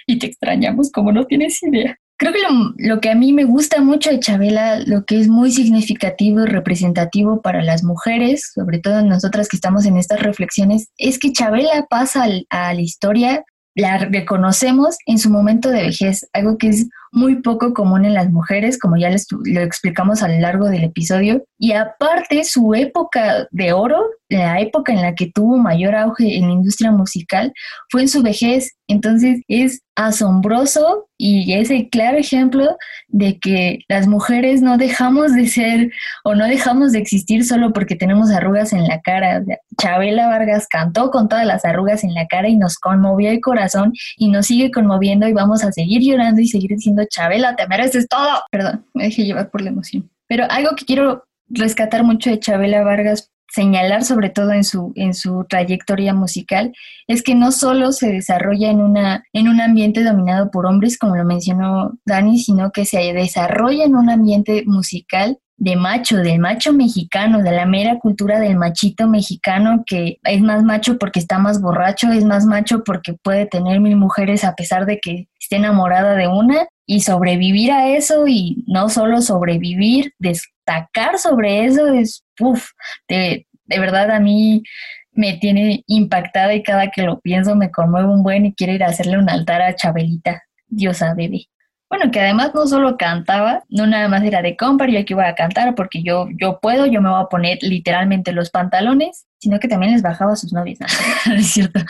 y 0.06 0.20
te 0.20 0.28
extrañamos 0.28 0.92
como 0.92 1.12
no 1.12 1.26
tienes 1.26 1.64
idea. 1.64 1.98
Creo 2.18 2.34
que 2.34 2.40
lo, 2.78 3.02
que 3.02 3.10
a 3.10 3.16
mí 3.16 3.34
me 3.34 3.46
gusta 3.46 3.82
mucho 3.82 4.12
de 4.12 4.20
Chabela, 4.20 4.80
lo 4.86 5.06
que 5.06 5.20
es 5.20 5.28
muy 5.28 5.52
significativo 5.52 6.44
y 6.44 6.46
representativo 6.46 7.42
para 7.42 7.64
las 7.64 7.84
mujeres, 7.84 8.52
sobre 8.54 8.78
todo 8.78 9.02
nosotras 9.02 9.50
que 9.50 9.58
estamos 9.58 9.88
en 9.88 9.98
estas 9.98 10.22
reflexiones, 10.22 10.90
es 11.00 11.18
que 11.18 11.32
Chabela 11.32 11.88
pasa 11.90 12.28
a 12.52 12.74
la 12.76 12.82
historia, 12.82 13.44
la 13.74 13.98
reconocemos 13.98 14.98
en 15.08 15.18
su 15.18 15.32
momento 15.32 15.72
de 15.72 15.82
vejez, 15.82 16.30
algo 16.32 16.60
que 16.60 16.68
es 16.68 16.88
muy 17.12 17.42
poco 17.42 17.74
común 17.74 18.06
en 18.06 18.14
las 18.14 18.30
mujeres, 18.30 18.78
como 18.78 18.98
ya 18.98 19.10
les, 19.10 19.28
lo 19.32 19.62
explicamos 19.62 20.22
a 20.24 20.28
lo 20.28 20.40
largo 20.40 20.68
del 20.68 20.84
episodio. 20.84 21.44
Y 21.58 21.74
aparte, 21.74 22.44
su 22.44 22.74
época 22.74 23.48
de 23.52 23.74
oro, 23.74 24.02
la 24.30 24.60
época 24.60 24.94
en 24.94 25.02
la 25.02 25.16
que 25.16 25.32
tuvo 25.34 25.58
mayor 25.58 25.96
auge 25.96 26.38
en 26.38 26.48
la 26.48 26.54
industria 26.54 26.92
musical, 26.92 27.52
fue 27.90 28.02
en 28.02 28.10
su 28.10 28.22
vejez. 28.22 28.76
Entonces 28.88 29.42
es 29.48 29.82
asombroso 29.96 31.10
y 31.18 31.54
es 31.54 31.70
el 31.70 31.90
claro 31.90 32.18
ejemplo 32.18 32.78
de 33.10 33.38
que 33.38 33.80
las 33.90 34.08
mujeres 34.08 34.62
no 34.62 34.78
dejamos 34.78 35.36
de 35.36 35.48
ser 35.48 35.92
o 36.24 36.34
no 36.34 36.46
dejamos 36.46 36.94
de 36.94 37.00
existir 37.00 37.44
solo 37.44 37.74
porque 37.74 37.96
tenemos 37.96 38.32
arrugas 38.32 38.72
en 38.72 38.88
la 38.88 39.02
cara. 39.02 39.44
Chabela 39.80 40.28
Vargas 40.28 40.68
cantó 40.70 41.12
con 41.12 41.28
todas 41.28 41.46
las 41.46 41.66
arrugas 41.66 42.04
en 42.04 42.14
la 42.14 42.26
cara 42.28 42.48
y 42.48 42.56
nos 42.56 42.78
conmovió 42.78 43.30
el 43.30 43.42
corazón 43.42 43.92
y 44.16 44.30
nos 44.30 44.48
sigue 44.48 44.72
conmoviendo 44.72 45.28
y 45.28 45.34
vamos 45.34 45.64
a 45.66 45.72
seguir 45.72 46.02
llorando 46.02 46.40
y 46.40 46.48
seguir 46.48 46.72
diciendo 46.72 46.99
Chabela, 47.08 47.56
te 47.56 47.68
mereces 47.68 48.08
todo. 48.08 48.42
Perdón, 48.52 48.86
me 48.94 49.06
dejé 49.06 49.24
llevar 49.24 49.50
por 49.50 49.62
la 49.62 49.70
emoción. 49.70 50.10
Pero 50.28 50.46
algo 50.50 50.76
que 50.76 50.86
quiero 50.86 51.26
rescatar 51.48 52.04
mucho 52.04 52.30
de 52.30 52.40
Chabela 52.40 52.84
Vargas, 52.84 53.32
señalar 53.52 54.04
sobre 54.04 54.30
todo 54.30 54.52
en 54.52 54.64
su, 54.64 54.92
en 54.96 55.14
su 55.14 55.46
trayectoria 55.50 56.14
musical, 56.14 56.74
es 57.08 57.24
que 57.24 57.36
no 57.36 57.52
solo 57.52 57.92
se 57.92 58.12
desarrolla 58.12 58.70
en, 58.70 58.80
una, 58.80 59.24
en 59.34 59.48
un 59.48 59.60
ambiente 59.60 60.04
dominado 60.04 60.52
por 60.52 60.66
hombres, 60.66 60.98
como 60.98 61.16
lo 61.16 61.26
mencionó 61.26 61.98
Dani, 62.06 62.40
sino 62.40 62.72
que 62.72 62.86
se 62.86 63.14
desarrolla 63.14 63.86
en 63.86 63.96
un 63.96 64.10
ambiente 64.10 64.64
musical 64.66 65.40
de 65.60 65.76
macho, 65.76 66.18
del 66.18 66.40
macho 66.40 66.74
mexicano, 66.74 67.44
de 67.44 67.52
la 67.52 67.66
mera 67.66 68.00
cultura 68.00 68.40
del 68.40 68.56
machito 68.56 69.08
mexicano 69.10 69.84
que 69.86 70.20
es 70.24 70.42
más 70.42 70.64
macho 70.64 70.98
porque 70.98 71.20
está 71.20 71.38
más 71.38 71.62
borracho, 71.62 72.12
es 72.12 72.24
más 72.24 72.46
macho 72.46 72.84
porque 72.86 73.14
puede 73.14 73.46
tener 73.46 73.82
mil 73.82 73.98
mujeres 73.98 74.46
a 74.46 74.56
pesar 74.56 74.86
de 74.86 75.00
que 75.00 75.28
esté 75.38 75.58
enamorada 75.58 76.16
de 76.16 76.28
una 76.28 76.68
y 76.90 77.02
sobrevivir 77.02 77.72
a 77.72 77.88
eso 77.90 78.26
y 78.28 78.64
no 78.66 78.90
solo 78.90 79.22
sobrevivir, 79.22 80.12
destacar 80.18 81.20
sobre 81.20 81.66
eso 81.66 81.86
es, 81.86 82.24
uff, 82.40 82.72
de, 83.08 83.46
de 83.66 83.80
verdad 83.80 84.10
a 84.10 84.20
mí 84.20 84.64
me 85.12 85.34
tiene 85.34 85.84
impactada 85.86 86.56
y 86.56 86.64
cada 86.64 86.90
que 86.90 87.04
lo 87.04 87.20
pienso 87.20 87.56
me 87.56 87.70
conmueve 87.70 88.08
un 88.08 88.24
buen 88.24 88.48
y 88.48 88.56
quiero 88.56 88.74
ir 88.74 88.84
a 88.84 88.88
hacerle 88.88 89.20
un 89.20 89.30
altar 89.30 89.62
a 89.62 89.76
Chabelita, 89.76 90.42
diosa 90.68 91.14
bebé. 91.14 91.46
Bueno, 91.92 92.10
que 92.10 92.22
además 92.22 92.56
no 92.56 92.66
solo 92.66 92.98
cantaba, 92.98 93.64
no 93.70 93.86
nada 93.86 94.08
más 94.08 94.24
era 94.24 94.42
de 94.42 94.58
compra, 94.58 94.88
yo 94.90 94.98
aquí 94.98 95.14
voy 95.14 95.26
a 95.26 95.36
cantar 95.36 95.76
porque 95.76 96.02
yo, 96.02 96.26
yo 96.42 96.58
puedo, 96.60 96.88
yo 96.88 97.04
me 97.04 97.10
voy 97.10 97.22
a 97.22 97.30
poner 97.30 97.60
literalmente 97.62 98.32
los 98.32 98.50
pantalones, 98.50 99.28
sino 99.38 99.60
que 99.60 99.68
también 99.68 99.92
les 99.92 100.02
bajaba 100.02 100.34
a 100.34 100.38
sus 100.38 100.54
novias, 100.54 100.80
¿no? 101.28 101.36
es 101.36 101.52
cierto. 101.52 101.82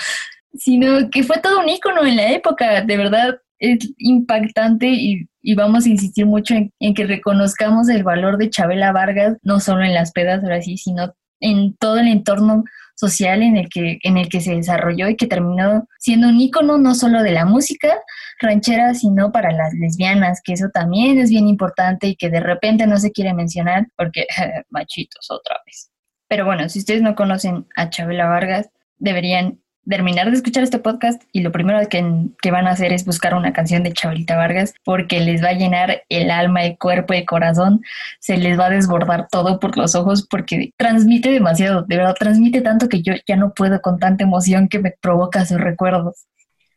Sino 0.53 1.09
que 1.09 1.23
fue 1.23 1.37
todo 1.37 1.61
un 1.61 1.69
ícono 1.69 2.05
en 2.05 2.17
la 2.17 2.31
época, 2.31 2.81
de 2.81 2.97
verdad 2.97 3.39
es 3.59 3.93
impactante 3.97 4.87
y, 4.87 5.27
vamos 5.55 5.85
a 5.85 5.89
insistir 5.89 6.25
mucho 6.25 6.53
en, 6.53 6.71
en, 6.79 6.93
que 6.93 7.05
reconozcamos 7.05 7.89
el 7.89 8.03
valor 8.03 8.37
de 8.37 8.49
Chabela 8.49 8.91
Vargas, 8.91 9.37
no 9.41 9.59
solo 9.59 9.83
en 9.83 9.93
las 9.93 10.11
pedas, 10.11 10.43
ahora 10.43 10.61
sí, 10.61 10.77
sino 10.77 11.13
en 11.39 11.75
todo 11.77 11.99
el 11.99 12.07
entorno 12.07 12.63
social 12.99 13.41
en 13.43 13.55
el 13.55 13.69
que, 13.69 13.97
en 14.03 14.17
el 14.17 14.27
que 14.27 14.41
se 14.41 14.55
desarrolló 14.55 15.07
y 15.07 15.15
que 15.15 15.27
terminó 15.27 15.87
siendo 15.99 16.27
un 16.27 16.39
ícono 16.39 16.77
no 16.77 16.95
solo 16.95 17.23
de 17.23 17.31
la 17.31 17.45
música 17.45 17.97
ranchera, 18.41 18.93
sino 18.93 19.31
para 19.31 19.53
las 19.53 19.73
lesbianas, 19.73 20.41
que 20.43 20.53
eso 20.53 20.67
también 20.73 21.17
es 21.17 21.29
bien 21.29 21.47
importante 21.47 22.07
y 22.07 22.15
que 22.15 22.29
de 22.29 22.41
repente 22.41 22.87
no 22.87 22.97
se 22.97 23.11
quiere 23.11 23.33
mencionar 23.33 23.87
porque 23.95 24.27
machitos 24.69 25.31
otra 25.31 25.57
vez. 25.65 25.91
Pero 26.27 26.45
bueno, 26.45 26.67
si 26.67 26.79
ustedes 26.79 27.01
no 27.01 27.15
conocen 27.15 27.65
a 27.75 27.89
Chabela 27.89 28.27
Vargas, 28.27 28.69
deberían 28.97 29.61
terminar 29.89 30.29
de 30.29 30.37
escuchar 30.37 30.63
este 30.63 30.79
podcast 30.79 31.21
y 31.31 31.41
lo 31.41 31.51
primero 31.51 31.79
que, 31.89 32.51
van 32.51 32.67
a 32.67 32.71
hacer 32.71 32.93
es 32.93 33.05
buscar 33.05 33.33
una 33.33 33.51
canción 33.51 33.83
de 33.83 33.91
Chabelita 33.91 34.37
Vargas 34.37 34.73
porque 34.85 35.19
les 35.19 35.43
va 35.43 35.49
a 35.49 35.53
llenar 35.53 36.03
el 36.09 36.31
alma, 36.31 36.63
el 36.63 36.77
cuerpo, 36.77 37.13
el 37.13 37.25
corazón, 37.25 37.83
se 38.19 38.37
les 38.37 38.57
va 38.57 38.67
a 38.67 38.69
desbordar 38.69 39.27
todo 39.29 39.59
por 39.59 39.77
los 39.77 39.95
ojos 39.95 40.25
porque 40.29 40.73
transmite 40.77 41.31
demasiado, 41.31 41.83
de 41.83 41.97
verdad 41.97 42.15
transmite 42.17 42.61
tanto 42.61 42.87
que 42.87 43.01
yo 43.01 43.13
ya 43.27 43.35
no 43.35 43.53
puedo 43.53 43.81
con 43.81 43.99
tanta 43.99 44.23
emoción 44.23 44.69
que 44.69 44.79
me 44.79 44.91
provoca 44.91 45.45
sus 45.45 45.59
recuerdos. 45.59 46.25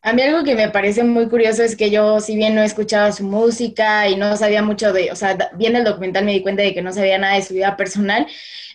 A 0.01 0.11
mí 0.11 0.21
algo 0.21 0.43
que 0.43 0.55
me 0.55 0.69
parece 0.69 1.03
muy 1.05 1.29
curioso 1.29 1.63
es 1.63 1.77
que 1.77 1.89
yo, 1.89 2.19
si 2.19 2.35
bien 2.35 2.55
no 2.55 2.61
he 2.61 2.65
escuchado 2.65 3.09
su 3.13 3.23
música 3.23 4.09
y 4.09 4.17
no 4.17 4.35
sabía 4.35 4.61
mucho 4.61 4.91
de, 4.91 5.11
o 5.11 5.15
sea, 5.15 5.37
viendo 5.55 5.79
el 5.79 5.85
documental 5.85 6.25
me 6.25 6.33
di 6.33 6.41
cuenta 6.41 6.61
de 6.61 6.73
que 6.73 6.81
no 6.81 6.91
sabía 6.91 7.17
nada 7.17 7.35
de 7.35 7.41
su 7.41 7.53
vida 7.53 7.77
personal, 7.77 8.27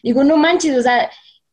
digo, 0.03 0.25
no 0.25 0.39
manches, 0.39 0.75
o 0.79 0.83
sea, 0.83 1.11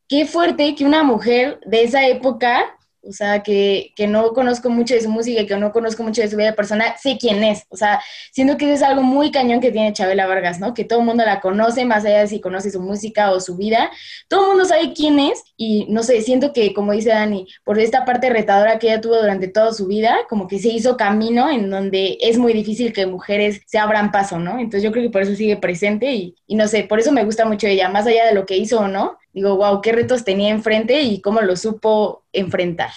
qué 0.08 0.26
fuerte 0.26 0.76
que 0.76 0.86
una 0.86 1.04
mujer 1.04 1.60
de 1.66 1.84
esa 1.84 2.08
época 2.08 2.75
o 3.08 3.12
sea, 3.12 3.44
que, 3.44 3.94
que, 3.96 4.08
no 4.08 4.34
conozco 4.34 4.70
mucho 4.70 4.94
de 4.94 5.02
su 5.02 5.10
música 5.10 5.42
y 5.42 5.46
que 5.46 5.58
no 5.58 5.72
conozco 5.72 6.04
mucho 6.04 6.22
de 6.22 6.30
su 6.30 6.38
vida 6.38 6.54
personal, 6.54 6.94
sé 7.02 7.18
quién 7.20 7.44
es, 7.44 7.66
o 7.70 7.78
sea, 7.78 8.02
siento 8.32 8.58
que 8.58 8.72
es 8.72 8.82
algo 8.82 9.02
muy 9.02 9.32
cañón 9.32 9.60
que 9.60 9.72
tiene 9.72 9.94
Chabela 9.94 10.28
Vargas, 10.28 10.60
¿no? 10.60 10.74
Que 10.74 10.84
todo 10.84 11.00
el 11.00 11.06
mundo 11.06 11.24
la 11.26 11.42
conoce, 11.42 11.86
más 11.86 12.06
allá 12.06 12.20
de 12.20 12.28
si 12.28 12.40
conoce 12.42 12.72
su 12.72 12.82
música 12.82 13.32
o 13.32 13.40
su 13.40 13.58
vida, 13.58 13.92
todo 14.28 14.42
el 14.42 14.48
mundo 14.50 14.66
sabe 14.66 14.94
quién 14.94 15.20
es 15.20 15.44
y 15.58 15.86
no 15.90 16.04
sé, 16.04 16.22
siento 16.22 16.54
que, 16.54 16.74
como 16.74 16.92
dice 16.92 17.10
Dani, 17.10 17.48
por 17.64 17.80
esta 17.80 18.06
parte 18.06 18.30
retadora 18.30 18.80
que 18.80 18.88
ella 18.88 19.02
tuvo 19.02 19.18
durante 19.18 19.48
toda 19.48 19.74
su 19.74 19.88
vida, 19.88 20.18
como 20.30 20.48
que 20.48 20.60
se 20.60 20.70
hizo 20.70 20.98
camino 20.98 21.50
en 21.50 21.70
donde 21.70 22.18
es 22.22 22.38
muy 22.38 22.54
difícil 22.54 22.94
que 22.94 23.06
mujeres 23.06 23.62
se 23.66 23.78
abran 23.78 24.12
paso, 24.12 24.40
¿no? 24.40 24.60
Entonces 24.60 24.84
yo 24.84 24.92
creo 24.92 25.04
que 25.04 25.10
por 25.10 25.22
eso 25.22 25.36
sigue 25.36 25.58
presente 25.58 26.14
y, 26.14 26.36
y 26.48 26.56
no 26.56 26.68
sé, 26.68 26.84
por 26.84 27.00
eso 27.00 27.12
me 27.12 27.24
gusta 27.24 27.46
mucho 27.46 27.68
ella, 27.68 27.90
más 27.90 28.08
allá 28.08 28.26
de 28.26 28.34
lo 28.34 28.46
que 28.46 28.58
hizo 28.58 28.80
o 28.80 28.88
no, 28.88 29.18
digo, 29.36 29.58
wow, 29.58 29.82
qué 29.82 29.92
retos 29.92 30.24
tenía 30.24 30.50
enfrente 30.50 31.02
y 31.02 31.22
cómo 31.22 31.42
lo 31.42 31.56
supo 31.58 32.24
enfrentar. 32.32 32.92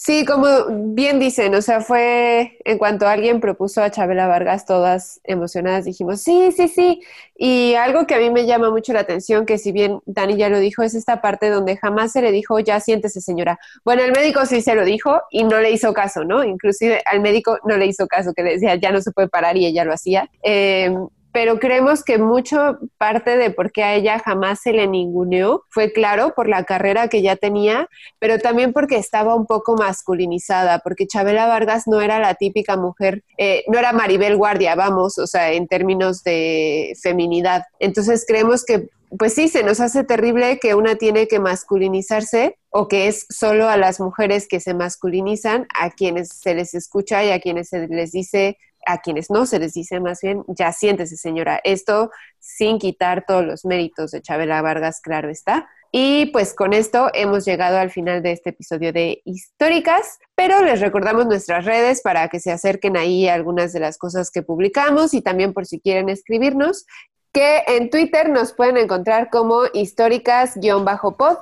Sí, 0.00 0.24
como 0.24 0.46
bien 0.94 1.18
dicen, 1.18 1.56
o 1.56 1.62
sea, 1.62 1.80
fue 1.80 2.56
en 2.64 2.78
cuanto 2.78 3.08
alguien 3.08 3.40
propuso 3.40 3.82
a 3.82 3.90
Chabela 3.90 4.28
Vargas, 4.28 4.64
todas 4.64 5.20
emocionadas 5.24 5.86
dijimos, 5.86 6.20
sí, 6.20 6.52
sí, 6.52 6.68
sí. 6.68 7.00
Y 7.36 7.74
algo 7.74 8.06
que 8.06 8.14
a 8.14 8.18
mí 8.18 8.30
me 8.30 8.46
llama 8.46 8.70
mucho 8.70 8.92
la 8.92 9.00
atención, 9.00 9.44
que 9.44 9.58
si 9.58 9.72
bien 9.72 9.98
Dani 10.06 10.36
ya 10.36 10.50
lo 10.50 10.60
dijo, 10.60 10.84
es 10.84 10.94
esta 10.94 11.20
parte 11.20 11.50
donde 11.50 11.76
jamás 11.76 12.12
se 12.12 12.22
le 12.22 12.30
dijo, 12.30 12.60
ya 12.60 12.78
siéntese 12.78 13.20
señora. 13.20 13.58
Bueno, 13.84 14.02
el 14.04 14.12
médico 14.12 14.46
sí 14.46 14.62
se 14.62 14.76
lo 14.76 14.84
dijo 14.84 15.20
y 15.32 15.42
no 15.42 15.58
le 15.60 15.72
hizo 15.72 15.92
caso, 15.92 16.24
¿no? 16.24 16.44
Inclusive 16.44 17.02
al 17.04 17.20
médico 17.20 17.58
no 17.64 17.76
le 17.76 17.86
hizo 17.86 18.06
caso, 18.06 18.34
que 18.34 18.44
le 18.44 18.52
decía, 18.52 18.76
ya 18.76 18.92
no 18.92 19.00
se 19.00 19.10
puede 19.10 19.28
parar 19.28 19.56
y 19.56 19.66
ella 19.66 19.84
lo 19.84 19.92
hacía. 19.92 20.30
Eh, 20.44 20.94
pero 21.32 21.58
creemos 21.58 22.02
que 22.04 22.18
mucho 22.18 22.78
parte 22.96 23.36
de 23.36 23.50
por 23.50 23.72
qué 23.72 23.82
a 23.84 23.94
ella 23.94 24.18
jamás 24.18 24.60
se 24.60 24.72
le 24.72 24.86
ninguneó 24.86 25.62
fue 25.68 25.92
claro 25.92 26.34
por 26.34 26.48
la 26.48 26.64
carrera 26.64 27.08
que 27.08 27.22
ya 27.22 27.36
tenía, 27.36 27.88
pero 28.18 28.38
también 28.38 28.72
porque 28.72 28.96
estaba 28.96 29.34
un 29.34 29.46
poco 29.46 29.76
masculinizada, 29.76 30.80
porque 30.80 31.06
Chabela 31.06 31.46
Vargas 31.46 31.86
no 31.86 32.00
era 32.00 32.18
la 32.18 32.34
típica 32.34 32.76
mujer, 32.76 33.24
eh, 33.36 33.64
no 33.68 33.78
era 33.78 33.92
Maribel 33.92 34.36
Guardia, 34.36 34.74
vamos, 34.74 35.18
o 35.18 35.26
sea, 35.26 35.52
en 35.52 35.66
términos 35.68 36.22
de 36.24 36.94
feminidad. 37.02 37.64
Entonces 37.78 38.24
creemos 38.26 38.64
que 38.64 38.88
pues 39.16 39.34
sí, 39.34 39.48
se 39.48 39.62
nos 39.62 39.80
hace 39.80 40.04
terrible 40.04 40.58
que 40.58 40.74
una 40.74 40.96
tiene 40.96 41.28
que 41.28 41.38
masculinizarse 41.38 42.58
o 42.70 42.88
que 42.88 43.08
es 43.08 43.26
solo 43.30 43.68
a 43.68 43.76
las 43.76 44.00
mujeres 44.00 44.46
que 44.46 44.60
se 44.60 44.74
masculinizan, 44.74 45.66
a 45.74 45.90
quienes 45.90 46.28
se 46.28 46.54
les 46.54 46.74
escucha 46.74 47.24
y 47.24 47.30
a 47.30 47.40
quienes 47.40 47.70
se 47.70 47.88
les 47.88 48.12
dice 48.12 48.58
a 48.88 48.98
quienes 48.98 49.30
no 49.30 49.46
se 49.46 49.58
les 49.58 49.74
dice 49.74 50.00
más 50.00 50.20
bien, 50.22 50.44
ya 50.48 50.72
siéntese 50.72 51.16
señora, 51.16 51.60
esto 51.62 52.10
sin 52.38 52.78
quitar 52.78 53.24
todos 53.26 53.44
los 53.44 53.64
méritos 53.64 54.10
de 54.10 54.22
Chabela 54.22 54.62
Vargas, 54.62 55.00
claro 55.00 55.28
está. 55.28 55.68
Y 55.92 56.26
pues 56.32 56.54
con 56.54 56.72
esto 56.72 57.10
hemos 57.14 57.44
llegado 57.44 57.78
al 57.78 57.90
final 57.90 58.22
de 58.22 58.32
este 58.32 58.50
episodio 58.50 58.92
de 58.92 59.22
Históricas, 59.24 60.18
pero 60.34 60.62
les 60.62 60.80
recordamos 60.80 61.26
nuestras 61.26 61.64
redes 61.64 62.02
para 62.02 62.28
que 62.28 62.40
se 62.40 62.50
acerquen 62.50 62.96
ahí 62.96 63.28
a 63.28 63.34
algunas 63.34 63.72
de 63.72 63.80
las 63.80 63.96
cosas 63.96 64.30
que 64.30 64.42
publicamos 64.42 65.14
y 65.14 65.22
también 65.22 65.52
por 65.52 65.66
si 65.66 65.80
quieren 65.80 66.08
escribirnos, 66.08 66.86
que 67.32 67.62
en 67.66 67.90
Twitter 67.90 68.28
nos 68.30 68.52
pueden 68.52 68.78
encontrar 68.78 69.30
como 69.30 69.62
históricas-pod 69.72 71.38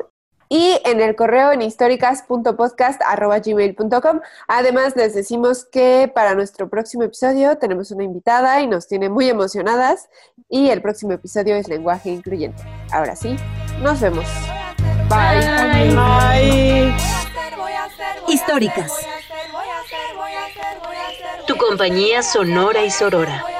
y 0.48 0.80
en 0.84 1.00
el 1.00 1.16
correo 1.16 1.50
en 1.52 1.62
históricas.podcast.gmail.com. 1.62 4.20
Además, 4.48 4.94
les 4.96 5.14
decimos 5.14 5.64
que 5.64 6.12
para 6.14 6.34
nuestro 6.34 6.68
próximo 6.68 7.04
episodio 7.04 7.56
tenemos 7.58 7.90
una 7.90 8.04
invitada 8.04 8.60
y 8.60 8.66
nos 8.66 8.86
tiene 8.86 9.08
muy 9.08 9.28
emocionadas 9.28 10.08
y 10.48 10.68
el 10.70 10.80
próximo 10.82 11.12
episodio 11.12 11.56
es 11.56 11.68
lenguaje 11.68 12.10
incluyente. 12.10 12.62
Ahora 12.92 13.16
sí, 13.16 13.36
nos 13.80 14.00
vemos. 14.00 14.26
Bye. 15.08 15.94
Bye. 15.94 16.94
Históricas. 18.28 18.92
Tu 21.46 21.56
compañía 21.56 22.22
sonora 22.22 22.84
y 22.84 22.90
sorora. 22.90 23.55